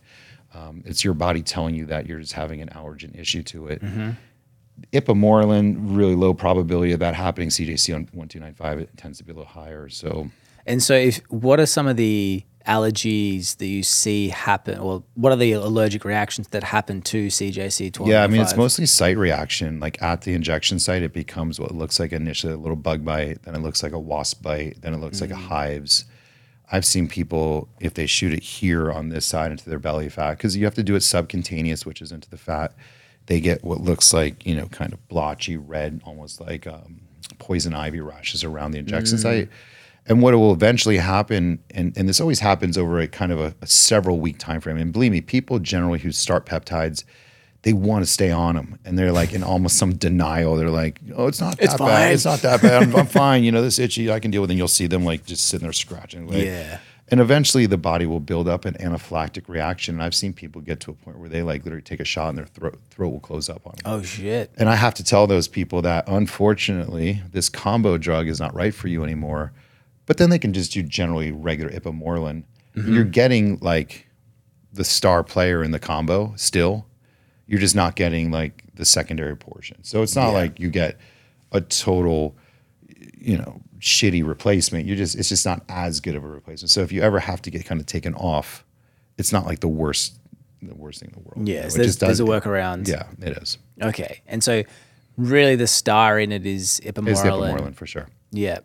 Um, 0.54 0.84
it's 0.86 1.04
your 1.04 1.14
body 1.14 1.42
telling 1.42 1.76
you 1.76 1.86
that 1.86 2.08
you're 2.08 2.20
just 2.20 2.34
having 2.34 2.62
an 2.62 2.70
allergen 2.70 3.18
issue 3.18 3.44
to 3.44 3.68
it. 3.68 3.82
Ipamorelin, 4.94 5.78
really 5.96 6.16
low 6.16 6.34
probability 6.34 6.92
of 6.92 7.00
that 7.00 7.16
happening. 7.16 7.50
CJC 7.50 7.94
on 7.94 8.02
1295, 8.12 8.80
it 8.80 8.90
tends 8.98 9.18
to 9.20 9.24
be 9.24 9.32
a 9.32 9.36
little 9.36 9.50
higher. 9.50 9.90
So 9.90 10.30
And 10.66 10.82
so, 10.82 10.94
if 10.96 11.22
what 11.30 11.60
are 11.60 11.66
some 11.66 11.88
of 11.88 11.98
the 11.98 12.44
allergies 12.68 13.58
that 13.58 13.66
you 13.66 13.82
see 13.82 14.30
happen, 14.30 14.78
or 14.78 15.04
what 15.16 15.32
are 15.32 15.36
the 15.38 15.54
allergic 15.54 16.06
reactions 16.06 16.50
that 16.50 16.64
happen 16.64 17.02
to 17.02 17.28
CJC 17.28 17.94
twelve? 17.94 18.10
Oh 18.10 18.12
yeah, 18.12 18.24
I 18.24 18.28
mean, 18.28 18.42
it's 18.42 18.56
mostly 18.56 18.86
site 18.86 19.18
reaction. 19.18 19.80
Like 19.80 20.02
at 20.02 20.22
the 20.22 20.34
injection 20.34 20.80
site, 20.80 21.02
it 21.02 21.14
becomes 21.14 21.60
what 21.60 21.74
looks 21.74 22.00
like 22.00 22.12
initially 22.12 22.54
a 22.54 22.58
little 22.58 22.76
bug 22.76 23.04
bite, 23.04 23.42
then 23.44 23.56
it 23.56 23.62
looks 23.62 23.82
like 23.82 23.92
a 23.92 24.00
wasp 24.00 24.44
bite, 24.44 24.82
then 24.82 24.94
it 24.94 24.98
looks 24.98 25.22
like 25.22 25.32
a 25.32 25.34
mm-hmm. 25.34 25.48
hives. 25.48 26.06
I've 26.72 26.86
seen 26.86 27.08
people, 27.08 27.68
if 27.80 27.96
they 27.96 28.06
shoot 28.06 28.32
it 28.32 28.44
here 28.44 28.92
on 28.92 29.10
this 29.10 29.26
side 29.26 29.52
into 29.52 29.68
their 29.68 29.80
belly 29.80 30.08
fat, 30.08 30.38
because 30.38 30.56
you 30.56 30.66
have 30.66 30.76
to 30.76 30.84
do 30.84 30.96
it 30.96 31.02
subcutaneous, 31.02 31.84
which 31.84 32.00
is 32.00 32.12
into 32.12 32.30
the 32.30 32.38
fat, 32.38 32.74
they 33.30 33.40
get 33.40 33.64
what 33.64 33.80
looks 33.80 34.12
like, 34.12 34.44
you 34.46 34.56
know, 34.56 34.66
kind 34.68 34.92
of 34.92 35.08
blotchy 35.08 35.56
red, 35.56 36.02
almost 36.04 36.42
like 36.42 36.66
um, 36.66 37.00
poison 37.38 37.76
ivy 37.76 38.02
rashes 38.02 38.44
around 38.44 38.72
the 38.72 38.80
injection 38.80 39.20
site. 39.20 39.50
And 40.08 40.24
what 40.24 40.34
will 40.34 40.52
eventually 40.52 40.98
happen, 40.98 41.60
and, 41.70 41.96
and 41.96 42.10
this 42.10 42.20
always 42.20 42.40
happens 42.40 42.76
over 42.76 43.00
a 43.00 43.08
kind 43.08 43.32
of 43.32 43.40
a, 43.40 43.54
a 43.62 43.68
several 43.68 44.20
week 44.20 44.40
time 44.40 44.62
frame. 44.62 44.78
And 44.78 44.92
believe 44.92 45.12
me, 45.12 45.22
people 45.22 45.60
generally 45.60 46.00
who 46.00 46.12
start 46.12 46.48
peptides, 46.48 47.04
they 47.62 47.72
want 47.74 48.04
to 48.04 48.10
stay 48.12 48.32
on 48.32 48.56
them, 48.56 48.80
and 48.84 48.98
they're 48.98 49.12
like 49.12 49.32
in 49.34 49.44
almost 49.44 49.78
some 49.78 49.94
denial. 49.94 50.56
They're 50.56 50.72
like, 50.72 51.00
"Oh, 51.16 51.28
it's 51.28 51.40
not 51.42 51.58
that 51.58 51.64
It's 51.66 51.74
bad. 51.74 51.78
fine." 51.78 52.14
It's 52.14 52.26
not 52.26 52.40
that 52.40 52.62
bad. 52.64 52.82
I'm, 52.82 52.96
I'm 52.96 53.06
fine. 53.24 53.44
You 53.44 53.52
know, 53.52 53.62
this 53.62 53.78
itchy, 53.78 54.10
I 54.10 54.20
can 54.20 54.32
deal 54.32 54.42
with." 54.42 54.50
it. 54.50 54.54
And 54.54 54.58
you'll 54.58 54.70
see 54.70 54.88
them 54.88 55.04
like 55.06 55.26
just 55.26 55.46
sitting 55.48 55.66
there 55.66 55.74
scratching 55.74 56.24
away. 56.24 56.46
Yeah. 56.48 56.80
And 57.12 57.20
eventually, 57.20 57.66
the 57.66 57.78
body 57.78 58.06
will 58.06 58.20
build 58.20 58.48
up 58.48 58.66
an 58.66 58.76
anaphylactic 58.76 59.48
reaction. 59.48 59.96
And 59.96 60.04
I've 60.04 60.14
seen 60.14 60.34
people 60.34 60.62
get 60.62 60.80
to 60.82 60.92
a 60.92 60.94
point 60.94 61.18
where 61.20 61.30
they 61.30 61.42
like 61.42 61.64
literally 61.64 61.82
take 61.82 62.00
a 62.00 62.06
shot 62.06 62.30
and 62.30 62.38
their 62.38 62.46
throat 62.46 62.80
throat 62.92 63.10
will 63.10 63.20
close 63.20 63.50
up 63.50 63.66
on 63.66 63.74
them. 63.78 63.84
Oh 63.86 64.02
shit! 64.04 64.52
And 64.58 64.70
I 64.70 64.76
have 64.76 64.94
to 64.96 65.04
tell 65.04 65.26
those 65.28 65.48
people 65.48 65.82
that 65.84 66.08
unfortunately, 66.08 67.22
this 67.32 67.50
combo 67.50 67.98
drug 67.98 68.28
is 68.28 68.40
not 68.40 68.54
right 68.54 68.74
for 68.74 68.88
you 68.88 69.04
anymore. 69.04 69.52
But 70.06 70.18
then 70.18 70.30
they 70.30 70.40
can 70.40 70.54
just 70.54 70.72
do 70.72 70.82
generally 70.84 71.32
regular 71.32 71.72
ipamorelin. 71.72 72.44
Mm-hmm. 72.76 72.94
You're 72.94 73.04
getting 73.04 73.60
like 73.62 74.08
the 74.74 74.84
star 74.84 75.24
player 75.24 75.64
in 75.64 75.72
the 75.72 75.80
combo 75.80 76.34
still. 76.36 76.86
You're 77.48 77.60
just 77.60 77.76
not 77.76 77.96
getting 77.96 78.32
like 78.32 78.64
the 78.76 78.86
secondary 78.86 79.36
portion. 79.36 79.84
So 79.84 80.02
it's 80.04 80.16
not 80.16 80.28
Yeah. 80.28 80.34
like 80.38 80.60
you 80.60 80.70
get 80.70 80.98
a 81.52 81.62
total, 81.62 82.36
you 83.18 83.38
know, 83.38 83.62
shitty 83.80 84.26
replacement. 84.28 84.86
You 84.86 84.96
just 84.96 85.16
it's 85.16 85.30
just 85.30 85.46
not 85.46 85.64
as 85.70 86.00
good 86.00 86.16
of 86.16 86.24
a 86.24 86.28
replacement. 86.28 86.70
So 86.72 86.82
if 86.82 86.92
you 86.92 87.02
ever 87.02 87.20
have 87.20 87.42
to 87.44 87.52
get 87.52 87.66
kind 87.66 87.80
of 87.80 87.88
taken 87.88 88.14
off, 88.16 88.66
it's 89.18 89.32
not 89.32 89.46
like 89.46 89.60
the 89.62 89.68
worst 89.68 90.16
the 90.62 90.76
worst 90.76 91.00
thing 91.00 91.10
in 91.16 91.22
the 91.24 91.30
world. 91.30 91.48
you 91.48 91.56
Yeah, 91.56 91.64
know? 91.64 91.70
so 91.70 91.78
there's, 91.78 91.88
just 91.88 92.00
there's 92.02 92.20
a 92.20 92.24
workaround. 92.24 92.88
Yeah, 92.88 93.08
it 93.22 93.38
is. 93.42 93.58
Okay, 93.82 94.22
and 94.28 94.44
so 94.44 94.64
really 95.18 95.56
the 95.56 95.68
star 95.68 96.20
in 96.20 96.32
it 96.32 96.46
is 96.46 96.82
ipamorelin. 96.84 97.54
ipamorelin 97.54 97.76
for 97.76 97.86
sure. 97.88 98.08
Yeah. 98.32 98.60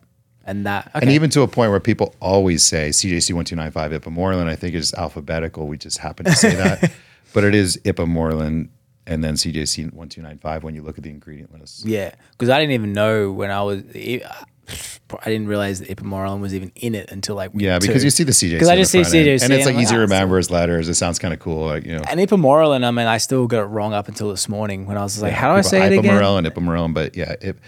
And 0.46 0.66
that 0.66 0.88
okay. 0.94 0.98
And 1.06 1.10
even 1.10 1.30
to 1.30 1.40
a 1.40 1.48
point 1.48 1.70
where 1.70 1.80
people 1.80 2.14
always 2.20 2.62
say 2.62 2.90
CJC 2.90 3.32
1295 3.32 3.92
Ipamorelin, 4.02 4.46
I 4.46 4.54
think 4.56 4.74
it's 4.74 4.92
alphabetical. 4.92 5.66
We 5.66 5.78
just 5.78 5.96
happen 5.98 6.26
to 6.26 6.32
say 6.36 6.54
that. 6.56 6.92
but 7.32 7.44
it 7.44 7.54
is 7.54 7.78
Ipamorelin 7.84 8.68
and 9.06 9.24
then 9.24 9.34
CJC 9.36 9.84
1295 9.94 10.62
when 10.62 10.74
you 10.74 10.82
look 10.82 10.98
at 10.98 11.04
the 11.04 11.08
ingredient 11.08 11.58
list. 11.58 11.86
yeah, 11.86 12.14
because 12.32 12.50
I 12.50 12.58
didn't 12.60 12.72
even 12.72 12.92
know 12.92 13.32
when 13.32 13.50
I 13.50 13.62
was. 13.62 13.84
I 15.20 15.30
didn't 15.30 15.48
realize 15.48 15.80
that 15.80 15.88
Ipamorelin 15.88 16.40
was 16.40 16.54
even 16.54 16.72
in 16.76 16.94
it 16.94 17.10
until 17.10 17.36
like 17.36 17.50
Yeah, 17.54 17.78
because 17.78 18.02
two. 18.02 18.06
you 18.06 18.10
see 18.10 18.24
the 18.24 18.32
CJ 18.32 18.52
because 18.52 18.68
I 18.68 18.76
just 18.76 18.92
see 18.92 18.98
end, 18.98 19.08
And 19.08 19.28
it's 19.28 19.44
I'm 19.44 19.50
like 19.50 19.66
like, 19.66 19.76
easy 19.82 19.94
to 19.94 20.00
remember 20.00 20.38
as 20.38 20.50
letters. 20.50 20.88
It 20.88 20.94
sounds 20.94 21.18
kind 21.18 21.34
of 21.34 21.40
cool. 21.40 21.66
Like, 21.66 21.84
you 21.84 21.96
know, 21.96 22.02
And 22.08 22.18
Ipamorelin, 22.20 22.84
I 22.84 22.90
mean, 22.90 23.06
I 23.06 23.18
still 23.18 23.46
got 23.46 23.62
it 23.62 23.66
wrong 23.66 23.92
up 23.92 24.08
until 24.08 24.30
this 24.30 24.48
morning 24.48 24.86
when 24.86 24.96
I 24.96 25.02
was 25.02 25.20
like, 25.20 25.32
how 25.32 25.52
do 25.52 25.58
I 25.58 25.60
say 25.60 25.86
it 25.86 25.98
again? 25.98 26.14
Ipamorelin, 26.14 26.94
but 26.94 27.16
yeah, 27.16 27.34
ip, 27.42 27.60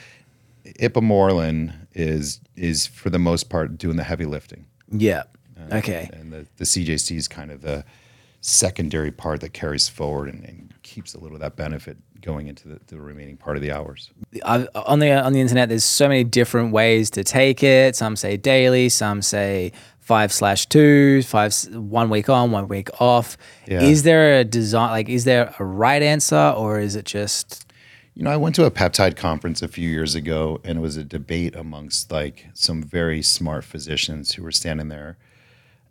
is 1.94 2.40
is 2.56 2.86
for 2.86 3.10
the 3.10 3.18
most 3.18 3.48
part 3.48 3.78
doing 3.78 3.96
the 3.96 4.04
heavy 4.04 4.26
lifting. 4.26 4.66
Yeah. 4.90 5.24
Uh, 5.58 5.76
okay. 5.76 6.10
and 6.12 6.32
the, 6.32 6.46
the 6.56 6.64
CJC 6.64 7.16
is 7.16 7.28
kind 7.28 7.50
of 7.50 7.62
the 7.62 7.84
secondary 8.40 9.10
part 9.10 9.40
that 9.40 9.52
carries 9.52 9.88
forward 9.88 10.28
and, 10.28 10.44
and 10.44 10.74
keeps 10.86 11.14
a 11.14 11.18
little 11.18 11.36
of 11.36 11.40
that 11.40 11.56
benefit 11.56 11.96
going 12.22 12.46
into 12.46 12.68
the, 12.68 12.80
the 12.86 12.98
remaining 12.98 13.36
part 13.36 13.56
of 13.56 13.62
the 13.62 13.72
hours. 13.72 14.10
I've, 14.44 14.68
uh, 14.74 14.82
on 14.86 15.00
the 15.00 15.10
on 15.12 15.32
the 15.32 15.40
internet, 15.40 15.68
there's 15.68 15.84
so 15.84 16.08
many 16.08 16.24
different 16.24 16.72
ways 16.72 17.10
to 17.10 17.24
take 17.24 17.62
it. 17.62 17.96
Some 17.96 18.16
say 18.16 18.36
daily, 18.36 18.88
some 18.88 19.20
say 19.22 19.72
five 20.00 20.32
slash 20.32 20.66
two, 20.66 21.22
five 21.22 21.52
one 21.74 22.08
week 22.10 22.28
on, 22.28 22.52
one 22.52 22.68
week 22.68 22.88
off. 23.00 23.36
Yeah. 23.66 23.82
Is 23.82 24.04
there 24.04 24.38
a 24.38 24.44
design? 24.44 24.90
Like, 24.90 25.08
is 25.08 25.24
there 25.24 25.54
a 25.58 25.64
right 25.64 26.02
answer, 26.02 26.54
or 26.56 26.78
is 26.78 26.94
it 26.96 27.04
just 27.04 27.66
You 28.14 28.22
know, 28.22 28.30
I 28.30 28.38
went 28.38 28.54
to 28.54 28.64
a 28.64 28.70
peptide 28.70 29.14
conference 29.14 29.60
a 29.60 29.68
few 29.68 29.90
years 29.90 30.14
ago, 30.14 30.58
and 30.64 30.78
it 30.78 30.80
was 30.80 30.96
a 30.96 31.04
debate 31.04 31.54
amongst 31.54 32.10
like 32.10 32.46
some 32.54 32.82
very 32.82 33.20
smart 33.20 33.62
physicians 33.64 34.34
who 34.34 34.42
were 34.42 34.52
standing 34.52 34.88
there. 34.88 35.18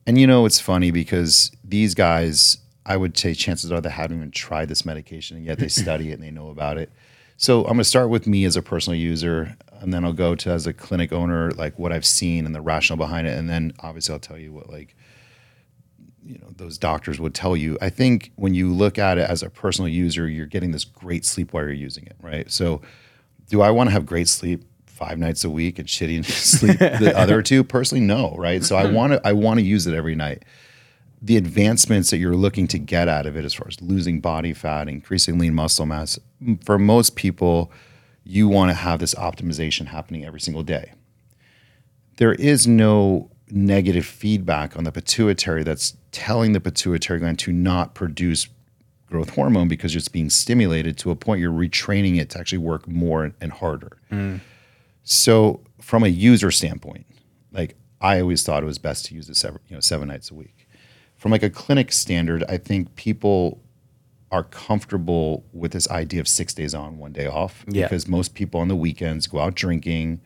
And 0.08 0.18
you 0.18 0.26
know, 0.26 0.46
it's 0.48 0.60
funny 0.60 0.90
because 0.90 1.52
these 1.64 1.94
guys, 1.94 2.58
I 2.86 2.98
would 2.98 3.18
say 3.18 3.34
chances 3.34 3.72
are 3.72 3.82
they 3.82 3.90
haven't 3.90 4.18
even 4.18 4.32
tried 4.32 4.70
this 4.70 4.86
medication, 4.86 5.38
and 5.38 5.46
yet 5.46 5.60
they 5.60 5.68
study 5.68 6.12
it 6.12 6.14
and 6.14 6.24
they 6.24 6.32
know 6.32 6.50
about 6.50 6.78
it. 6.78 6.92
So 7.38 7.62
I'm 7.62 7.70
going 7.70 7.80
to 7.80 7.84
start 7.84 8.10
with 8.10 8.28
me 8.28 8.46
as 8.46 8.56
a 8.56 8.62
personal 8.62 8.98
user, 8.98 9.58
and 9.82 9.94
then 9.94 10.06
I'll 10.06 10.14
go 10.14 10.36
to 10.36 10.50
as 10.52 10.68
a 10.68 10.74
clinic 10.74 11.12
owner, 11.12 11.52
like 11.52 11.78
what 11.78 11.92
I've 11.92 12.06
seen 12.06 12.46
and 12.46 12.56
the 12.56 12.62
rationale 12.62 12.98
behind 12.98 13.28
it, 13.28 13.38
and 13.38 13.50
then 13.50 13.74
obviously 13.80 14.14
I'll 14.14 14.20
tell 14.20 14.38
you 14.38 14.54
what 14.54 14.70
like 14.70 14.96
you 16.26 16.40
know 16.40 16.48
those 16.56 16.78
doctors 16.78 17.20
would 17.20 17.34
tell 17.34 17.56
you. 17.56 17.78
I 17.82 17.90
think 17.90 18.32
when 18.36 18.54
you 18.54 18.74
look 18.74 18.98
at 18.98 19.18
it 19.18 19.30
as 19.30 19.44
a 19.44 19.50
personal 19.50 19.90
user, 19.90 20.28
you're 20.28 20.46
getting 20.46 20.72
this 20.72 20.86
great 20.86 21.26
sleep 21.26 21.54
while 21.54 21.64
you're 21.64 21.74
using 21.74 22.06
it, 22.06 22.16
right? 22.22 22.50
So, 22.52 22.82
do 23.50 23.62
I 23.62 23.70
want 23.72 23.90
to 23.90 23.92
have 23.92 24.06
great 24.06 24.28
sleep 24.28 24.64
five 24.86 25.20
nights 25.20 25.44
a 25.44 25.50
week 25.50 25.78
and 25.78 25.88
shitty 25.88 26.26
sleep 26.26 26.80
the 26.80 27.14
other 27.18 27.42
two? 27.42 27.64
Personally, 27.64 28.04
no, 28.04 28.36
right? 28.38 28.64
So 28.64 28.76
I 28.76 28.90
want 28.92 29.14
to 29.14 29.28
I 29.28 29.34
want 29.34 29.60
to 29.60 29.66
use 29.66 29.86
it 29.88 29.94
every 29.94 30.16
night. 30.16 30.44
The 31.22 31.38
advancements 31.38 32.12
that 32.12 32.18
you're 32.18 32.36
looking 32.36 32.68
to 32.68 32.78
get 32.78 33.08
out 33.08 33.26
of 33.26 33.36
it, 33.36 33.46
as 33.46 33.54
far 33.54 33.68
as 33.68 33.82
losing 33.82 34.22
body 34.22 34.54
fat, 34.54 34.88
increasing 34.88 35.40
lean 35.40 35.56
muscle 35.56 35.86
mass, 35.86 36.20
for 36.64 36.78
most 36.78 37.16
people, 37.16 37.72
you 38.24 38.48
want 38.48 38.70
to 38.70 38.76
have 38.76 39.00
this 39.00 39.16
optimization 39.16 39.88
happening 39.88 40.26
every 40.26 40.40
single 40.40 40.64
day 40.64 40.94
there 42.18 42.34
is 42.34 42.68
no 42.68 43.30
negative 43.50 44.06
feedback 44.06 44.76
on 44.76 44.84
the 44.84 44.92
pituitary 44.92 45.64
that's 45.64 45.96
telling 46.12 46.54
the 46.54 46.60
pituitary 46.60 47.20
gland 47.20 47.38
to 47.40 47.52
not 47.52 47.94
produce 47.94 48.48
growth 49.08 49.30
hormone 49.30 49.68
because 49.68 49.96
it's 49.96 50.08
being 50.08 50.30
stimulated 50.30 50.98
to 50.98 51.12
a 51.12 51.16
point 51.16 51.40
you're 51.40 51.52
retraining 51.52 52.20
it 52.20 52.30
to 52.32 52.40
actually 52.40 52.58
work 52.58 52.88
more 52.88 53.32
and 53.40 53.52
harder. 53.52 53.98
Mm. 54.12 54.40
So 55.04 55.62
from 55.80 56.04
a 56.04 56.08
user 56.08 56.50
standpoint, 56.50 57.06
like 57.52 57.76
I 58.02 58.20
always 58.20 58.44
thought 58.44 58.64
it 58.64 58.66
was 58.66 58.80
best 58.80 59.06
to 59.06 59.16
use 59.16 59.30
it 59.30 59.36
seven, 59.36 59.60
you 59.68 59.76
know, 59.76 59.82
seven 59.82 60.08
nights 60.08 60.32
a 60.32 60.34
week. 60.34 60.55
From 61.26 61.32
like 61.32 61.42
a 61.42 61.50
clinic 61.50 61.92
standard, 61.92 62.44
I 62.48 62.58
think 62.58 62.96
people 62.96 63.60
are 64.32 64.44
comfortable 64.44 65.44
with 65.54 65.72
this 65.72 65.90
idea 65.90 66.22
of 66.22 66.28
six 66.28 66.54
days 66.54 66.76
on, 66.76 67.00
one 67.00 67.14
day 67.14 67.26
off. 67.26 67.66
Yeah. 67.68 67.88
Because 67.88 68.08
most 68.08 68.36
people 68.36 68.60
on 68.62 68.68
the 68.68 68.76
weekends 68.76 69.26
go 69.26 69.40
out 69.40 69.56
drinking 69.56 70.22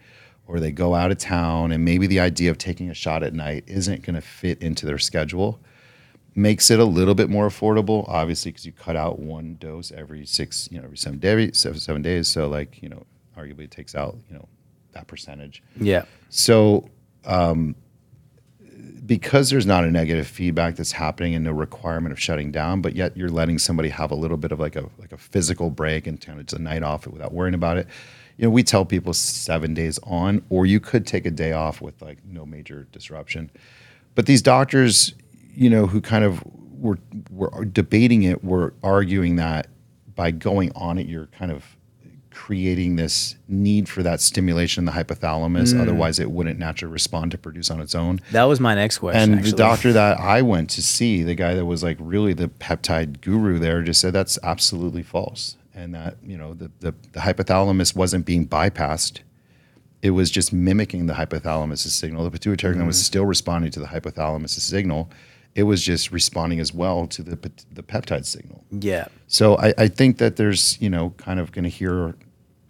or 0.45 0.59
they 0.59 0.73
go 0.73 0.95
out 0.95 1.09
of 1.09 1.17
town 1.17 1.71
and 1.71 1.85
maybe 1.85 2.05
the 2.05 2.19
idea 2.19 2.51
of 2.51 2.57
taking 2.57 2.89
a 2.89 2.93
shot 2.93 3.23
at 3.23 3.33
night 3.33 3.63
isn't 3.65 4.01
going 4.01 4.15
to 4.15 4.21
fit 4.21 4.61
into 4.61 4.85
their 4.85 4.97
schedule. 4.97 5.61
Makes 6.35 6.69
it 6.69 6.81
a 6.81 6.83
little 6.83 7.15
bit 7.15 7.29
more 7.29 7.47
affordable, 7.47 8.03
obviously, 8.09 8.51
because 8.51 8.65
you 8.65 8.73
cut 8.73 8.97
out 8.97 9.19
one 9.19 9.55
dose 9.57 9.93
every 9.93 10.25
six, 10.25 10.67
you 10.69 10.79
know, 10.79 10.83
every 10.83 10.97
seven 10.97 11.19
days, 11.19 11.57
seven, 11.59 11.79
seven 11.79 12.01
days. 12.01 12.27
So 12.27 12.49
like, 12.49 12.83
you 12.83 12.89
know, 12.89 13.05
arguably 13.37 13.61
it 13.61 13.71
takes 13.71 13.95
out, 13.95 14.17
you 14.27 14.35
know, 14.35 14.49
that 14.91 15.07
percentage. 15.07 15.63
yeah? 15.79 16.03
So, 16.27 16.89
um, 17.23 17.75
because 19.09 19.49
there's 19.49 19.65
not 19.65 19.83
a 19.83 19.89
negative 19.89 20.27
feedback 20.27 20.75
that's 20.75 20.91
happening 20.91 21.33
and 21.33 21.43
no 21.43 21.51
requirement 21.51 22.13
of 22.13 22.19
shutting 22.19 22.51
down, 22.51 22.79
but 22.79 22.95
yet 22.95 23.17
you're 23.17 23.27
letting 23.27 23.57
somebody 23.57 23.89
have 23.89 24.11
a 24.11 24.15
little 24.15 24.37
bit 24.37 24.51
of 24.51 24.59
like 24.59 24.75
a 24.75 24.87
like 24.99 25.11
a 25.11 25.17
physical 25.17 25.71
break 25.71 26.05
and 26.05 26.21
kind 26.21 26.39
of 26.39 26.45
just 26.45 26.59
a 26.59 26.61
night 26.61 26.83
off 26.83 27.07
without 27.07 27.33
worrying 27.33 27.55
about 27.55 27.77
it. 27.77 27.87
You 28.37 28.45
know, 28.45 28.51
we 28.51 28.61
tell 28.61 28.85
people 28.85 29.13
seven 29.13 29.73
days 29.73 29.97
on, 30.03 30.43
or 30.49 30.67
you 30.67 30.79
could 30.79 31.07
take 31.07 31.25
a 31.25 31.31
day 31.31 31.53
off 31.53 31.81
with 31.81 31.99
like 32.03 32.19
no 32.23 32.45
major 32.45 32.87
disruption. 32.91 33.49
But 34.13 34.27
these 34.27 34.43
doctors, 34.43 35.15
you 35.55 35.71
know, 35.71 35.87
who 35.87 36.01
kind 36.01 36.23
of 36.23 36.43
were 36.77 36.99
were 37.31 37.65
debating 37.65 38.21
it, 38.21 38.43
were 38.43 38.75
arguing 38.83 39.37
that 39.37 39.69
by 40.13 40.29
going 40.29 40.71
on 40.75 40.99
it, 40.99 41.07
you're 41.07 41.27
kind 41.27 41.51
of 41.51 41.65
creating 42.31 42.95
this 42.95 43.35
need 43.47 43.89
for 43.89 44.03
that 44.03 44.21
stimulation 44.21 44.81
in 44.81 44.85
the 44.85 44.91
hypothalamus. 44.91 45.73
Mm. 45.73 45.81
Otherwise, 45.81 46.19
it 46.19 46.31
wouldn't 46.31 46.59
naturally 46.59 46.91
respond 46.91 47.31
to 47.31 47.37
produce 47.37 47.71
on 47.71 47.79
its 47.79 47.95
own. 47.95 48.19
That 48.31 48.43
was 48.43 48.59
my 48.59 48.75
next 48.75 48.99
question. 48.99 49.21
And 49.21 49.35
actually. 49.35 49.51
the 49.51 49.57
doctor 49.57 49.93
that 49.93 50.19
I 50.19 50.41
went 50.41 50.69
to 50.71 50.81
see, 50.81 51.23
the 51.23 51.35
guy 51.35 51.55
that 51.55 51.65
was 51.65 51.83
like 51.83 51.97
really 51.99 52.33
the 52.33 52.47
peptide 52.47 53.21
guru 53.21 53.59
there, 53.59 53.81
just 53.81 53.99
said 53.99 54.13
that's 54.13 54.37
absolutely 54.43 55.03
false. 55.03 55.57
And 55.73 55.95
that, 55.95 56.17
you 56.23 56.37
know, 56.37 56.53
the, 56.53 56.71
the, 56.79 56.93
the 57.13 57.19
hypothalamus 57.19 57.95
wasn't 57.95 58.25
being 58.25 58.47
bypassed. 58.47 59.19
It 60.01 60.11
was 60.11 60.31
just 60.31 60.53
mimicking 60.53 61.07
the 61.07 61.13
hypothalamus' 61.13 61.87
signal. 61.87 62.23
The 62.23 62.31
pituitary 62.31 62.73
gland 62.73 62.87
was 62.87 62.99
mm. 62.99 63.03
still 63.03 63.25
responding 63.25 63.71
to 63.71 63.79
the 63.79 63.87
hypothalamus' 63.87 64.59
signal. 64.59 65.09
It 65.55 65.63
was 65.63 65.83
just 65.83 66.11
responding 66.11 66.59
as 66.59 66.73
well 66.73 67.07
to 67.07 67.23
the, 67.23 67.51
the 67.71 67.83
peptide 67.83 68.25
signal. 68.25 68.63
yeah, 68.71 69.07
So 69.27 69.57
I, 69.57 69.73
I 69.77 69.87
think 69.87 70.17
that 70.19 70.35
there's, 70.37 70.79
you 70.81 70.89
know, 70.89 71.09
kind 71.17 71.39
of 71.39 71.51
going 71.51 71.63
to 71.63 71.69
hear 71.69 72.15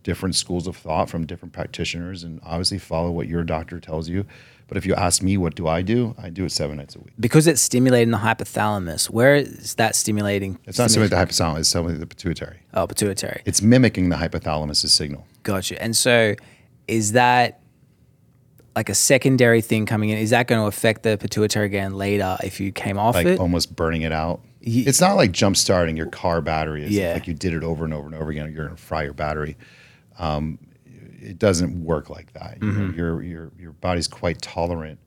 different 0.03 0.33
schools 0.35 0.65
of 0.65 0.75
thought 0.77 1.09
from 1.09 1.25
different 1.25 1.53
practitioners 1.53 2.23
and 2.23 2.39
obviously 2.43 2.77
follow 2.79 3.11
what 3.11 3.27
your 3.27 3.43
doctor 3.43 3.79
tells 3.79 4.07
you. 4.09 4.25
But 4.67 4.77
if 4.77 4.85
you 4.85 4.93
ask 4.95 5.21
me, 5.21 5.35
what 5.35 5.55
do 5.55 5.67
I 5.67 5.81
do? 5.81 6.15
I 6.17 6.29
do 6.29 6.45
it 6.45 6.51
seven 6.51 6.77
nights 6.77 6.95
a 6.95 6.99
week. 6.99 7.13
because 7.19 7.47
it's 7.47 7.59
stimulating 7.61 8.11
the 8.11 8.19
hypothalamus. 8.19 9.09
Where 9.09 9.35
is 9.35 9.75
that 9.75 9.95
stimulating? 9.95 10.59
It's 10.65 10.77
not 10.77 10.89
stimulating 10.91 11.17
the 11.17 11.25
hypothalamus, 11.25 11.59
it's 11.59 11.69
stimulating 11.69 11.99
the 11.99 12.05
pituitary. 12.07 12.59
Oh, 12.75 12.85
pituitary. 12.87 13.41
It's 13.45 13.61
mimicking 13.61 14.09
the 14.09 14.15
hypothalamus's 14.15 14.93
signal. 14.93 15.25
Gotcha. 15.43 15.81
And 15.81 15.97
so, 15.97 16.35
is 16.87 17.11
that 17.13 17.58
like 18.79 18.89
a 18.89 18.95
secondary 18.95 19.59
thing 19.61 19.85
coming 19.85 20.09
in? 20.09 20.17
Is 20.17 20.29
that 20.29 20.47
going 20.47 20.61
to 20.61 20.67
affect 20.67 21.03
the 21.03 21.17
pituitary 21.17 21.67
gland 21.67 21.97
later 21.97 22.37
if 22.43 22.59
you 22.61 22.71
came 22.71 22.97
off 22.97 23.15
Like 23.15 23.27
it? 23.27 23.39
almost 23.39 23.75
burning 23.75 24.03
it 24.03 24.13
out. 24.13 24.39
Ye- 24.61 24.85
It's 24.85 25.01
not 25.01 25.15
like 25.17 25.33
jump 25.33 25.57
starting 25.57 25.97
your 25.97 26.05
car 26.07 26.39
battery. 26.41 26.83
It's 26.83 26.91
Yeah. 26.93 27.11
like 27.13 27.27
you 27.27 27.33
did 27.33 27.53
it 27.53 27.63
over 27.63 27.83
and 27.83 27.93
over 27.93 28.05
and 28.07 28.15
over 28.15 28.31
again. 28.31 28.51
You're 28.53 28.65
gonna 28.65 28.77
fry 28.77 29.03
your 29.03 29.13
battery. 29.13 29.57
Um, 30.17 30.59
it 31.21 31.37
doesn't 31.37 31.83
work 31.83 32.09
like 32.09 32.31
that. 32.33 32.59
Mm-hmm. 32.61 32.87
know, 32.87 32.93
your 32.95 33.21
your 33.21 33.51
your 33.59 33.71
body's 33.73 34.07
quite 34.07 34.41
tolerant 34.41 34.97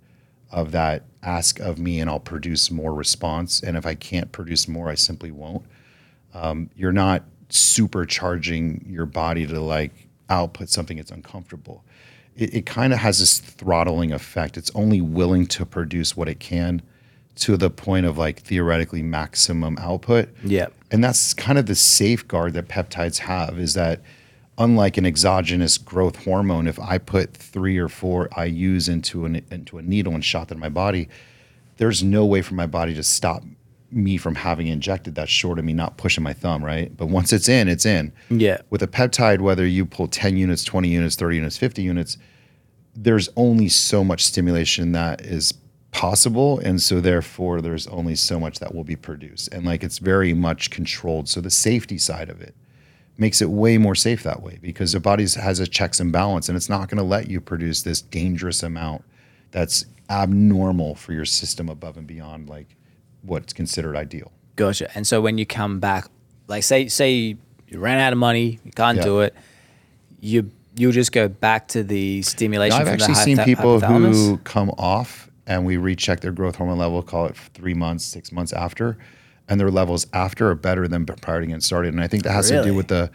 of 0.51 0.73
that. 0.73 1.05
Ask 1.23 1.59
of 1.61 1.79
me, 1.79 1.99
and 2.01 2.11
I'll 2.11 2.21
produce 2.21 2.71
more 2.71 2.93
response. 2.95 3.63
And 3.63 3.77
if 3.77 3.87
I 3.87 3.95
can't 3.95 4.33
produce 4.33 4.69
more, 4.69 4.89
I 4.91 4.95
simply 4.97 5.31
won't. 5.31 5.65
Um, 6.35 6.69
you're 6.77 6.93
not 6.93 7.25
supercharging 7.49 8.91
your 8.91 9.07
body 9.07 9.47
to 9.47 9.61
like 9.61 9.93
output 10.29 10.69
something 10.71 10.97
that's 10.97 11.11
uncomfortable. 11.11 11.85
It, 12.37 12.55
it 12.55 12.67
kind 12.67 12.93
of 12.93 12.99
has 13.01 13.19
this 13.19 13.39
throttling 13.39 14.13
effect. 14.13 14.57
It's 14.57 14.71
only 14.75 15.01
willing 15.01 15.47
to 15.47 15.67
produce 15.67 16.17
what 16.17 16.29
it 16.29 16.41
can 16.41 16.83
to 17.35 17.57
the 17.57 17.71
point 17.71 18.07
of 18.07 18.19
like 18.19 18.41
theoretically 18.41 19.03
maximum 19.03 19.79
output. 19.79 20.29
Yeah. 20.45 20.67
And 20.91 21.03
that's 21.03 21.35
kind 21.35 21.59
of 21.59 21.67
the 21.67 21.75
safeguard 21.75 22.53
that 22.55 22.69
peptides 22.69 23.19
have 23.19 23.59
is 23.59 23.75
that 23.75 24.01
unlike 24.59 24.99
an 24.99 25.07
exogenous 25.07 25.79
growth 25.79 26.25
hormone, 26.25 26.67
if 26.67 26.79
I 26.79 26.99
put 26.99 27.35
three 27.35 27.79
or 27.79 27.89
four 27.89 28.29
IUs 28.29 28.89
into 28.89 29.25
an 29.25 29.45
into 29.51 29.79
a 29.79 29.83
needle 29.83 30.15
and 30.15 30.25
shot 30.25 30.49
that 30.49 30.55
in 30.55 30.61
my 30.61 30.69
body, 30.69 31.09
there's 31.79 32.03
no 32.03 32.25
way 32.25 32.43
for 32.43 32.55
my 32.55 32.67
body 32.67 32.95
to 32.95 33.03
stop 33.03 33.43
me 33.93 34.17
from 34.17 34.35
having 34.35 34.67
injected 34.69 35.15
that 35.17 35.29
short 35.29 35.59
of 35.59 35.65
me 35.65 35.73
not 35.73 35.97
pushing 35.97 36.25
my 36.25 36.33
thumb, 36.33 36.65
right? 36.65 36.97
But 36.97 37.07
once 37.07 37.33
it's 37.33 37.49
in, 37.49 37.69
it's 37.69 37.87
in. 37.87 38.13
Yeah. 38.31 38.59
With 38.71 38.83
a 38.83 38.87
peptide, 38.87 39.41
whether 39.41 39.67
you 39.67 39.85
pull 39.85 40.09
10 40.09 40.37
units, 40.37 40.65
20 40.65 40.89
units, 40.89 41.17
30 41.17 41.37
units, 41.37 41.59
50 41.59 41.83
units, 41.83 42.19
there's 42.95 43.29
only 43.37 43.69
so 43.69 44.05
much 44.05 44.25
stimulation 44.25 44.93
that 44.93 45.21
is 45.23 45.55
possible. 45.93 46.59
And 46.61 46.81
so 46.81 47.01
therefore 47.01 47.61
there's 47.61 47.87
only 47.89 48.17
so 48.17 48.41
much 48.41 48.59
that 48.59 48.75
will 48.75 48.85
be 48.85 48.97
produced. 48.97 49.53
And 49.53 49.65
like 49.65 49.83
it's 49.85 49.99
very 49.99 50.35
much 50.35 50.71
controlled. 50.71 51.29
So 51.29 51.41
the 51.41 51.51
safety 51.51 51.99
side 51.99 52.31
of 52.31 52.41
it 52.41 52.55
makes 53.19 53.43
it 53.43 53.51
way 53.51 53.79
more 53.79 53.95
safe 53.95 54.23
that 54.23 54.43
way 54.43 54.59
because 54.63 54.93
the 54.93 55.01
body 55.01 55.27
has 55.29 55.61
a 55.61 55.67
checks 55.67 56.01
and 56.01 56.13
balance 56.13 56.49
and 56.49 56.57
it's 56.57 56.69
not 56.69 56.89
going 56.89 56.97
to 56.99 57.05
let 57.05 57.29
you 57.29 57.41
produce 57.41 57.83
this 57.83 58.01
dangerous 58.01 58.63
amount 58.63 59.05
that's 59.51 59.85
abnormal 60.09 60.95
for 60.95 61.13
your 61.13 61.27
system 61.27 61.69
above 61.69 61.97
and 61.97 62.07
beyond 62.07 62.49
like 62.49 62.75
what's 63.23 63.53
considered 63.53 63.97
ideal. 63.97 64.31
Gotcha. 64.57 64.91
And 64.95 65.07
so 65.07 65.21
when 65.21 65.39
you 65.39 65.47
come 65.47 65.81
back, 65.81 66.07
like 66.49 66.63
say 66.63 66.89
say 66.89 67.37
you 67.69 67.79
ran 67.79 67.99
out 67.99 68.13
of 68.13 68.19
money, 68.19 68.59
you 68.65 68.73
can't 68.73 68.99
Yeah. 68.99 69.05
do 69.05 69.21
it, 69.21 69.35
you 70.21 70.51
you'll 70.75 70.93
just 70.93 71.13
go 71.13 71.29
back 71.29 71.69
to 71.69 71.83
the 71.83 72.23
stimulation. 72.23 72.79
Now, 72.79 72.83
I've 72.87 72.93
actually 73.01 73.15
seen 73.15 73.39
people 73.39 73.81
who 73.81 74.39
come 74.39 74.71
off 74.79 75.31
and 75.47 75.67
we 75.67 75.77
recheck 75.77 76.21
their 76.21 76.33
growth 76.33 76.57
hormone 76.57 76.79
level, 76.79 77.03
call 77.03 77.27
it 77.27 77.37
three 77.55 77.75
months, 77.75 78.05
six 78.05 78.33
months 78.33 78.53
after, 78.53 78.97
and 79.49 79.61
their 79.61 79.71
levels 79.71 80.07
after 80.13 80.49
are 80.51 80.55
better 80.55 80.89
than 80.89 81.05
prior 81.05 81.41
to 81.41 81.47
getting 81.47 81.61
started. 81.61 81.93
And 81.93 82.03
I 82.03 82.07
think 82.09 82.23
that 82.23 82.33
has 82.33 82.49
to 82.49 82.63
do 82.63 82.75
with 82.75 82.89
the 82.89 83.11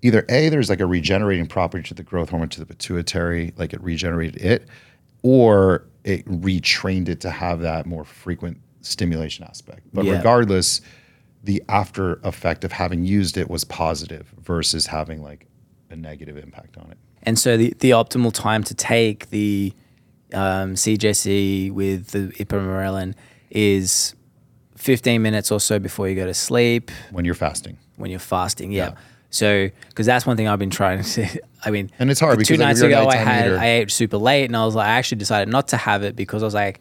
either 0.00 0.24
A, 0.28 0.48
there's 0.48 0.70
like 0.70 0.80
a 0.80 0.86
regenerating 0.86 1.46
property 1.46 1.82
to 1.88 1.94
the 1.94 2.02
growth 2.02 2.30
hormone 2.30 2.48
to 2.50 2.60
the 2.60 2.66
pituitary, 2.66 3.52
like 3.56 3.72
it 3.72 3.82
regenerated 3.82 4.40
it, 4.40 4.66
or 5.22 5.84
it 6.04 6.24
retrained 6.26 7.08
it 7.08 7.20
to 7.20 7.30
have 7.30 7.60
that 7.60 7.86
more 7.86 8.04
frequent 8.04 8.58
stimulation 8.82 9.44
aspect. 9.44 9.82
But 9.92 10.04
Yeah. 10.04 10.16
regardless, 10.16 10.80
the 11.42 11.62
after 11.68 12.20
effect 12.22 12.64
of 12.64 12.72
having 12.72 13.04
used 13.04 13.36
it 13.36 13.48
was 13.50 13.64
positive 13.64 14.32
versus 14.42 14.86
having 14.86 15.22
like 15.22 15.46
a 15.90 15.96
negative 15.96 16.36
impact 16.36 16.76
on 16.76 16.90
it. 16.90 16.98
And 17.24 17.38
so 17.38 17.56
the, 17.56 17.74
the 17.78 17.90
optimal 17.90 18.32
time 18.32 18.62
to 18.64 18.74
take 18.74 19.30
the 19.30 19.72
um, 20.34 20.74
CJC 20.74 21.70
with 21.72 22.08
the 22.08 22.28
ipamorelin 22.44 23.14
is 23.50 24.14
15 24.76 25.20
minutes 25.22 25.50
or 25.52 25.60
so 25.60 25.78
before 25.78 26.08
you 26.08 26.16
go 26.16 26.26
to 26.26 26.34
sleep 26.34 26.90
when 27.10 27.24
you're 27.24 27.34
fasting. 27.34 27.76
when 27.96 28.10
you're 28.10 28.18
fasting. 28.20 28.72
Yeah. 28.72 28.88
Yeah. 28.90 28.94
So, 29.30 29.70
because 29.88 30.04
that's 30.04 30.26
one 30.26 30.36
thing 30.36 30.46
I've 30.46 30.58
been 30.58 30.68
trying 30.70 31.02
to. 31.02 31.26
I 31.64 31.70
mean, 31.70 31.90
And 31.98 32.10
it's 32.10 32.20
hard 32.20 32.44
two 32.44 32.56
nights 32.58 32.80
if 32.82 32.90
you're 32.90 32.98
a 32.98 33.02
ago 33.02 33.08
I 33.10 33.16
had 33.16 33.46
eater- 33.46 33.58
I 33.58 33.66
ate 33.66 33.90
super 33.90 34.18
late, 34.18 34.44
and 34.44 34.54
I 34.56 34.64
was 34.66 34.74
like, 34.74 34.86
I 34.86 34.90
actually 34.92 35.18
decided 35.18 35.48
not 35.50 35.68
to 35.68 35.78
have 35.78 36.02
it 36.02 36.14
because 36.16 36.42
I 36.42 36.44
was 36.46 36.52
like, 36.54 36.80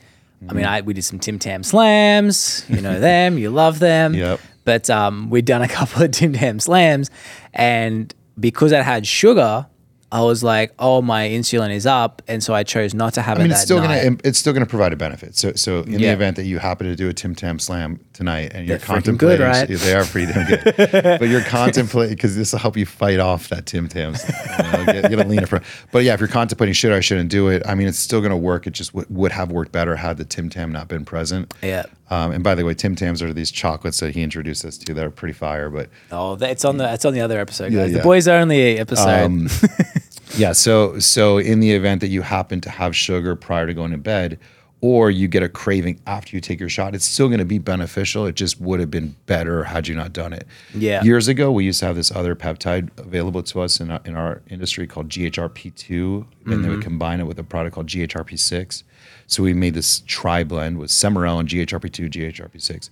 I 0.49 0.53
mean, 0.53 0.65
I 0.65 0.81
we 0.81 0.93
did 0.93 1.03
some 1.03 1.19
Tim 1.19 1.39
Tam 1.39 1.63
slams. 1.63 2.65
You 2.69 2.81
know 2.81 2.99
them, 3.09 3.37
you 3.37 3.49
love 3.49 3.79
them. 3.79 4.13
Yep. 4.13 4.39
But 4.63 4.89
um, 4.89 5.29
we'd 5.29 5.45
done 5.45 5.61
a 5.61 5.67
couple 5.67 6.03
of 6.03 6.11
Tim 6.11 6.33
Tam 6.33 6.59
slams, 6.59 7.09
and 7.53 8.13
because 8.39 8.71
it 8.71 8.83
had 8.83 9.05
sugar, 9.05 9.67
I 10.14 10.22
was 10.24 10.43
like, 10.43 10.74
oh, 10.78 11.01
my 11.01 11.30
insulin 11.30 11.72
is 11.74 11.86
up, 11.86 12.22
and 12.28 12.43
so 12.43 12.53
I 12.53 12.64
chose 12.64 12.93
not 12.93 13.14
to 13.14 13.22
have 13.22 13.38
I 13.38 13.43
mean, 13.43 13.51
it 13.51 13.53
it's 13.53 13.62
still 13.62 13.80
night. 13.82 14.03
gonna 14.03 14.18
it's 14.26 14.38
still 14.38 14.51
gonna 14.51 14.66
provide 14.66 14.91
a 14.91 14.97
benefit. 14.97 15.38
So 15.38 15.53
so 15.53 15.84
in 15.84 15.93
the 15.93 16.05
event 16.07 16.36
that 16.36 16.43
you 16.43 16.59
happen 16.59 16.88
to 16.88 16.95
do 16.97 17.07
a 17.07 17.14
Tim 17.14 17.34
Tam 17.34 17.59
Slam 17.59 17.99
tonight 18.12 18.51
and 18.53 18.68
you're 18.68 18.78
They're 18.78 18.86
freaking 18.97 19.18
good, 19.18 19.39
contemplating, 19.39 19.47
right? 19.47 19.80
they 19.80 19.93
are 19.95 20.03
pretty 20.03 20.34
damn 20.34 20.47
good. 20.47 21.20
but 21.20 21.30
you're 21.30 21.43
contemplating 21.45 22.16
because 22.16 22.36
this 22.36 22.51
will 22.51 22.59
help 22.59 22.76
you 22.76 22.86
fight 22.86 23.20
off 23.20 23.47
that 23.49 23.66
Tim 23.66 23.88
Tam. 23.88 24.14
You 24.14 24.64
know, 24.72 24.86
get, 24.86 25.09
get 25.12 25.20
a 25.20 25.24
leaner 25.30 25.47
from. 25.47 25.62
But 25.91 26.03
yeah, 26.03 26.14
if 26.14 26.20
you're 26.20 26.28
contemplating 26.28 26.74
should 26.74 26.91
I 26.91 26.99
shouldn't 26.99 27.30
do 27.30 27.47
it, 27.47 27.64
I 27.66 27.76
mean, 27.76 27.88
it's 27.88 27.97
still 27.99 28.20
gonna 28.22 28.36
work. 28.38 28.68
It 28.68 28.72
just 28.72 28.91
w- 28.91 29.07
would 29.09 29.32
have 29.32 29.49
worked 29.51 29.72
better 29.72 29.95
had 29.95 30.18
the 30.18 30.26
Tim 30.26 30.49
Tam 30.49 30.72
not 30.74 30.88
been 30.89 31.05
present. 31.05 31.53
Yeah. 31.64 31.86
Um, 32.09 32.32
and 32.34 32.43
by 32.43 32.55
the 32.55 32.66
way, 32.66 32.74
Tim 32.74 32.93
Tams 32.97 33.22
are 33.22 33.32
these 33.34 33.51
chocolates 33.51 34.01
that 34.01 34.14
he 34.14 34.22
introduced 34.22 34.66
us 34.66 34.78
to 34.80 34.93
that 34.93 35.05
are 35.05 35.09
pretty 35.09 35.32
fire. 35.34 35.70
But 35.70 35.89
Oh, 36.12 36.34
it's 36.41 36.66
on 36.66 36.76
the 36.76 36.91
it's 36.93 37.05
on 37.05 37.14
the 37.14 37.22
other 37.22 37.39
episode, 37.39 37.72
Yeah, 37.72 37.84
guys. 37.84 37.91
The 37.93 37.97
yeah. 37.99 38.03
boys 38.03 38.28
only 38.28 38.78
episode. 38.80 39.07
Um, 39.24 39.47
yeah. 40.38 40.51
So 40.51 40.99
so 40.99 41.38
in 41.38 41.59
the 41.59 41.71
event 41.71 42.01
that 42.01 42.07
you 42.07 42.21
happen 42.21 42.61
to 42.61 42.69
have 42.69 42.95
sugar 42.95 43.36
prior 43.36 43.67
to 43.67 43.73
going 43.73 43.91
to 43.91 43.97
bed, 43.97 44.39
or 44.82 45.11
you 45.11 45.27
get 45.27 45.43
a 45.43 45.49
craving 45.49 46.01
after 46.07 46.36
you 46.36 46.41
take 46.41 46.59
your 46.59 46.69
shot, 46.69 46.95
it's 46.95 47.05
still 47.05 47.27
going 47.27 47.39
to 47.39 47.45
be 47.45 47.59
beneficial. 47.59 48.25
It 48.25 48.36
just 48.36 48.59
would 48.59 48.79
have 48.79 48.89
been 48.89 49.15
better 49.27 49.63
had 49.63 49.88
you 49.88 49.95
not 49.95 50.11
done 50.11 50.34
it. 50.34 50.47
Yeah. 50.73 51.03
Years 51.03 51.27
ago, 51.27 51.51
we 51.51 51.65
used 51.65 51.79
to 51.82 51.86
have 51.86 51.95
this 51.95 52.11
other 52.11 52.36
peptide 52.36 52.89
available 52.97 53.43
to 53.43 53.61
us 53.61 53.79
in 53.79 53.91
our, 53.91 54.01
in 54.05 54.15
our 54.15 54.41
industry 54.49 54.88
called 54.88 55.07
GHRP2, 55.09 56.25
and 56.47 56.63
they 56.63 56.69
would 56.69 56.79
mm-hmm. 56.79 56.82
combine 56.82 57.19
it 57.19 57.27
with 57.27 57.38
a 57.38 57.43
product 57.43 57.75
called 57.75 57.88
GHRP6. 57.88 58.84
So 59.27 59.43
we 59.43 59.53
made 59.53 59.75
this 59.75 60.01
tri 60.07 60.43
blend 60.43 60.79
with 60.79 60.89
Semarel 60.89 61.39
and 61.39 61.47
GHRP2, 61.47 62.09
GHRP6 62.11 62.89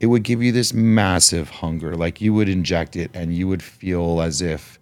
it 0.00 0.06
would 0.06 0.22
give 0.22 0.42
you 0.42 0.50
this 0.50 0.72
massive 0.72 1.50
hunger. 1.50 1.94
Like 1.94 2.22
you 2.22 2.32
would 2.32 2.48
inject 2.48 2.96
it 2.96 3.10
and 3.12 3.36
you 3.36 3.46
would 3.46 3.62
feel 3.62 4.22
as 4.22 4.40
if 4.40 4.79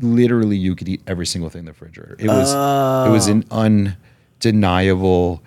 literally 0.00 0.56
you 0.56 0.74
could 0.74 0.88
eat 0.88 1.02
every 1.06 1.26
single 1.26 1.50
thing 1.50 1.60
in 1.60 1.64
the 1.66 1.72
refrigerator. 1.72 2.16
It 2.18 2.28
was 2.28 2.52
it 2.52 3.10
was 3.10 3.26
an 3.28 3.44
oh. 3.50 3.60
undeniable, 4.42 5.42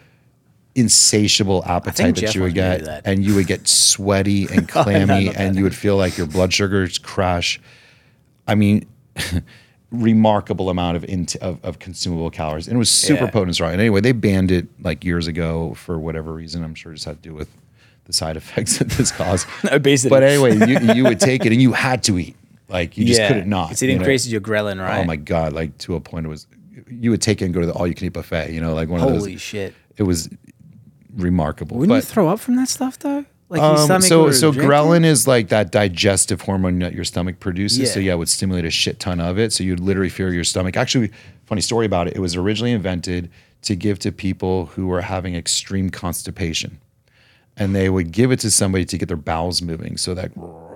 insatiable 0.76 1.64
appetite 1.66 2.16
that 2.16 2.22
Jeff 2.22 2.36
you 2.36 2.42
would 2.42 2.56
wants 2.58 2.82
me 2.82 2.86
to 2.86 2.92
get. 2.92 3.02
And 3.06 3.24
you 3.24 3.36
would 3.36 3.48
get 3.48 3.68
sweaty 3.68 4.48
and 4.52 4.70
oh, 4.76 4.84
clammy 4.84 5.36
and 5.36 5.56
you 5.56 5.64
would 5.64 5.76
feel 5.76 5.98
like 5.98 6.18
your 6.18 6.28
blood 6.28 6.54
sugars 6.54 6.98
crash. 6.98 7.60
I 8.48 8.56
mean, 8.56 8.86
remarkable 9.92 10.70
amount 10.70 10.98
of, 10.98 11.04
int- 11.06 11.36
of 11.38 11.64
of 11.64 11.80
consumable 11.80 12.30
calories, 12.30 12.68
and 12.68 12.76
it 12.76 12.80
was 12.80 12.92
super 12.92 13.26
Yeah. 13.26 13.32
potent. 13.32 13.60
Right. 13.60 13.72
And 13.72 13.82
anyway, 13.82 14.02
they 14.02 14.12
banned 14.12 14.52
it 14.52 14.68
like 14.82 15.04
years 15.04 15.28
ago 15.28 15.74
for 15.76 15.98
whatever 15.98 16.34
reason. 16.34 16.64
I'm 16.64 16.76
sure 16.76 16.92
it 16.92 16.96
just 16.96 17.06
had 17.06 17.22
to 17.22 17.30
do 17.30 17.34
with 17.34 17.50
the 18.06 18.14
side 18.14 18.38
effects 18.42 18.78
that 18.80 18.90
this 18.90 19.12
caused. 19.12 19.48
Obesity. 19.72 20.10
But 20.10 20.24
anyway, 20.24 20.56
you, 20.56 20.94
you 20.94 21.04
would 21.04 21.20
take 21.20 21.46
it 21.46 21.52
and 21.52 21.62
you 21.62 21.74
had 21.74 22.04
to 22.04 22.20
eat. 22.20 22.36
Like 22.68 22.98
you 22.98 23.06
just 23.06 23.22
couldn't 23.28 23.48
not. 23.48 23.70
Because 23.70 23.84
it 23.84 23.88
you 23.88 23.96
know? 23.96 24.02
increases 24.02 24.32
your 24.32 24.42
ghrelin, 24.42 24.82
right? 24.82 25.02
Oh 25.02 25.04
my 25.04 25.16
god! 25.16 25.54
Like 25.54 25.78
to 25.80 25.96
a 25.96 26.00
point, 26.00 26.26
it 26.26 26.30
was 26.30 26.48
you 26.90 27.12
would 27.12 27.22
take 27.22 27.42
it 27.42 27.46
and 27.46 27.54
go 27.54 27.62
to 27.62 27.68
the 27.68 27.74
all 27.74 27.88
you 27.88 27.94
can 27.96 28.08
eat 28.08 28.14
buffet. 28.14 28.52
You 28.52 28.62
know, 28.62 28.74
like 28.74 28.90
one 28.90 29.02
of 29.02 29.08
those. 29.10 29.20
Holy 29.20 29.38
shit. 29.38 29.74
It 29.98 30.04
was 30.04 30.30
remarkable. 31.16 31.78
Wouldn't 31.78 31.96
you 31.96 32.02
throw 32.02 32.28
up 32.28 32.40
from 32.40 32.56
that 32.58 32.70
stuff 32.70 33.00
though? 33.00 33.26
Like 33.48 33.62
your 33.62 33.72
um, 33.72 33.78
stomach 33.78 34.04
so 34.04 34.32
so 34.32 34.50
reject 34.50 34.66
it? 34.66 34.68
ghrelin 34.68 35.06
is 35.06 35.28
like 35.28 35.50
that 35.50 35.72
digestive 35.72 36.42
hormone 36.42 36.80
that 36.80 36.94
your 36.94 37.04
stomach 37.04 37.40
produces. 37.40 37.94
So 37.94 38.00
Yeah. 38.00 38.08
yeah, 38.08 38.14
it 38.14 38.18
would 38.18 38.30
stimulate 38.30 38.66
a 38.66 38.72
shit 38.72 39.00
ton 39.00 39.20
of 39.20 39.38
it. 39.38 39.54
So 39.54 39.64
you'd 39.64 39.80
literally 39.80 40.10
feel 40.10 40.34
your 40.34 40.44
stomach. 40.44 40.76
Actually, 40.76 41.12
funny 41.46 41.62
story 41.62 41.86
about 41.86 42.08
it. 42.08 42.16
It 42.16 42.20
was 42.20 42.36
originally 42.36 42.72
invented 42.72 43.30
to 43.62 43.76
give 43.76 44.00
to 44.00 44.12
people 44.12 44.68
who 44.68 44.88
were 44.88 45.02
having 45.02 45.36
extreme 45.36 45.90
constipation, 45.92 46.80
and 47.56 47.76
they 47.76 47.90
would 47.90 48.12
give 48.12 48.32
it 48.32 48.40
to 48.40 48.52
somebody 48.52 48.86
to 48.86 48.98
get 48.98 49.08
their 49.08 49.18
bowels 49.18 49.62
moving. 49.62 49.98
So 49.98 50.16
that 50.16 50.32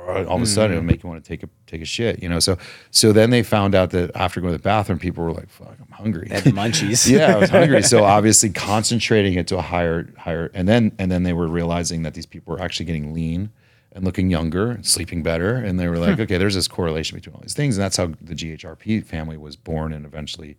all 0.09 0.35
of 0.35 0.41
a 0.41 0.45
sudden 0.45 0.75
it 0.75 0.79
would 0.79 0.85
make 0.85 1.03
you 1.03 1.09
want 1.09 1.23
to 1.23 1.27
take 1.27 1.43
a 1.43 1.49
take 1.67 1.81
a 1.81 1.85
shit. 1.85 2.21
You 2.21 2.29
know. 2.29 2.39
So 2.39 2.57
so 2.91 3.11
then 3.11 3.29
they 3.29 3.43
found 3.43 3.75
out 3.75 3.91
that 3.91 4.15
after 4.15 4.41
going 4.41 4.53
to 4.53 4.57
the 4.57 4.63
bathroom, 4.63 4.99
people 4.99 5.23
were 5.23 5.31
like, 5.31 5.49
"Fuck, 5.49 5.75
I'm 5.79 5.91
hungry." 5.91 6.27
They 6.29 6.35
had 6.35 6.43
munchies. 6.45 7.09
yeah, 7.11 7.35
I 7.35 7.39
was 7.39 7.49
hungry. 7.49 7.83
So 7.83 8.03
obviously 8.05 8.49
concentrating 8.49 9.33
it 9.35 9.47
to 9.47 9.57
a 9.57 9.61
higher, 9.61 10.09
higher, 10.17 10.51
and 10.53 10.67
then 10.67 10.91
and 10.99 11.11
then 11.11 11.23
they 11.23 11.33
were 11.33 11.47
realizing 11.47 12.03
that 12.03 12.13
these 12.13 12.25
people 12.25 12.53
were 12.53 12.61
actually 12.61 12.85
getting 12.85 13.13
lean 13.13 13.51
and 13.91 14.03
looking 14.05 14.29
younger 14.29 14.71
and 14.71 14.85
sleeping 14.85 15.23
better. 15.23 15.55
And 15.55 15.79
they 15.79 15.87
were 15.87 15.97
like, 15.97 16.19
okay, 16.19 16.37
there's 16.37 16.55
this 16.55 16.67
correlation 16.67 17.17
between 17.17 17.35
all 17.35 17.41
these 17.41 17.53
things, 17.53 17.77
and 17.77 17.83
that's 17.83 17.97
how 17.97 18.07
the 18.21 18.35
GHRP 18.35 19.05
family 19.05 19.37
was 19.37 19.55
born, 19.55 19.93
and 19.93 20.05
eventually, 20.05 20.57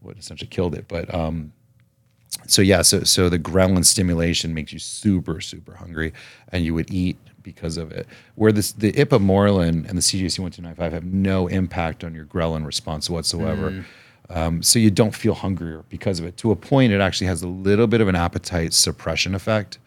what 0.00 0.16
essentially 0.18 0.48
killed 0.48 0.74
it. 0.74 0.86
But 0.88 1.12
um, 1.14 1.52
so 2.46 2.62
yeah, 2.62 2.82
so 2.82 3.02
so 3.04 3.28
the 3.28 3.38
ghrelin 3.38 3.84
stimulation 3.84 4.54
makes 4.54 4.72
you 4.72 4.78
super 4.78 5.40
super 5.40 5.74
hungry, 5.74 6.12
and 6.52 6.64
you 6.64 6.74
would 6.74 6.92
eat 6.92 7.16
because 7.52 7.76
of 7.76 7.90
it. 7.92 8.06
Where 8.34 8.52
this 8.52 8.72
the 8.72 8.92
ipamorelin 8.92 9.88
and 9.88 9.96
the 9.98 10.02
CJC 10.02 10.38
one 10.38 10.50
two 10.50 10.62
nine 10.62 10.74
five 10.74 10.92
have 10.92 11.04
no 11.04 11.46
impact 11.46 12.04
on 12.04 12.14
your 12.14 12.26
ghrelin 12.26 12.64
response 12.66 13.08
whatsoever. 13.08 13.84
Um, 14.30 14.62
so 14.62 14.78
you 14.78 14.90
don't 14.90 15.14
feel 15.14 15.32
hungrier 15.32 15.84
because 15.88 16.20
of 16.20 16.26
it. 16.26 16.36
To 16.38 16.50
a 16.50 16.56
point, 16.56 16.92
it 16.92 17.00
actually 17.00 17.28
has 17.28 17.42
a 17.42 17.48
little 17.48 17.86
bit 17.86 18.02
of 18.02 18.08
an 18.08 18.14
appetite 18.14 18.74
suppression 18.74 19.34
effect. 19.34 19.78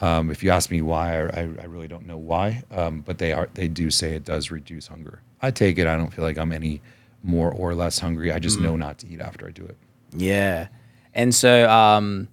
Um, 0.00 0.30
if 0.30 0.42
you 0.42 0.50
ask 0.50 0.70
me 0.70 0.80
why, 0.80 1.20
I, 1.20 1.40
I 1.40 1.66
really 1.66 1.88
don't 1.88 2.06
know 2.06 2.16
why, 2.16 2.62
um, 2.70 3.02
but 3.02 3.18
they 3.18 3.32
are 3.32 3.48
they 3.54 3.68
do 3.68 3.90
say 3.90 4.14
it 4.14 4.24
does 4.24 4.50
reduce 4.50 4.86
hunger. 4.86 5.20
I 5.42 5.50
take 5.50 5.78
it. 5.78 5.86
I 5.86 5.96
don't 5.96 6.12
feel 6.12 6.24
like 6.24 6.38
I'm 6.38 6.52
any 6.52 6.80
more 7.22 7.50
or 7.52 7.74
less 7.74 7.98
hungry. 7.98 8.32
I 8.32 8.38
just 8.38 8.58
know 8.60 8.76
not 8.76 8.98
to 8.98 9.06
eat 9.08 9.20
after 9.20 9.46
I 9.46 9.50
do 9.50 9.64
it. 9.64 9.76
Yeah. 10.16 10.68
And 11.14 11.34
so, 11.34 11.68
um, 11.68 12.28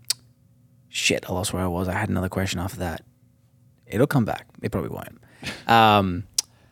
shit, 0.90 1.30
I 1.30 1.34
lost 1.34 1.54
where 1.54 1.64
I 1.64 1.68
was. 1.68 1.88
I 1.88 1.94
had 1.94 2.10
another 2.10 2.30
question 2.30 2.60
after 2.60 2.80
that. 2.80 3.02
It'll 3.94 4.08
come 4.08 4.26
back. 4.26 4.48
It 4.62 4.72
probably 4.72 4.90
won't. 4.90 5.20
Um, 5.70 6.24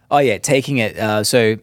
oh 0.10 0.18
yeah, 0.20 0.38
taking 0.38 0.78
it. 0.78 0.98
Uh, 0.98 1.24
so 1.24 1.58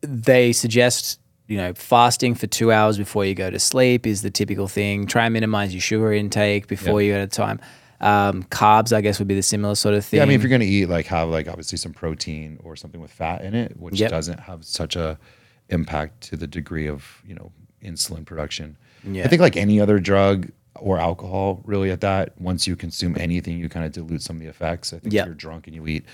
they 0.00 0.52
suggest 0.52 1.20
you 1.48 1.56
know 1.56 1.72
fasting 1.74 2.34
for 2.34 2.46
two 2.46 2.72
hours 2.72 2.96
before 2.98 3.24
you 3.24 3.34
go 3.34 3.50
to 3.50 3.58
sleep 3.58 4.06
is 4.06 4.22
the 4.22 4.30
typical 4.30 4.68
thing. 4.68 5.06
Try 5.06 5.24
and 5.26 5.32
minimize 5.34 5.74
your 5.74 5.80
sugar 5.80 6.12
intake 6.12 6.66
before 6.66 7.00
Yeah. 7.02 7.06
you 7.08 7.12
go 7.14 7.20
to 7.20 7.26
time. 7.26 7.60
Um, 8.00 8.42
carbs, 8.44 8.92
I 8.92 9.00
guess, 9.00 9.20
would 9.20 9.28
be 9.28 9.36
the 9.36 9.42
similar 9.44 9.76
sort 9.76 9.94
of 9.94 10.04
thing. 10.04 10.16
Yeah, 10.18 10.24
I 10.24 10.26
mean, 10.26 10.34
if 10.34 10.42
you're 10.42 10.48
going 10.48 10.60
to 10.60 10.66
eat, 10.66 10.86
like, 10.88 11.06
have 11.06 11.28
like 11.28 11.46
obviously 11.46 11.78
some 11.78 11.92
protein 11.92 12.58
or 12.64 12.74
something 12.74 13.00
with 13.00 13.12
fat 13.12 13.42
in 13.42 13.54
it, 13.54 13.76
which 13.78 14.00
Yep. 14.00 14.10
doesn't 14.10 14.40
have 14.40 14.64
such 14.64 14.96
a 14.96 15.18
impact 15.68 16.20
to 16.22 16.36
the 16.36 16.46
degree 16.48 16.88
of 16.88 17.22
you 17.26 17.34
know 17.34 17.52
insulin 17.84 18.24
production. 18.24 18.76
Yeah. 19.04 19.24
I 19.24 19.28
think 19.28 19.40
like 19.40 19.56
any 19.56 19.80
other 19.80 19.98
drug 20.00 20.48
or 20.78 20.98
alcohol, 20.98 21.60
really 21.64 21.90
at 21.90 22.00
that, 22.00 22.32
once 22.40 22.66
you 22.66 22.76
consume 22.76 23.16
anything, 23.18 23.58
you 23.58 23.68
kind 23.68 23.84
of 23.86 23.92
dilute 23.92 24.22
some 24.22 24.36
of 24.36 24.42
the 24.42 24.48
effects. 24.48 24.92
I 24.92 24.98
think 24.98 25.12
Yep. 25.12 25.22
if 25.22 25.26
you're 25.28 25.34
drunk 25.34 25.66
and 25.66 25.76
you 25.76 25.86
eat 25.86 26.04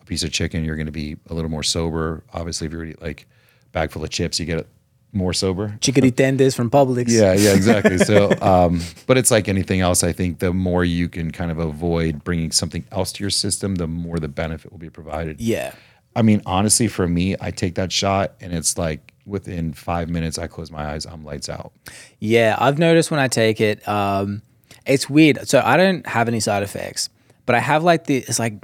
a 0.00 0.04
piece 0.04 0.22
of 0.22 0.32
chicken, 0.32 0.64
you're 0.64 0.76
going 0.76 0.86
to 0.86 0.92
be 0.92 1.16
a 1.30 1.34
little 1.34 1.50
more 1.50 1.62
sober. 1.62 2.22
Obviously, 2.34 2.66
if 2.66 2.72
you 2.72 2.82
eat 2.82 3.02
like 3.02 3.26
a 3.66 3.68
bag 3.70 3.90
full 3.90 4.04
of 4.04 4.10
chips, 4.10 4.38
you 4.38 4.46
get 4.46 4.66
more 5.14 5.32
sober. 5.34 5.76
chickadee 5.80 6.10
tenders 6.10 6.54
from 6.54 6.70
Publix. 6.70 7.08
Yeah, 7.08 7.34
yeah, 7.34 7.52
exactly. 7.54 7.98
So, 7.98 8.32
um, 8.40 8.80
but 9.06 9.18
it's 9.18 9.30
like 9.30 9.48
anything 9.48 9.80
else. 9.80 10.02
I 10.02 10.12
think 10.12 10.38
the 10.38 10.52
more 10.54 10.84
you 10.84 11.08
can 11.08 11.30
kind 11.30 11.50
of 11.50 11.58
avoid 11.58 12.24
bringing 12.24 12.50
something 12.50 12.84
else 12.92 13.12
to 13.12 13.22
your 13.24 13.30
system, 13.30 13.74
the 13.76 13.86
more 13.86 14.18
the 14.18 14.28
benefit 14.28 14.70
will 14.72 14.78
be 14.78 14.88
provided. 14.90 15.40
Yeah. 15.40 15.74
I 16.16 16.22
mean, 16.22 16.42
honestly, 16.46 16.88
for 16.88 17.06
me, 17.08 17.36
I 17.40 17.50
take 17.50 17.74
that 17.76 17.92
shot 17.92 18.34
and 18.40 18.52
it's 18.54 18.76
like 18.78 19.11
within 19.26 19.72
five 19.72 20.08
minutes, 20.08 20.38
I 20.38 20.46
close 20.46 20.70
my 20.70 20.92
eyes, 20.92 21.06
I'm 21.06 21.24
lights 21.24 21.48
out. 21.48 21.72
Yeah, 22.18 22.56
I've 22.58 22.78
noticed 22.78 23.10
when 23.10 23.20
I 23.20 23.28
take 23.28 23.60
it, 23.60 23.86
um, 23.88 24.42
it's 24.86 25.08
weird. 25.08 25.48
So 25.48 25.62
I 25.64 25.76
don't 25.76 26.06
have 26.06 26.28
any 26.28 26.40
side 26.40 26.62
effects, 26.62 27.08
but 27.46 27.54
I 27.54 27.60
have 27.60 27.84
like 27.84 28.06
the 28.06 28.18
it's 28.18 28.38
like 28.38 28.54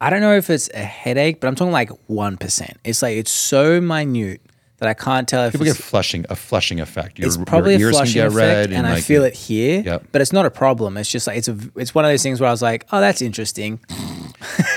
I 0.00 0.10
don't 0.10 0.20
know 0.20 0.36
if 0.36 0.50
it's 0.50 0.68
a 0.74 0.78
headache, 0.78 1.40
but 1.40 1.48
I'm 1.48 1.54
talking 1.54 1.72
like 1.72 1.90
one 2.08 2.36
percent. 2.36 2.78
It's 2.84 3.02
like 3.02 3.16
it's 3.16 3.30
so 3.30 3.80
minute 3.80 4.40
that 4.78 4.88
I 4.88 4.94
can't 4.94 5.26
tell 5.26 5.44
if 5.44 5.52
People 5.52 5.66
get 5.66 5.76
flushing, 5.76 6.24
a 6.30 6.36
flushing 6.36 6.80
effect. 6.80 7.18
Your, 7.18 7.26
it's 7.26 7.36
probably 7.36 7.76
your 7.76 7.90
a 7.90 7.92
flushing 7.92 8.22
can 8.22 8.30
get 8.30 8.36
effect, 8.36 8.70
red, 8.70 8.72
and, 8.72 8.86
I 8.86 8.94
like, 8.94 9.04
feel 9.04 9.24
it 9.24 9.34
here. 9.34 9.80
Yep. 9.80 10.04
But 10.12 10.22
it's 10.22 10.32
not 10.32 10.46
a 10.46 10.50
problem. 10.50 10.96
It's 10.96 11.10
just 11.10 11.26
like 11.26 11.36
it's 11.36 11.48
a 11.48 11.58
it's 11.76 11.94
one 11.94 12.04
of 12.04 12.10
those 12.10 12.22
things 12.22 12.40
where 12.40 12.48
I 12.48 12.52
was 12.52 12.62
like, 12.62 12.86
oh, 12.92 13.00
that's 13.00 13.20
interesting. 13.20 13.80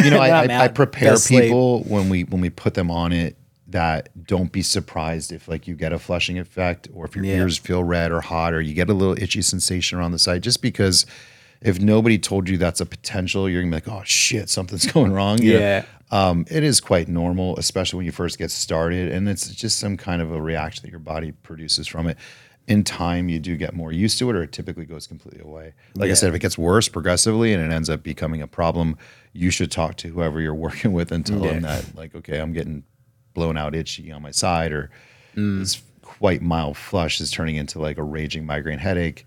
You 0.04 0.10
know, 0.10 0.20
I, 0.20 0.46
I, 0.46 0.64
I 0.64 0.68
prepare 0.70 1.12
best 1.12 1.26
sleep. 1.26 1.44
people 1.44 1.84
when 1.84 2.10
we 2.10 2.24
when 2.24 2.42
we 2.42 2.50
put 2.50 2.74
them 2.74 2.90
on 2.90 3.12
it 3.12 3.38
that 3.72 4.10
don't 4.28 4.52
be 4.52 4.62
surprised 4.62 5.32
if 5.32 5.48
like 5.48 5.68
you 5.68 5.76
get 5.76 5.92
a 5.94 6.00
flushing 6.00 6.38
effect 6.40 6.88
or 6.94 7.06
if 7.06 7.16
your 7.16 7.26
Yeah. 7.26 7.38
ears 7.38 7.58
feel 7.58 7.84
red 7.84 8.12
or 8.12 8.22
hot 8.22 8.54
or 8.54 8.62
you 8.62 8.74
get 8.74 8.90
a 8.90 8.94
little 8.94 9.22
itchy 9.22 9.42
sensation 9.42 9.98
around 9.98 10.12
the 10.12 10.20
side. 10.20 10.44
Just 10.44 10.62
because 10.62 11.06
if 11.62 11.80
nobody 11.80 12.18
told 12.18 12.50
you 12.50 12.58
that's 12.58 12.82
a 12.82 12.86
potential, 12.86 13.48
you're 13.50 13.62
gonna 13.62 13.72
be 13.72 13.76
like, 13.76 13.88
oh 13.88 14.04
shit, 14.06 14.50
something's 14.50 14.86
going 14.92 15.12
wrong. 15.14 15.40
Yeah. 15.42 15.86
Um, 16.12 16.46
it 16.50 16.64
is 16.64 16.82
quite 16.82 17.08
normal, 17.08 17.56
especially 17.58 17.98
when 17.98 18.06
you 18.06 18.12
first 18.12 18.38
get 18.38 18.52
started, 18.52 19.12
and 19.14 19.30
it's 19.30 19.48
just 19.56 19.80
some 19.80 19.96
kind 19.96 20.22
of 20.22 20.32
a 20.32 20.42
reaction 20.42 20.82
that 20.84 20.90
your 20.92 21.00
body 21.00 21.32
produces 21.32 21.88
from 21.88 22.08
it. 22.08 22.18
In 22.68 22.84
time, 22.84 23.28
you 23.30 23.40
do 23.40 23.56
get 23.58 23.74
more 23.74 23.92
used 23.94 24.20
to 24.20 24.30
it, 24.30 24.36
or 24.36 24.44
it 24.44 24.52
typically 24.52 24.86
goes 24.86 25.08
completely 25.08 25.42
away. 25.42 25.74
Like 25.96 26.08
Yeah. 26.08 26.12
I 26.12 26.16
said, 26.16 26.30
if 26.30 26.36
it 26.36 26.40
gets 26.40 26.58
worse 26.58 26.90
progressively 26.90 27.54
and 27.54 27.64
it 27.64 27.74
ends 27.74 27.90
up 27.90 28.04
becoming 28.04 28.42
a 28.42 28.48
problem, 28.48 28.98
you 29.34 29.50
should 29.52 29.72
talk 29.72 29.96
to 29.98 30.10
whoever 30.10 30.42
you're 30.42 30.54
working 30.68 30.92
with 30.94 31.12
and 31.14 31.26
tell 31.26 31.40
them 31.40 31.62
that, 31.62 31.96
like, 31.96 32.14
okay, 32.14 32.40
I'm 32.40 32.52
getting 32.54 32.84
blown 33.34 33.58
out 33.58 33.76
itchy 33.76 34.12
on 34.12 34.22
my 34.22 34.32
side, 34.32 34.72
or 34.72 34.90
Mm. 35.36 35.60
this 35.60 35.82
quite 36.02 36.42
mild 36.42 36.76
flush 36.76 37.22
is 37.22 37.32
turning 37.32 37.56
into 37.56 37.80
like 37.80 37.98
a 37.98 38.04
raging 38.04 38.46
migraine 38.46 38.80
headache. 38.80 39.26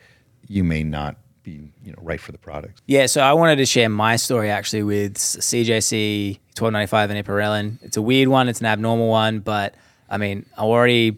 You 0.48 0.62
may 0.64 0.82
not 0.82 1.16
be, 1.42 1.70
you 1.82 1.92
know, 1.92 1.98
right 2.02 2.20
for 2.20 2.32
the 2.32 2.38
product. 2.38 2.82
Yeah, 2.86 3.06
so 3.06 3.22
I 3.22 3.32
wanted 3.32 3.56
to 3.56 3.66
share 3.66 3.88
my 3.88 4.16
story 4.16 4.50
actually 4.50 4.82
with 4.82 5.16
CJC 5.16 6.38
1295 6.56 7.10
and 7.10 7.26
Ipamorelin. 7.26 7.78
It's 7.82 7.96
a 7.96 8.02
weird 8.02 8.28
one, 8.28 8.48
it's 8.48 8.60
an 8.60 8.66
abnormal 8.66 9.08
one, 9.08 9.40
but 9.40 9.74
I 10.10 10.18
mean, 10.18 10.44
I 10.58 10.62
already 10.62 11.16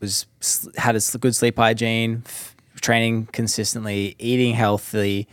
was 0.00 0.26
had 0.76 0.96
a 0.96 1.00
good 1.18 1.34
sleep 1.34 1.56
hygiene, 1.56 2.22
f- 2.26 2.54
training 2.82 3.26
consistently, 3.32 4.14
eating 4.18 4.54
healthy, 4.54 5.26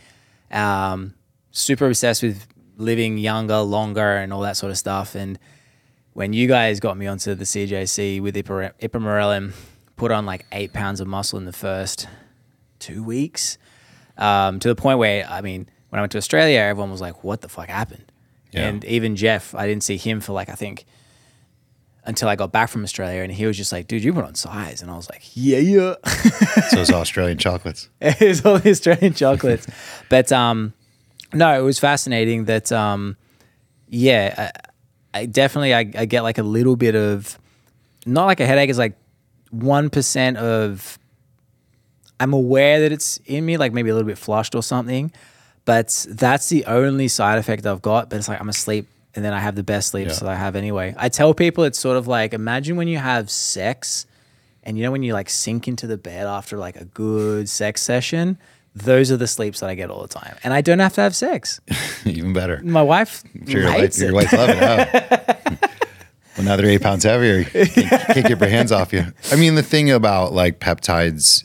um, 0.50 1.12
super 1.52 1.86
obsessed 1.86 2.22
with 2.22 2.46
living 2.78 3.18
younger, 3.18 3.58
longer, 3.58 4.16
and 4.16 4.32
all 4.32 4.40
that 4.40 4.56
sort 4.56 4.70
of 4.70 4.78
stuff. 4.78 5.14
And 5.14 5.38
when 6.14 6.32
you 6.32 6.48
guys 6.48 6.80
got 6.80 6.96
me 6.96 7.06
onto 7.06 7.34
the 7.34 7.44
CJC 7.44 8.22
with 8.22 8.34
Ipamorelin, 8.34 9.52
put 9.96 10.10
on 10.10 10.24
like 10.24 10.46
eight 10.52 10.72
pounds 10.72 11.00
of 11.00 11.06
muscle 11.06 11.38
in 11.38 11.44
the 11.44 11.52
first 11.52 12.08
two 12.78 13.02
weeks 13.02 13.58
um, 14.16 14.58
to 14.60 14.68
the 14.68 14.74
point 14.74 14.98
where 14.98 15.26
I 15.28 15.40
mean, 15.40 15.68
when 15.90 15.98
I 15.98 16.02
went 16.02 16.12
to 16.12 16.18
Australia, 16.18 16.60
everyone 16.60 16.90
was 16.90 17.00
like, 17.00 17.24
"What 17.24 17.40
the 17.40 17.48
fuck 17.48 17.68
happened?" 17.68 18.10
Yeah. 18.52 18.68
And 18.68 18.84
even 18.84 19.16
Jeff, 19.16 19.54
I 19.54 19.66
didn't 19.66 19.82
see 19.82 19.96
him 19.96 20.20
for 20.20 20.32
like 20.32 20.48
I 20.48 20.54
think 20.54 20.86
until 22.06 22.28
I 22.28 22.36
got 22.36 22.52
back 22.52 22.68
from 22.68 22.84
Australia, 22.84 23.22
and 23.22 23.32
he 23.32 23.46
was 23.46 23.56
just 23.56 23.72
like, 23.72 23.88
"Dude, 23.88 24.04
you 24.04 24.12
put 24.12 24.24
on 24.24 24.34
size," 24.34 24.82
and 24.82 24.90
I 24.90 24.96
was 24.96 25.10
like, 25.10 25.22
"Yeah, 25.34 25.58
yeah." 25.58 25.94
So 26.68 26.80
it's 26.80 26.92
Australian 26.92 27.38
chocolates. 27.38 27.88
it's 28.00 28.44
all 28.44 28.58
the 28.58 28.70
Australian 28.70 29.14
chocolates, 29.14 29.66
but 30.08 30.30
um, 30.30 30.74
no, 31.32 31.58
it 31.58 31.62
was 31.62 31.78
fascinating 31.78 32.44
that 32.44 32.70
um, 32.70 33.16
yeah, 33.88 34.50
I, 34.54 34.70
I 35.14 35.26
definitely 35.26 35.72
I, 35.72 35.80
I 35.96 36.04
get 36.04 36.22
like 36.22 36.38
a 36.38 36.42
little 36.42 36.76
bit 36.76 36.94
of 36.96 37.38
not 38.04 38.26
like 38.26 38.40
a 38.40 38.46
headache, 38.46 38.68
it's 38.68 38.78
like 38.78 38.96
one 39.50 39.88
percent 39.88 40.36
of 40.36 40.98
I'm 42.20 42.32
aware 42.32 42.80
that 42.80 42.92
it's 42.92 43.18
in 43.26 43.46
me, 43.46 43.56
like 43.56 43.72
maybe 43.72 43.90
a 43.90 43.94
little 43.94 44.06
bit 44.06 44.18
flushed 44.18 44.54
or 44.54 44.62
something. 44.62 45.12
But 45.64 46.06
that's 46.10 46.48
the 46.50 46.66
only 46.66 47.08
side 47.08 47.38
effect 47.38 47.64
I've 47.64 47.80
got. 47.80 48.10
But 48.10 48.18
it's 48.18 48.28
like 48.28 48.40
I'm 48.40 48.48
asleep 48.48 48.88
and 49.14 49.24
then 49.24 49.32
I 49.32 49.38
have 49.40 49.54
the 49.54 49.62
best 49.62 49.88
sleep 49.92 50.08
Yeah. 50.08 50.14
that 50.14 50.28
I 50.28 50.34
have 50.34 50.56
anyway. 50.56 50.94
I 50.98 51.08
tell 51.08 51.32
people 51.32 51.64
it's 51.64 51.78
sort 51.78 51.96
of 51.96 52.06
like 52.06 52.34
imagine 52.34 52.76
when 52.76 52.88
you 52.88 52.98
have 52.98 53.30
sex 53.30 54.06
and 54.64 54.76
you 54.76 54.82
know 54.82 54.90
when 54.90 55.02
you 55.02 55.12
like 55.12 55.30
sink 55.30 55.68
into 55.68 55.86
the 55.86 55.96
bed 55.96 56.26
after 56.26 56.56
like 56.58 56.76
a 56.76 56.84
good 56.86 57.48
sex 57.48 57.80
session, 57.82 58.38
those 58.74 59.12
are 59.12 59.16
the 59.16 59.26
sleeps 59.26 59.60
that 59.60 59.70
I 59.70 59.74
get 59.74 59.90
all 59.90 60.02
the 60.02 60.08
time. 60.08 60.36
And 60.42 60.52
I 60.52 60.60
don't 60.60 60.80
have 60.80 60.94
to 60.94 61.00
have 61.00 61.14
sex. 61.14 61.60
Even 62.04 62.32
better. 62.32 62.60
My 62.64 62.82
wife 62.82 63.22
sure 63.46 63.60
your, 63.60 63.70
wife, 63.70 63.80
hates 63.80 64.00
your 64.00 64.10
it. 64.10 64.14
wife's 64.14 64.32
loving 64.32 64.56
it. 64.56 64.62
Huh? 64.62 65.56
well, 66.36 66.46
now 66.46 66.56
they're 66.56 66.66
eight 66.66 66.82
pounds 66.82 67.04
heavier. 67.04 67.38
You 67.38 67.44
can't, 67.44 67.88
can't 67.88 68.26
get 68.26 68.40
your 68.40 68.48
hands 68.48 68.72
off 68.72 68.92
you. 68.92 69.06
I 69.30 69.36
mean, 69.36 69.54
the 69.54 69.62
thing 69.62 69.90
about 69.90 70.32
like 70.32 70.58
peptides, 70.58 71.44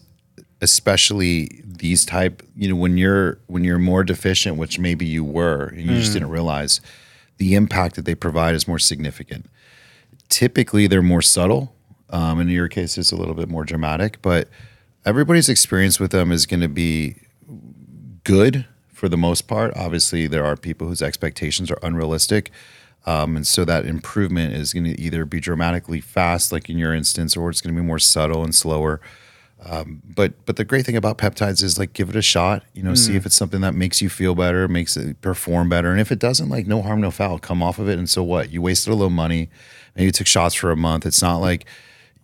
especially 0.61 1.61
these 1.63 2.03
type, 2.03 2.41
you 2.55 2.67
know, 2.67 2.75
when 2.75 2.97
you're 2.97 3.39
when 3.47 3.63
you're 3.63 3.79
more 3.79 4.03
deficient, 4.03 4.57
which 4.57 4.79
maybe 4.79 5.05
you 5.05 5.23
were, 5.23 5.65
and 5.67 5.81
you 5.81 5.97
just 5.97 6.13
didn't 6.13 6.29
realize, 6.29 6.81
the 7.37 7.55
impact 7.55 7.95
that 7.95 8.05
they 8.05 8.15
provide 8.15 8.55
is 8.55 8.67
more 8.67 8.79
significant. 8.79 9.49
Typically, 10.29 10.87
they're 10.87 11.01
more 11.01 11.21
subtle. 11.21 11.73
Um, 12.09 12.39
in 12.41 12.49
your 12.49 12.67
case, 12.67 12.97
it's 12.97 13.11
a 13.11 13.15
little 13.15 13.35
bit 13.35 13.49
more 13.49 13.63
dramatic, 13.63 14.19
but 14.23 14.49
everybody's 15.09 15.49
experience 15.49 15.99
with 15.99 16.11
them 16.11 16.31
is 16.31 16.45
going 16.45 16.61
to 16.61 16.67
be 16.67 17.15
good 18.23 18.65
for 18.93 19.09
the 19.09 19.17
most 19.17 19.47
part. 19.47 19.75
Obviously, 19.75 20.27
there 20.27 20.45
are 20.45 20.55
people 20.55 20.87
whose 20.87 21.01
expectations 21.01 21.71
are 21.71 21.79
unrealistic. 21.81 22.51
Um, 23.07 23.35
and 23.35 23.47
so 23.47 23.65
that 23.65 23.85
improvement 23.85 24.53
is 24.53 24.71
going 24.71 24.83
to 24.83 25.01
either 25.01 25.25
be 25.25 25.39
dramatically 25.39 25.99
fast, 25.99 26.51
like 26.51 26.69
in 26.69 26.77
your 26.77 26.93
instance, 26.93 27.35
or 27.35 27.49
it's 27.49 27.59
going 27.59 27.73
to 27.73 27.81
be 27.81 27.85
more 27.85 27.97
subtle 27.97 28.43
and 28.43 28.53
slower. 28.53 29.01
Um, 29.65 30.03
but 30.05 30.45
but 30.45 30.55
the 30.55 30.63
great 30.63 30.85
thing 30.85 30.95
about 30.95 31.17
peptides 31.17 31.63
is 31.63 31.77
like 31.79 31.93
give 31.93 32.09
it 32.09 32.15
a 32.15 32.21
shot. 32.21 32.63
You 32.73 32.83
know, 32.83 32.93
see 32.95 33.15
if 33.17 33.25
it's 33.25 33.35
something 33.35 33.61
that 33.61 33.73
makes 33.73 34.01
you 34.01 34.09
feel 34.09 34.35
better, 34.35 34.67
makes 34.67 34.95
it 34.95 35.19
perform 35.21 35.67
better, 35.67 35.91
and 35.91 35.99
if 35.99 36.13
it 36.13 36.19
doesn't, 36.19 36.47
like 36.47 36.65
no 36.65 36.81
harm, 36.81 37.01
no 37.01 37.11
foul. 37.11 37.39
Come 37.39 37.61
off 37.61 37.77
of 37.77 37.89
it, 37.89 37.97
and 37.97 38.09
so 38.09 38.23
what? 38.23 38.51
You 38.51 38.61
wasted 38.61 38.93
a 38.93 38.95
little 38.95 39.09
money. 39.09 39.49
Maybe 39.95 40.05
you 40.05 40.11
took 40.11 40.27
shots 40.27 40.55
for 40.55 40.71
a 40.71 40.77
month. 40.77 41.05
It's 41.05 41.21
not 41.21 41.37
like 41.37 41.65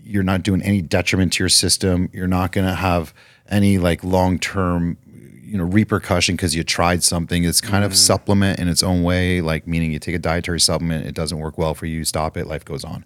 you're 0.06 0.24
not 0.24 0.44
doing 0.44 0.62
any 0.62 0.82
detriment 0.82 1.34
to 1.34 1.44
your 1.44 1.50
system. 1.50 2.10
You're 2.14 2.28
not 2.28 2.52
going 2.52 2.68
to 2.68 2.76
have 2.76 3.14
any 3.50 3.78
like 3.78 4.04
long 4.04 4.38
term, 4.40 4.98
you 5.44 5.58
know, 5.58 5.64
repercussion 5.64 6.36
because 6.36 6.56
you 6.56 6.64
tried 6.64 7.04
something. 7.04 7.44
It's 7.44 7.60
kind 7.60 7.84
of 7.84 7.96
supplement 7.96 8.60
in 8.60 8.68
its 8.68 8.84
own 8.84 9.04
way, 9.04 9.42
like 9.42 9.68
meaning 9.68 9.92
you 9.92 10.00
take 10.00 10.16
a 10.16 10.20
dietary 10.20 10.60
supplement, 10.60 11.06
it 11.06 11.16
doesn't 11.16 11.40
work 11.40 11.58
well 11.58 11.74
for 11.74 11.88
you, 11.88 12.06
stop 12.06 12.38
it, 12.38 12.48
life 12.48 12.64
goes 12.64 12.84
on. 12.84 13.04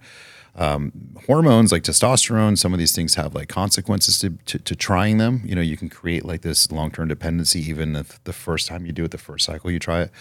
Um, 0.55 0.91
hormones 1.25 1.71
like 1.71 1.83
testosterone, 1.83 2.57
some 2.57 2.73
of 2.73 2.79
these 2.79 2.93
things 2.93 3.15
have 3.15 3.33
like 3.33 3.47
consequences 3.47 4.19
to, 4.19 4.31
to, 4.47 4.59
to 4.59 4.75
trying 4.75 5.17
them. 5.17 5.41
You 5.45 5.55
know, 5.55 5.61
you 5.61 5.77
can 5.77 5.89
create 5.89 6.25
like 6.25 6.41
this 6.41 6.69
long 6.69 6.91
term 6.91 7.07
dependency 7.07 7.61
even 7.69 7.95
if 7.95 8.21
the 8.25 8.33
first 8.33 8.67
time 8.67 8.85
you 8.85 8.91
do 8.91 9.05
it, 9.05 9.11
the 9.11 9.17
first 9.17 9.45
cycle 9.45 9.71
you 9.71 9.79
try 9.79 10.01
it 10.01 10.11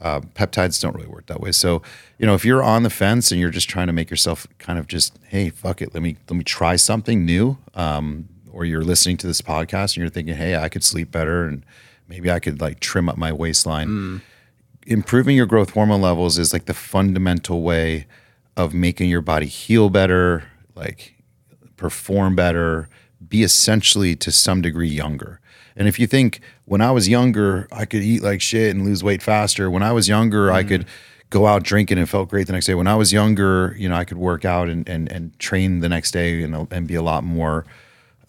uh, 0.00 0.20
peptides 0.20 0.80
don't 0.80 0.94
really 0.94 1.08
work 1.08 1.26
that 1.26 1.40
way. 1.40 1.52
So, 1.52 1.82
you 2.18 2.26
know, 2.26 2.34
if 2.34 2.44
you're 2.44 2.62
on 2.62 2.82
the 2.82 2.90
fence 2.90 3.30
and 3.30 3.40
you're 3.40 3.50
just 3.50 3.68
trying 3.68 3.86
to 3.86 3.92
make 3.92 4.10
yourself 4.10 4.46
kind 4.58 4.78
of 4.78 4.86
just, 4.86 5.18
hey, 5.28 5.50
fuck 5.50 5.80
it, 5.80 5.94
let 5.94 6.02
me 6.02 6.16
let 6.28 6.36
me 6.36 6.44
try 6.44 6.76
something 6.76 7.24
new, 7.24 7.58
um, 7.74 8.28
or 8.50 8.64
you're 8.64 8.84
listening 8.84 9.16
to 9.18 9.26
this 9.26 9.40
podcast 9.40 9.94
and 9.94 9.98
you're 9.98 10.10
thinking, 10.10 10.34
hey, 10.34 10.56
I 10.56 10.68
could 10.68 10.84
sleep 10.84 11.10
better 11.10 11.44
and 11.44 11.64
maybe 12.08 12.30
I 12.30 12.40
could 12.40 12.60
like 12.60 12.80
trim 12.80 13.08
up 13.08 13.16
my 13.16 13.32
waistline. 13.32 13.88
Improving 14.86 15.36
your 15.36 15.46
growth 15.46 15.70
hormone 15.70 16.00
levels 16.02 16.38
is 16.38 16.52
like 16.52 16.66
the 16.66 16.74
fundamental 16.74 17.62
way 17.62 18.06
of 18.56 18.72
making 18.72 19.10
your 19.10 19.20
body 19.20 19.46
heal 19.46 19.90
better, 19.90 20.44
like 20.74 21.16
perform 21.76 22.36
better, 22.36 22.88
be 23.26 23.42
essentially 23.42 24.14
to 24.16 24.30
some 24.30 24.62
degree 24.62 24.88
younger. 24.88 25.40
And 25.76 25.86
if 25.86 25.98
you 25.98 26.06
think 26.06 26.40
when 26.64 26.80
I 26.80 26.90
was 26.90 27.08
younger, 27.08 27.68
I 27.70 27.84
could 27.84 28.02
eat 28.02 28.22
like 28.22 28.40
shit 28.40 28.74
and 28.74 28.84
lose 28.84 29.04
weight 29.04 29.22
faster. 29.22 29.70
When 29.70 29.82
I 29.82 29.92
was 29.92 30.08
younger, 30.08 30.50
I 30.50 30.62
could 30.62 30.86
go 31.30 31.46
out 31.46 31.62
drinking 31.62 31.98
and 31.98 32.08
felt 32.08 32.30
great 32.30 32.46
the 32.46 32.52
next 32.52 32.66
day. 32.66 32.74
When 32.74 32.86
I 32.86 32.94
was 32.94 33.12
younger, 33.12 33.74
you 33.78 33.88
know, 33.88 33.96
I 33.96 34.04
could 34.04 34.16
work 34.18 34.44
out 34.44 34.68
and 34.68 34.88
and, 34.88 35.10
and 35.12 35.38
train 35.38 35.80
the 35.80 35.88
next 35.88 36.12
day 36.12 36.42
and, 36.42 36.66
and 36.72 36.86
be 36.88 36.94
a 36.94 37.02
lot 37.02 37.24
more 37.24 37.66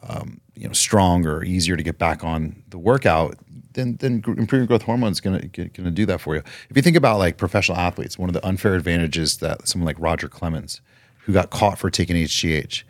um, 0.08 0.42
you 0.56 0.68
know 0.68 0.74
stronger, 0.74 1.44
easier 1.44 1.78
to 1.78 1.84
get 1.84 1.98
back 1.98 2.24
on 2.24 2.64
the 2.70 2.78
workout. 2.78 3.38
Then, 3.74 3.98
then 3.98 4.24
improving 4.26 4.66
growth 4.66 4.82
hormone 4.82 5.12
is 5.12 5.22
gonna 5.22 5.48
gonna 5.48 5.92
do 5.92 6.06
that 6.08 6.20
for 6.20 6.36
you. 6.36 6.42
If 6.70 6.76
you 6.76 6.82
think 6.82 6.98
about 6.98 7.20
like 7.20 7.38
professional 7.38 7.78
athletes, 7.78 8.18
one 8.18 8.30
of 8.30 8.34
the 8.34 8.46
unfair 8.46 8.74
advantages 8.74 9.38
that 9.38 9.68
someone 9.68 9.86
like 9.86 9.98
Roger 10.00 10.28
Clemens, 10.28 10.82
who 11.20 11.34
got 11.34 11.52
caught 11.52 11.78
for 11.78 11.92
taking 11.92 12.16
HGH, 12.16 12.84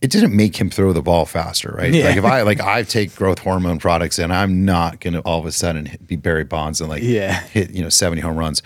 it 0.00 0.10
didn't 0.10 0.34
make 0.34 0.56
him 0.56 0.70
throw 0.70 0.92
the 0.92 1.02
ball 1.02 1.26
faster, 1.26 1.74
right? 1.76 1.92
Yeah. 1.92 2.06
Like 2.06 2.16
if 2.16 2.24
I 2.24 2.42
like 2.42 2.60
I 2.60 2.82
take 2.82 3.14
growth 3.14 3.38
hormone 3.40 3.78
products 3.78 4.18
and 4.18 4.32
I'm 4.32 4.64
not 4.64 5.00
gonna 5.00 5.20
all 5.20 5.38
of 5.40 5.46
a 5.46 5.52
sudden 5.52 5.86
hit, 5.86 6.06
be 6.06 6.16
Barry 6.16 6.44
Bonds 6.44 6.80
and 6.80 6.88
like 6.88 7.02
Yeah. 7.02 7.40
hit 7.40 7.70
you 7.70 7.82
know 7.82 7.88
70 7.90 8.22
home 8.22 8.36
runs. 8.36 8.62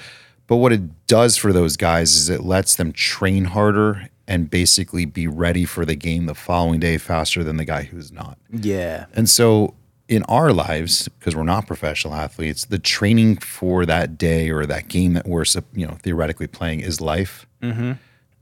But 0.46 0.56
what 0.56 0.72
it 0.72 1.06
does 1.06 1.36
for 1.36 1.52
those 1.52 1.76
guys 1.76 2.14
is 2.16 2.28
it 2.28 2.42
lets 2.44 2.76
them 2.76 2.92
train 2.92 3.46
harder 3.46 4.08
and 4.28 4.48
basically 4.48 5.04
be 5.06 5.26
ready 5.26 5.64
for 5.64 5.84
the 5.84 5.94
game 5.94 6.26
the 6.26 6.34
following 6.34 6.80
day 6.80 6.98
faster 6.98 7.42
than 7.44 7.56
the 7.56 7.64
guy 7.64 7.82
who's 7.82 8.12
not. 8.12 8.38
Yeah. 8.50 9.06
And 9.14 9.28
so 9.28 9.74
in 10.08 10.22
our 10.24 10.52
lives, 10.52 11.08
because 11.08 11.34
we're 11.34 11.44
not 11.44 11.66
professional 11.66 12.14
athletes, 12.14 12.66
the 12.66 12.78
training 12.78 13.38
for 13.38 13.86
that 13.86 14.18
day 14.18 14.50
or 14.50 14.66
that 14.66 14.88
game 14.88 15.14
that 15.14 15.26
we're 15.26 15.44
you 15.74 15.86
know 15.86 15.96
theoretically 16.02 16.46
playing 16.46 16.80
is 16.80 17.00
life. 17.00 17.46
Mm-hmm. 17.62 17.92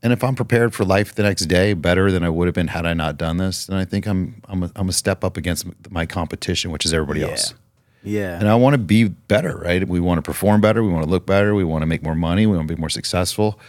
And 0.03 0.13
if 0.13 0.25
I'm 0.25 0.35
prepared 0.35 0.75
for 0.75 0.85
life 0.85 1.15
the 1.15 1.23
next 1.23 1.47
day 1.47 1.75
better 1.75 2.11
than 2.11 2.25
I 2.25 2.29
would 2.29 2.49
have 2.49 2.55
been 2.55 2.69
had 2.69 2.87
I 2.87 2.93
not 2.93 3.17
done 3.19 3.37
this, 3.37 3.67
then 3.67 3.77
I 3.79 3.85
think 3.85 4.07
I'm 4.07 4.43
I'm 4.49 4.65
a, 4.65 4.71
I'm 4.77 4.89
a 4.89 4.93
step 4.93 5.23
up 5.25 5.37
against 5.37 5.67
my 5.91 6.07
competition, 6.07 6.71
which 6.73 6.85
is 6.85 6.93
everybody 6.93 7.21
Yeah. 7.21 7.29
else. 7.29 7.55
Yeah. 8.05 8.37
And 8.39 8.49
I 8.49 8.57
want 8.57 8.75
to 8.75 8.79
be 8.79 9.05
better, 9.05 9.57
right? 9.59 9.87
We 9.87 10.01
want 10.01 10.19
to 10.19 10.23
perform 10.23 10.61
better. 10.61 10.83
We 10.83 10.91
want 10.93 11.05
to 11.05 11.11
look 11.11 11.25
better. 11.25 11.55
We 11.55 11.63
want 11.63 11.83
to 11.83 11.87
make 11.87 12.03
more 12.03 12.17
money. 12.17 12.47
We 12.47 12.57
want 12.57 12.67
to 12.69 12.75
be 12.75 12.81
more 12.81 12.91
successful. 12.91 13.61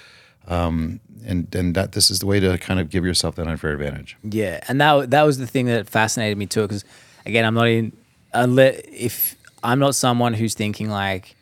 Um, 0.48 1.00
and 1.26 1.54
and 1.56 1.76
that 1.76 1.92
this 1.94 2.10
is 2.10 2.20
the 2.20 2.26
way 2.26 2.40
to 2.40 2.58
kind 2.58 2.80
of 2.80 2.90
give 2.90 3.06
yourself 3.06 3.36
that 3.36 3.48
unfair 3.48 3.72
advantage. 3.72 4.18
Yeah, 4.24 4.60
and 4.68 4.82
that 4.82 5.12
that 5.12 5.24
was 5.24 5.38
the 5.38 5.48
thing 5.48 5.68
that 5.68 5.88
fascinated 5.90 6.38
me 6.38 6.48
too. 6.48 6.64
Because 6.64 6.84
again, 7.28 7.46
I'm 7.46 7.54
not 7.54 7.68
in 7.68 7.94
unless 8.34 8.82
if 8.92 9.36
I'm 9.64 9.80
not 9.80 9.94
someone 9.96 10.34
who's 10.34 10.54
thinking 10.56 10.90
like 10.90 11.36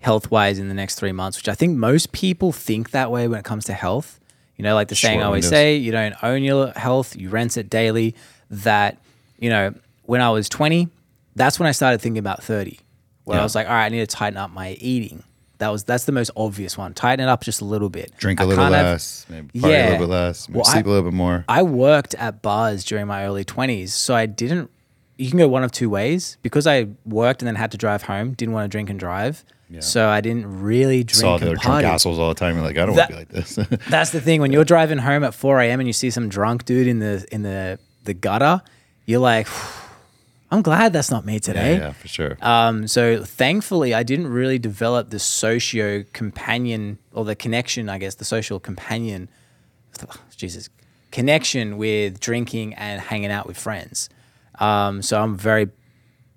health 0.00 0.30
wise 0.30 0.58
in 0.58 0.68
the 0.68 0.74
next 0.74 0.94
three 0.96 1.12
months, 1.12 1.36
which 1.38 1.48
I 1.48 1.54
think 1.54 1.76
most 1.76 2.12
people 2.12 2.50
think 2.50 2.90
that 2.92 3.10
way 3.12 3.28
when 3.28 3.38
it 3.38 3.44
comes 3.44 3.64
to 3.66 3.74
health. 3.74 4.17
You 4.58 4.64
know, 4.64 4.74
like 4.74 4.88
the 4.88 4.96
saying 4.96 5.20
I 5.20 5.24
always 5.24 5.48
say, 5.48 5.76
you 5.76 5.92
don't 5.92 6.14
own 6.22 6.42
your 6.42 6.72
health, 6.72 7.16
you 7.16 7.30
rent 7.30 7.56
it 7.56 7.70
daily. 7.70 8.14
That 8.50 8.98
you 9.38 9.48
know, 9.50 9.72
when 10.02 10.20
I 10.20 10.30
was 10.30 10.48
20, 10.48 10.88
that's 11.36 11.58
when 11.60 11.68
I 11.68 11.72
started 11.72 12.00
thinking 12.00 12.18
about 12.18 12.42
30. 12.42 12.80
Where 13.24 13.38
I 13.38 13.42
was 13.42 13.54
like, 13.54 13.66
all 13.68 13.72
right, 13.74 13.84
I 13.86 13.88
need 13.90 14.00
to 14.00 14.06
tighten 14.06 14.36
up 14.36 14.50
my 14.50 14.72
eating. 14.80 15.22
That 15.58 15.68
was 15.68 15.84
that's 15.84 16.04
the 16.04 16.12
most 16.12 16.30
obvious 16.36 16.76
one. 16.78 16.94
Tighten 16.94 17.26
it 17.26 17.28
up 17.28 17.42
just 17.42 17.60
a 17.60 17.64
little 17.64 17.88
bit. 17.90 18.12
Drink 18.18 18.40
a 18.40 18.42
I 18.42 18.46
little 18.46 18.64
can't 18.64 18.74
have- 18.74 18.86
less, 18.86 19.26
maybe 19.28 19.60
party 19.60 19.74
a 19.76 19.82
little 19.84 19.98
bit 19.98 20.08
less, 20.08 20.48
maybe 20.48 20.56
Well, 20.56 20.64
sleep 20.64 20.86
a 20.86 20.88
little 20.88 21.04
bit 21.10 21.14
more. 21.16 21.44
I 21.48 21.62
worked 21.62 22.14
at 22.14 22.42
bars 22.42 22.84
during 22.84 23.06
my 23.06 23.24
early 23.24 23.44
20s, 23.44 23.90
so 23.90 24.14
I 24.14 24.26
didn't. 24.26 24.70
You 25.18 25.28
can 25.30 25.38
go 25.38 25.48
one 25.48 25.64
of 25.64 25.72
two 25.72 25.90
ways 25.90 26.38
because 26.42 26.66
I 26.66 26.88
worked 27.04 27.42
and 27.42 27.46
then 27.48 27.56
had 27.56 27.70
to 27.72 27.76
drive 27.78 28.02
home. 28.04 28.32
Didn't 28.34 28.54
want 28.54 28.64
to 28.64 28.68
drink 28.68 28.88
and 28.88 28.98
drive, 28.98 29.44
so 29.80 30.08
I 30.08 30.20
didn't 30.20 30.62
really 30.62 31.04
drink 31.04 31.20
Saw 31.20 31.38
the 31.38 31.54
drunk 31.54 31.84
assholes 31.84 32.18
all 32.18 32.30
the 32.30 32.34
time. 32.34 32.56
You're 32.56 32.64
like, 32.64 32.78
I 32.78 32.86
don't 32.86 32.96
want 32.96 33.08
to 33.08 33.14
be 33.14 33.18
like 33.18 33.28
this. 33.28 33.54
That's 33.88 34.10
the 34.10 34.20
thing 34.20 34.40
when 34.40 34.52
you're 34.52 34.64
driving 34.64 34.98
home 34.98 35.24
at 35.24 35.34
4 35.34 35.60
a.m. 35.60 35.80
and 35.80 35.86
you 35.86 35.92
see 35.92 36.10
some 36.10 36.28
drunk 36.28 36.64
dude 36.64 36.86
in 36.86 36.98
the 37.00 37.26
in 37.30 37.42
the 37.42 37.78
the 38.04 38.14
gutter, 38.14 38.62
you're 39.04 39.20
like, 39.20 39.46
I'm 40.50 40.62
glad 40.62 40.92
that's 40.94 41.10
not 41.10 41.26
me 41.26 41.34
yeah, 41.34 41.38
today. 41.38 41.76
yeah, 41.76 41.92
for 41.92 42.08
sure. 42.08 42.38
Um, 42.40 42.88
so 42.88 43.22
thankfully, 43.22 43.92
I 43.92 44.02
didn't 44.02 44.28
really 44.28 44.58
develop 44.58 45.10
the 45.10 45.18
socio 45.18 46.04
companion 46.14 46.98
or 47.12 47.24
the 47.24 47.34
connection, 47.36 47.90
I 47.90 47.98
guess, 47.98 48.14
the 48.14 48.24
social 48.24 48.58
companion, 48.58 49.28
Jesus, 50.36 50.70
connection 51.10 51.76
with 51.76 52.18
drinking 52.20 52.74
and 52.74 53.00
hanging 53.00 53.30
out 53.30 53.46
with 53.46 53.58
friends. 53.58 54.08
Um, 54.58 55.02
so 55.02 55.20
I'm 55.20 55.36
very 55.36 55.68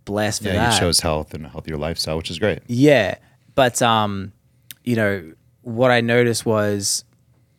blessed 0.05 0.43
for 0.43 0.49
yeah, 0.49 0.69
that. 0.69 0.73
you 0.73 0.79
chose 0.79 0.99
health 0.99 1.33
and 1.33 1.45
a 1.45 1.49
healthier 1.49 1.77
lifestyle, 1.77 2.17
which 2.17 2.31
is 2.31 2.39
great. 2.39 2.59
Yeah, 2.67 3.15
but 3.55 3.81
um, 3.81 4.31
you 4.83 4.95
know 4.95 5.33
what 5.61 5.91
I 5.91 6.01
noticed 6.01 6.45
was 6.45 7.03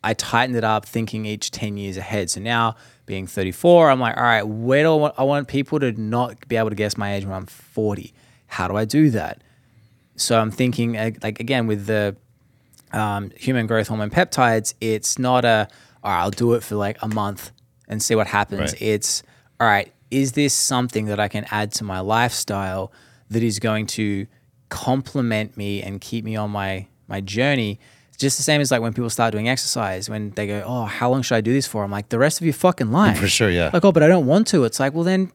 I 0.03 0.13
tightened 0.13 0.57
it 0.57 0.63
up, 0.63 0.85
thinking 0.85 1.25
each 1.25 1.51
ten 1.51 1.77
years 1.77 1.97
ahead. 1.97 2.29
So 2.29 2.41
now 2.41 2.75
being 3.05 3.27
34, 3.27 3.89
I'm 3.89 3.99
like, 3.99 4.15
all 4.15 4.23
right, 4.23 4.43
where 4.43 4.83
do 4.83 4.93
I 4.93 4.95
want? 4.95 5.15
I 5.17 5.23
want 5.23 5.47
people 5.47 5.79
to 5.79 5.91
not 5.91 6.47
be 6.47 6.55
able 6.55 6.69
to 6.69 6.75
guess 6.75 6.97
my 6.97 7.15
age 7.15 7.25
when 7.25 7.33
I'm 7.33 7.45
40. 7.45 8.13
How 8.47 8.67
do 8.67 8.77
I 8.77 8.85
do 8.85 9.09
that? 9.11 9.43
So 10.15 10.39
I'm 10.39 10.51
thinking, 10.51 10.93
like 10.93 11.39
again 11.39 11.67
with 11.67 11.85
the 11.85 12.15
um, 12.91 13.31
human 13.35 13.67
growth 13.67 13.87
hormone 13.87 14.09
peptides, 14.09 14.73
it's 14.79 15.17
not 15.17 15.43
a 15.43 15.67
all 16.03 16.11
right, 16.11 16.21
I'll 16.21 16.31
do 16.31 16.53
it 16.53 16.63
for 16.63 16.75
like 16.75 16.97
a 17.01 17.07
month 17.07 17.51
and 17.87 18.01
see 18.01 18.15
what 18.15 18.27
happens. 18.27 18.73
Right. 18.73 18.81
It's 18.81 19.23
all 19.59 19.67
right, 19.67 19.91
is 20.13 20.33
this 20.33 20.53
something 20.53 21.05
that 21.05 21.19
I 21.19 21.27
can 21.27 21.45
add 21.51 21.71
to 21.73 21.83
my 21.83 21.99
lifestyle 21.99 22.91
that 23.29 23.41
is 23.43 23.59
going 23.59 23.87
to 23.87 24.27
complement 24.69 25.57
me 25.57 25.81
and 25.81 25.99
keep 25.99 26.23
me 26.23 26.35
on 26.35 26.51
my 26.51 26.87
my 27.07 27.19
journey? 27.19 27.79
It's 28.09 28.17
just 28.17 28.37
the 28.37 28.43
same 28.43 28.61
as 28.61 28.69
like 28.69 28.81
when 28.81 28.93
people 28.93 29.09
start 29.09 29.31
doing 29.31 29.49
exercise, 29.49 30.09
when 30.09 30.29
they 30.31 30.45
go, 30.45 30.63
Oh, 30.65 30.85
how 30.85 31.09
long 31.09 31.23
should 31.23 31.35
I 31.35 31.41
do 31.41 31.51
this 31.51 31.65
for? 31.65 31.83
I'm 31.83 31.91
like, 31.91 32.09
the 32.09 32.19
rest 32.19 32.39
of 32.39 32.45
your 32.45 32.53
fucking 32.53 32.91
life. 33.01 33.19
For 33.19 33.27
sure, 33.27 33.49
yeah. 33.49 33.71
Like, 33.73 33.83
oh, 33.83 33.91
but 33.91 34.03
I 34.03 34.07
don't 34.07 34.27
want 34.27 34.47
to. 34.47 34.63
It's 34.65 34.79
like, 34.79 34.93
well 34.93 35.03
then 35.03 35.31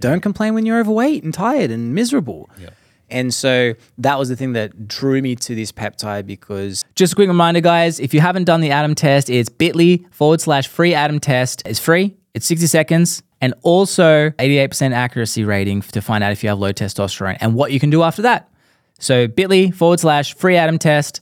don't 0.00 0.20
complain 0.20 0.54
when 0.54 0.66
you're 0.66 0.80
overweight 0.80 1.22
and 1.22 1.32
tired 1.32 1.70
and 1.70 1.94
miserable. 1.94 2.50
Yeah. 2.58 2.70
And 3.10 3.32
so 3.32 3.74
that 3.98 4.18
was 4.18 4.28
the 4.28 4.36
thing 4.36 4.54
that 4.54 4.88
drew 4.88 5.20
me 5.22 5.36
to 5.36 5.54
this 5.54 5.70
peptide 5.70 6.26
because 6.26 6.82
just 6.94 7.12
a 7.12 7.16
quick 7.16 7.28
reminder, 7.28 7.60
guys, 7.60 8.00
if 8.00 8.14
you 8.14 8.20
haven't 8.20 8.44
done 8.44 8.60
the 8.60 8.70
ADAM 8.70 8.94
test, 8.96 9.28
it's 9.30 9.48
bit.ly 9.48 10.00
forward 10.10 10.40
slash 10.40 10.66
free 10.66 10.94
ADAM 10.94 11.20
test. 11.20 11.62
It's 11.66 11.78
free, 11.78 12.16
it's 12.32 12.46
60 12.46 12.66
seconds, 12.66 13.22
and 13.44 13.52
also 13.60 14.30
88% 14.30 14.94
accuracy 14.94 15.44
rating 15.44 15.82
to 15.82 16.00
find 16.00 16.24
out 16.24 16.32
if 16.32 16.42
you 16.42 16.48
have 16.48 16.58
low 16.58 16.72
testosterone 16.72 17.36
and 17.42 17.54
what 17.54 17.72
you 17.72 17.78
can 17.78 17.90
do 17.90 18.02
after 18.02 18.22
that. 18.22 18.48
So 18.98 19.28
bit.ly 19.28 19.70
forward 19.70 20.00
slash 20.00 20.34
free 20.34 20.54
ADAM 20.54 20.78
test. 20.78 21.20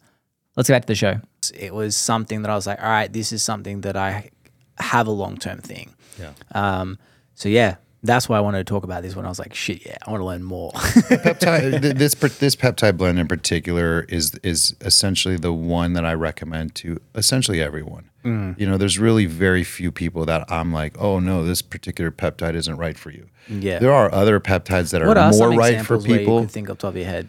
Let's 0.57 0.69
get 0.69 0.75
back 0.77 0.83
to 0.83 0.87
the 0.87 0.95
show. 0.95 1.21
It 1.53 1.75
was 1.75 1.97
something 1.97 2.43
that 2.43 2.51
I 2.51 2.55
was 2.55 2.65
like, 2.65 2.81
all 2.81 2.89
right, 2.89 3.13
this 3.13 3.33
is 3.33 3.43
something 3.43 3.81
that 3.81 3.97
I 3.97 4.31
have 4.79 5.09
a 5.09 5.11
long 5.11 5.37
term 5.37 5.59
thing. 5.59 5.97
Yeah. 6.21 6.31
Um, 6.53 6.97
so 7.35 7.49
yeah, 7.49 7.79
that's 8.03 8.29
why 8.29 8.37
I 8.37 8.41
wanted 8.41 8.59
to 8.59 8.65
talk 8.65 8.85
about 8.85 9.03
this 9.03 9.15
when 9.15 9.25
I 9.25 9.29
was 9.29 9.39
like, 9.39 9.55
shit, 9.55 9.87
yeah, 9.87 9.97
I 10.07 10.11
want 10.11 10.21
to 10.21 10.25
learn 10.25 10.43
more. 10.43 10.73
peptide 10.73 11.81
this 11.99 12.15
this 12.15 12.57
peptide 12.57 12.97
blend 12.97 13.19
in 13.19 13.29
particular 13.29 14.03
is 14.09 14.35
is 14.43 14.75
essentially 14.81 15.37
the 15.37 15.53
one 15.53 15.93
that 15.93 16.05
I 16.05 16.15
recommend 16.15 16.75
to 16.77 17.01
essentially 17.15 17.61
everyone. 17.61 18.11
Mm. 18.25 18.59
You 18.59 18.69
know, 18.69 18.77
there's 18.77 18.99
really 18.99 19.27
very 19.27 19.65
few 19.65 19.91
people 19.91 20.25
that 20.27 20.51
I'm 20.51 20.73
like, 20.73 20.97
oh 20.99 21.19
no, 21.21 21.45
this 21.45 21.63
particular 21.63 22.11
peptide 22.11 22.55
isn't 22.55 22.77
right 22.77 22.99
for 22.99 23.11
you. 23.11 23.29
Yeah. 23.49 23.81
there 23.81 23.93
are 23.93 24.13
other 24.13 24.39
peptides 24.39 24.93
that 24.93 25.03
are 25.03 25.17
are 25.17 25.31
more 25.33 25.51
right 25.51 25.85
for 25.85 25.97
examples 25.97 26.09
where 26.09 26.19
you 26.19 26.19
people. 26.21 26.47
think 26.47 26.71
up 26.71 26.79
top 26.79 26.91
of 26.91 26.97
your 26.97 27.07
head, 27.07 27.29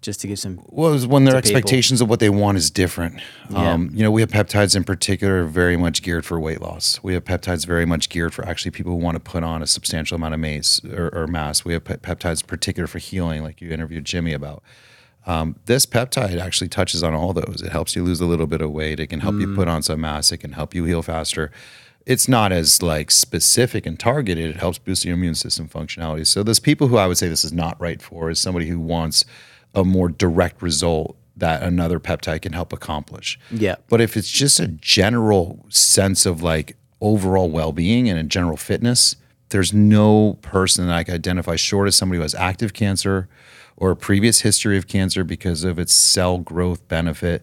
just 0.00 0.20
to 0.20 0.26
give 0.28 0.38
some? 0.38 0.60
Well, 0.66 0.94
it's 0.94 1.06
when 1.06 1.24
their 1.24 1.34
to 1.34 1.42
people. 1.42 1.56
expectations 1.58 2.00
of 2.00 2.08
what 2.08 2.20
they 2.20 2.30
want 2.30 2.56
is 2.58 2.70
different. 2.70 3.20
Yeah. 3.50 3.72
Um, 3.72 3.90
you 3.92 4.02
know, 4.02 4.10
we 4.10 4.20
have 4.20 4.30
peptides 4.30 4.76
in 4.76 4.84
particular 4.84 5.44
very 5.44 5.76
much 5.76 6.02
geared 6.02 6.24
for 6.24 6.38
weight 6.38 6.60
loss. 6.60 7.00
We 7.02 7.14
have 7.14 7.24
peptides 7.24 7.66
very 7.66 7.84
much 7.86 8.08
geared 8.08 8.32
for 8.32 8.46
actually 8.46 8.70
people 8.70 8.92
who 8.92 8.98
want 8.98 9.16
to 9.16 9.20
put 9.20 9.42
on 9.42 9.62
a 9.62 9.66
substantial 9.66 10.14
amount 10.16 10.34
of 10.34 10.40
mass 10.40 10.80
or, 10.84 11.08
or 11.14 11.26
mass. 11.26 11.64
We 11.64 11.72
have 11.72 11.84
pe- 11.84 11.96
peptides 11.96 12.46
particular 12.46 12.86
for 12.86 12.98
healing, 12.98 13.42
like 13.42 13.60
you 13.60 13.70
interviewed 13.70 14.04
Jimmy 14.04 14.32
about. 14.32 14.62
Um, 15.26 15.56
this 15.66 15.84
peptide 15.84 16.40
actually 16.40 16.68
touches 16.68 17.02
on 17.02 17.12
all 17.12 17.32
those. 17.34 17.60
It 17.62 17.70
helps 17.72 17.94
you 17.94 18.02
lose 18.02 18.20
a 18.20 18.24
little 18.24 18.46
bit 18.46 18.62
of 18.62 18.70
weight. 18.70 18.98
It 19.00 19.08
can 19.08 19.20
help 19.20 19.34
Mm. 19.34 19.40
you 19.42 19.54
put 19.54 19.68
on 19.68 19.82
some 19.82 20.00
mass. 20.00 20.32
It 20.32 20.38
can 20.38 20.52
help 20.52 20.74
you 20.74 20.84
heal 20.84 21.02
faster. 21.02 21.50
It's 22.06 22.28
not 22.28 22.50
as 22.52 22.82
like 22.82 23.10
specific 23.10 23.84
and 23.84 23.98
targeted. 24.00 24.48
It 24.48 24.56
helps 24.56 24.78
boost 24.78 25.04
your 25.04 25.12
immune 25.14 25.34
system 25.34 25.68
functionality. 25.68 26.26
So 26.26 26.42
there's 26.42 26.60
people 26.60 26.88
who 26.88 26.96
I 26.96 27.06
would 27.06 27.18
say 27.18 27.28
this 27.28 27.44
is 27.44 27.52
not 27.52 27.78
right 27.78 28.00
for 28.00 28.30
is 28.30 28.40
somebody 28.40 28.68
who 28.68 28.80
wants 28.80 29.26
a 29.74 29.84
more 29.84 30.08
direct 30.08 30.62
result 30.62 31.16
that 31.36 31.62
another 31.62 32.00
peptide 32.00 32.42
can 32.42 32.52
help 32.52 32.72
accomplish. 32.72 33.38
Yeah. 33.50 33.76
But 33.88 34.00
if 34.00 34.16
it's 34.16 34.30
just 34.30 34.58
a 34.58 34.66
general 34.66 35.64
sense 35.68 36.26
of 36.26 36.42
like 36.42 36.76
overall 37.00 37.48
well-being 37.48 38.08
and 38.08 38.18
a 38.18 38.24
general 38.24 38.56
fitness, 38.56 39.14
there's 39.50 39.72
no 39.72 40.38
person 40.42 40.86
that 40.86 40.94
I 40.94 41.04
can 41.04 41.14
identify 41.14 41.56
short 41.56 41.88
of 41.88 41.94
somebody 41.94 42.18
who 42.18 42.22
has 42.22 42.34
active 42.34 42.74
cancer 42.74 43.28
or 43.76 43.92
a 43.92 43.96
previous 43.96 44.40
history 44.40 44.76
of 44.76 44.88
cancer 44.88 45.22
because 45.22 45.62
of 45.64 45.78
its 45.78 45.94
cell 45.94 46.38
growth 46.38 46.86
benefit 46.88 47.42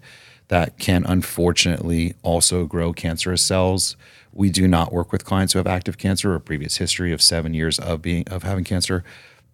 that 0.50 0.78
can 0.78 1.06
unfortunately 1.06 2.14
also 2.22 2.66
grow 2.66 2.94
cancerous 2.94 3.42
cells. 3.42 3.96
We 4.34 4.50
do 4.50 4.68
not 4.68 4.92
work 4.92 5.12
with 5.12 5.24
clients 5.24 5.54
who 5.54 5.60
have 5.60 5.68
active 5.68 5.98
cancer 5.98 6.34
or 6.34 6.36
a 6.36 6.42
previous 6.42 6.78
history 6.78 7.14
of 7.14 7.22
seven 7.22 7.54
years 7.54 7.80
of 7.80 8.02
being 8.02 8.28
of 8.28 8.44
having 8.44 8.66
cancer. 8.66 9.04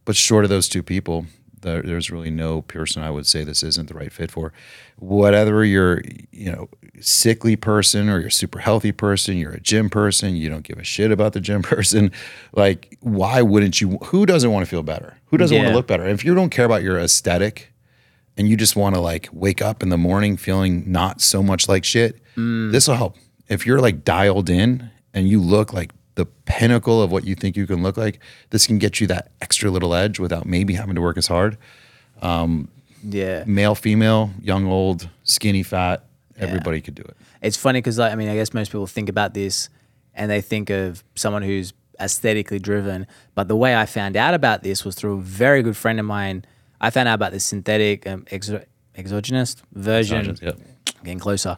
But 0.04 0.16
short 0.16 0.44
of 0.44 0.50
those 0.50 0.68
two 0.68 0.82
people, 0.82 1.28
there, 1.62 1.82
there's 1.82 2.12
really 2.12 2.32
no 2.32 2.62
person 2.62 3.04
I 3.04 3.12
would 3.12 3.26
say 3.26 3.44
this 3.44 3.64
isn't 3.64 3.88
the 3.88 3.94
right 3.94 4.12
fit 4.12 4.32
for. 4.32 4.54
Whatever 4.98 5.64
you're, 5.64 6.02
you 6.32 6.52
know, 6.52 6.70
sickly 7.00 7.56
person 7.56 8.10
or 8.10 8.20
you're 8.20 8.28
a 8.28 8.32
super 8.32 8.60
healthy 8.60 8.92
person, 8.92 9.38
you're 9.38 9.54
a 9.54 9.60
gym 9.60 9.90
person, 9.90 10.36
you 10.36 10.50
don't 10.50 10.64
give 10.64 10.78
a 10.78 10.84
shit 10.84 11.12
about 11.12 11.34
the 11.34 11.40
gym 11.40 11.62
person. 11.64 12.12
Like, 12.54 12.98
why 13.02 13.42
wouldn't 13.42 13.82
you? 13.82 13.98
Who 14.06 14.26
doesn't 14.26 14.52
want 14.52 14.66
to 14.66 14.70
feel 14.70 14.84
better? 14.84 15.18
Who 15.28 15.38
doesn't 15.38 15.56
want 15.56 15.70
to 15.70 15.76
look 15.76 15.88
better? 15.88 16.08
If 16.08 16.26
you 16.26 16.36
don't 16.36 16.50
care 16.50 16.66
about 16.66 16.84
your 16.84 17.00
aesthetic 17.00 17.74
and 18.38 18.48
you 18.48 18.58
just 18.58 18.76
want 18.76 18.96
to 18.96 19.02
like 19.02 19.30
wake 19.32 19.62
up 19.62 19.84
in 19.84 19.90
the 19.90 19.98
morning 19.98 20.38
feeling 20.38 20.90
not 20.92 21.22
so 21.22 21.42
much 21.42 21.68
like 21.68 21.84
shit, 21.84 22.22
mm. 22.36 22.72
this 22.72 22.88
will 22.88 22.96
help. 22.96 23.18
If 23.48 23.66
you're 23.66 23.82
like 23.82 24.04
dialed 24.04 24.50
in 24.50 24.90
and 25.14 25.28
you 25.28 25.42
look 25.42 25.74
like 25.74 25.92
the 26.16 26.26
pinnacle 26.26 27.02
of 27.02 27.12
what 27.12 27.24
you 27.24 27.36
think 27.36 27.56
you 27.56 27.66
can 27.66 27.82
look 27.84 27.98
like, 27.98 28.20
this 28.50 28.68
can 28.68 28.78
get 28.78 29.00
you 29.00 29.08
that 29.08 29.32
extra 29.42 29.70
little 29.70 29.94
edge 29.94 30.20
without 30.20 30.46
maybe 30.46 30.74
having 30.74 30.96
to 30.96 31.02
work 31.02 31.18
as 31.18 31.28
hard. 31.28 31.58
Yeah. 33.04 33.44
Male, 33.48 33.76
female, 33.76 34.32
young, 34.42 34.68
old, 34.68 35.10
skinny, 35.24 35.64
fat, 35.64 36.06
everybody 36.38 36.82
could 36.82 36.96
do 36.96 37.04
it. 37.04 37.16
It's 37.42 37.58
funny 37.58 37.80
because 37.80 37.98
like, 37.98 38.12
I 38.12 38.16
mean, 38.16 38.30
I 38.30 38.36
guess 38.36 38.54
most 38.54 38.72
people 38.72 38.88
think 38.88 39.10
about 39.10 39.34
this 39.34 39.70
and 40.14 40.30
they 40.30 40.42
think 40.42 40.70
of 40.70 41.04
someone 41.16 41.42
who's 41.42 41.74
aesthetically 42.00 42.60
driven. 42.60 43.08
But 43.36 43.48
the 43.48 43.56
way 43.56 43.76
I 43.76 43.86
found 43.86 44.16
out 44.16 44.34
about 44.34 44.64
this 44.64 44.86
was 44.86 44.96
through 44.96 45.18
a 45.18 45.22
very 45.22 45.64
good 45.64 45.78
friend 45.78 46.00
of 46.00 46.06
mine. 46.06 46.46
I 46.80 46.90
found 46.90 47.08
out 47.08 47.16
about 47.16 47.32
this 47.32 47.46
synthetic 47.46 48.08
um, 48.08 48.26
exo- 48.26 48.66
exogenous 48.96 49.56
version. 49.74 50.30
Exogenous, 50.30 50.62
Getting 51.04 51.20
closer. 51.20 51.58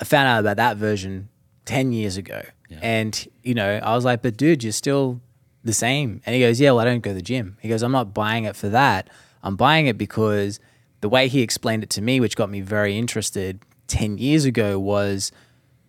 I 0.00 0.04
found 0.04 0.28
out 0.28 0.40
about 0.40 0.56
that 0.56 0.76
version 0.76 1.28
10 1.64 1.92
years 1.92 2.16
ago. 2.16 2.42
And, 2.80 3.28
you 3.42 3.54
know, 3.54 3.78
I 3.82 3.94
was 3.94 4.04
like, 4.04 4.22
but 4.22 4.36
dude, 4.36 4.62
you're 4.64 4.72
still 4.72 5.20
the 5.64 5.72
same. 5.72 6.20
And 6.26 6.34
he 6.34 6.40
goes, 6.40 6.60
Yeah, 6.60 6.70
well, 6.72 6.80
I 6.80 6.84
don't 6.84 7.00
go 7.00 7.10
to 7.10 7.14
the 7.14 7.22
gym. 7.22 7.56
He 7.60 7.68
goes, 7.68 7.82
I'm 7.82 7.92
not 7.92 8.12
buying 8.14 8.44
it 8.44 8.56
for 8.56 8.68
that. 8.70 9.08
I'm 9.42 9.56
buying 9.56 9.86
it 9.86 9.96
because 9.98 10.58
the 11.00 11.08
way 11.08 11.28
he 11.28 11.42
explained 11.42 11.82
it 11.84 11.90
to 11.90 12.02
me, 12.02 12.20
which 12.20 12.36
got 12.36 12.50
me 12.50 12.60
very 12.60 12.96
interested 12.98 13.60
10 13.88 14.18
years 14.18 14.44
ago, 14.44 14.78
was 14.78 15.30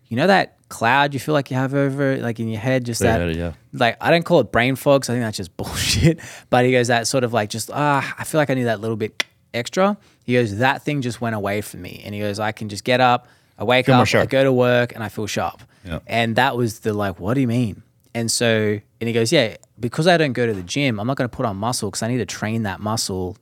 you 0.10 0.16
know 0.18 0.28
that 0.28 0.56
cloud 0.70 1.14
you 1.14 1.20
feel 1.20 1.34
like 1.34 1.50
you 1.50 1.58
have 1.58 1.74
over 1.74 2.18
like 2.18 2.40
in 2.40 2.48
your 2.48 2.60
head, 2.62 2.86
just 2.86 3.02
Yeah, 3.02 3.18
that 3.18 3.36
yeah. 3.36 3.54
like 3.74 3.98
I 4.00 4.10
don't 4.12 4.24
call 4.24 4.40
it 4.42 4.52
brain 4.52 4.76
fog, 4.76 5.02
'cause 5.02 5.10
I 5.10 5.14
think 5.14 5.24
that's 5.24 5.38
just 5.38 5.56
bullshit. 5.58 6.20
But 6.50 6.66
he 6.66 6.72
goes 6.72 6.88
that 6.90 7.08
sort 7.08 7.24
of 7.24 7.34
like 7.34 7.50
just 7.50 7.72
ah, 7.74 8.16
I 8.18 8.24
feel 8.24 8.40
like 8.40 8.50
I 8.50 8.54
need 8.54 8.64
that 8.66 8.80
little 8.82 8.98
bit 8.98 9.24
extra. 9.54 9.98
He 10.26 10.34
goes 10.34 10.58
that 10.58 10.84
thing 10.84 11.02
just 11.02 11.20
went 11.22 11.36
away 11.36 11.62
from 11.62 11.82
me, 11.82 12.02
and 12.06 12.14
he 12.14 12.22
goes 12.22 12.40
I 12.40 12.52
can 12.52 12.70
just 12.70 12.84
get 12.84 13.02
up, 13.02 13.28
I 13.58 13.64
wake 13.64 13.88
Feel 13.88 13.96
up, 13.96 14.14
I 14.14 14.26
go 14.26 14.44
to 14.44 14.54
work, 14.54 14.94
and 14.94 15.04
I 15.04 15.10
feel 15.10 15.28
sharp. 15.28 15.62
Yeah. 15.84 16.00
And 16.06 16.36
that 16.36 16.58
was 16.58 16.80
the 16.80 16.94
like, 16.94 17.20
what 17.20 17.34
do 17.34 17.42
you 17.42 17.48
mean? 17.48 17.84
And 18.14 18.32
so 18.32 18.80
and 19.00 19.08
he 19.08 19.14
goes, 19.14 19.32
yeah, 19.32 19.58
because 19.80 20.08
I 20.08 20.18
don't 20.18 20.34
go 20.34 20.46
to 20.46 20.54
the 20.54 20.64
gym, 20.64 21.00
I'm 21.00 21.08
not 21.08 21.18
going 21.18 21.30
to 21.30 21.36
put 21.36 21.46
on 21.46 21.58
muscle 21.58 21.90
because 21.90 22.04
I 22.04 22.08
need 22.08 22.18
to 22.18 22.26
train 22.26 22.64
that 22.64 22.80
muscle, 22.80 23.38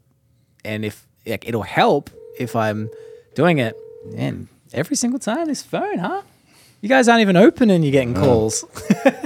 and 0.64 0.86
if 0.86 1.08
like 1.26 1.48
it'll 1.48 1.64
help 1.64 2.10
if 2.40 2.56
I'm 2.56 2.90
doing 3.36 3.58
it. 3.60 3.76
And 4.16 4.48
every 4.74 4.96
single 4.96 5.20
time 5.20 5.48
this 5.48 5.64
phone, 5.64 5.98
huh? 5.98 6.22
You 6.82 6.90
guys 6.90 7.08
aren't 7.08 7.22
even 7.22 7.38
open 7.38 7.70
and 7.70 7.84
you're 7.84 7.92
getting 7.92 8.14
calls. 8.14 8.64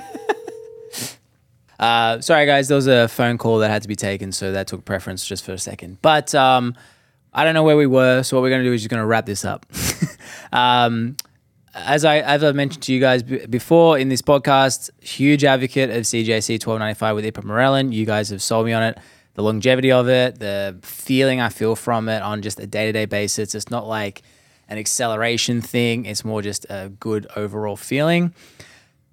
Uh, 1.79 2.19
sorry, 2.19 2.45
guys, 2.45 2.67
there 2.67 2.75
was 2.75 2.87
a 2.87 3.07
phone 3.07 3.37
call 3.37 3.59
that 3.59 3.71
had 3.71 3.81
to 3.81 3.87
be 3.87 3.95
taken, 3.95 4.33
so 4.33 4.51
that 4.51 4.67
took 4.67 4.83
preference 4.83 5.25
just 5.25 5.45
for 5.45 5.53
a 5.53 5.57
second. 5.57 5.97
But 6.01 6.35
um, 6.35 6.75
I 7.33 7.43
don't 7.43 7.53
know 7.53 7.63
where 7.63 7.77
we 7.77 7.85
were, 7.85 8.23
so 8.23 8.37
what 8.37 8.41
we're 8.41 8.49
going 8.49 8.63
to 8.63 8.69
do 8.69 8.73
is 8.73 8.81
just 8.81 8.89
going 8.89 9.01
to 9.01 9.05
wrap 9.05 9.25
this 9.25 9.45
up. 9.45 9.65
um, 10.51 11.15
as 11.73 12.03
I 12.03 12.19
as 12.19 12.43
I 12.43 12.51
mentioned 12.51 12.83
to 12.83 12.93
you 12.93 12.99
guys 12.99 13.23
b- 13.23 13.45
before 13.45 13.97
in 13.97 14.09
this 14.09 14.21
podcast, 14.21 14.89
huge 15.01 15.43
advocate 15.43 15.89
of 15.89 16.03
CJC 16.03 16.53
1295 16.65 17.15
with 17.15 17.25
Ipamorelin. 17.25 17.93
You 17.93 18.05
guys 18.05 18.29
have 18.29 18.41
sold 18.41 18.65
me 18.65 18.73
on 18.73 18.83
it. 18.83 18.97
The 19.35 19.43
longevity 19.43 19.91
of 19.91 20.09
it, 20.09 20.39
the 20.39 20.77
feeling 20.81 21.39
I 21.39 21.49
feel 21.49 21.75
from 21.75 22.09
it 22.09 22.21
on 22.21 22.41
just 22.41 22.59
a 22.59 22.67
day 22.67 22.87
to 22.87 22.91
day 22.91 23.05
basis. 23.05 23.55
It's 23.55 23.69
not 23.69 23.87
like 23.87 24.23
an 24.67 24.77
acceleration 24.77 25.61
thing. 25.61 26.05
It's 26.05 26.25
more 26.25 26.41
just 26.41 26.65
a 26.69 26.89
good 26.99 27.27
overall 27.35 27.75
feeling. 27.75 28.33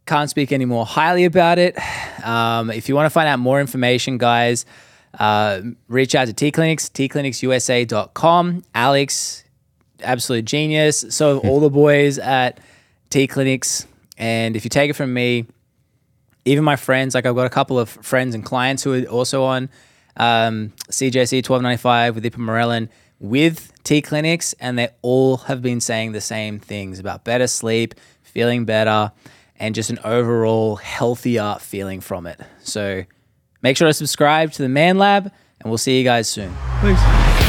Can't 0.07 0.31
speak 0.31 0.53
any 0.53 0.65
more 0.65 0.87
highly 0.87 1.25
about 1.25 1.59
it. 1.59 1.77
Um, 2.27 2.73
if 2.73 2.89
you 2.89 2.97
want 2.97 3.07
to 3.07 3.11
find 3.11 3.29
out 3.29 3.39
more 3.39 3.61
information, 3.61 4.19
guys, 4.19 4.67
uh, 5.19 5.63
reach 5.89 6.15
out 6.15 6.27
to 6.27 6.33
T 6.33 6.51
Clinics, 6.51 6.89
tclinicsusa.com. 6.89 8.65
Alex, 8.75 9.45
absolute 10.01 10.45
genius. 10.45 11.05
So 11.11 11.39
all 11.41 11.61
the 11.61 11.71
boys 11.71 12.19
at 12.19 12.61
T 13.11 13.27
Clinics. 13.27 13.87
And 14.19 14.57
if 14.57 14.65
you 14.65 14.71
take 14.71 14.91
it 14.91 14.95
from 14.95 15.13
me, 15.13 15.47
even 16.45 16.65
my 16.65 16.77
friends, 16.77 17.15
like 17.15 17.27
I've 17.27 17.35
got 17.35 17.47
a 17.47 17.51
couple 17.51 17.79
of 17.79 17.89
friends 17.89 18.35
and 18.35 18.45
clients 18.45 18.83
who 18.83 18.95
are 18.95 19.07
also 19.07 19.43
on 19.43 19.69
um, 20.17 20.73
CJC 20.91 21.49
1295 21.49 22.15
with 22.15 22.25
Ipamorelin 22.25 22.89
with 23.19 23.73
T 23.83 24.03
Clinics, 24.03 24.55
and 24.61 24.79
they 24.79 24.89
all 25.03 25.39
have 25.39 25.63
been 25.63 25.81
saying 25.81 26.13
the 26.13 26.21
same 26.21 26.59
things 26.59 26.99
about 26.99 27.25
better 27.25 27.47
sleep, 27.47 27.95
feeling 28.23 28.65
better, 28.65 29.13
and 29.59 29.75
just 29.75 29.91
an 29.91 29.99
overall 30.05 30.77
healthier 30.77 31.57
feeling 31.61 32.01
from 32.01 32.27
it. 32.27 32.41
So 32.61 33.05
make 33.63 33.77
sure 33.77 33.89
to 33.89 33.95
subscribe 33.95 34.53
to 34.53 34.63
the 34.63 34.69
Man 34.69 34.99
Lab, 34.99 35.25
and 35.61 35.71
we'll 35.71 35.79
see 35.79 35.99
you 35.99 36.05
guys 36.05 36.29
soon. 36.29 36.55
Thanks. 36.81 37.46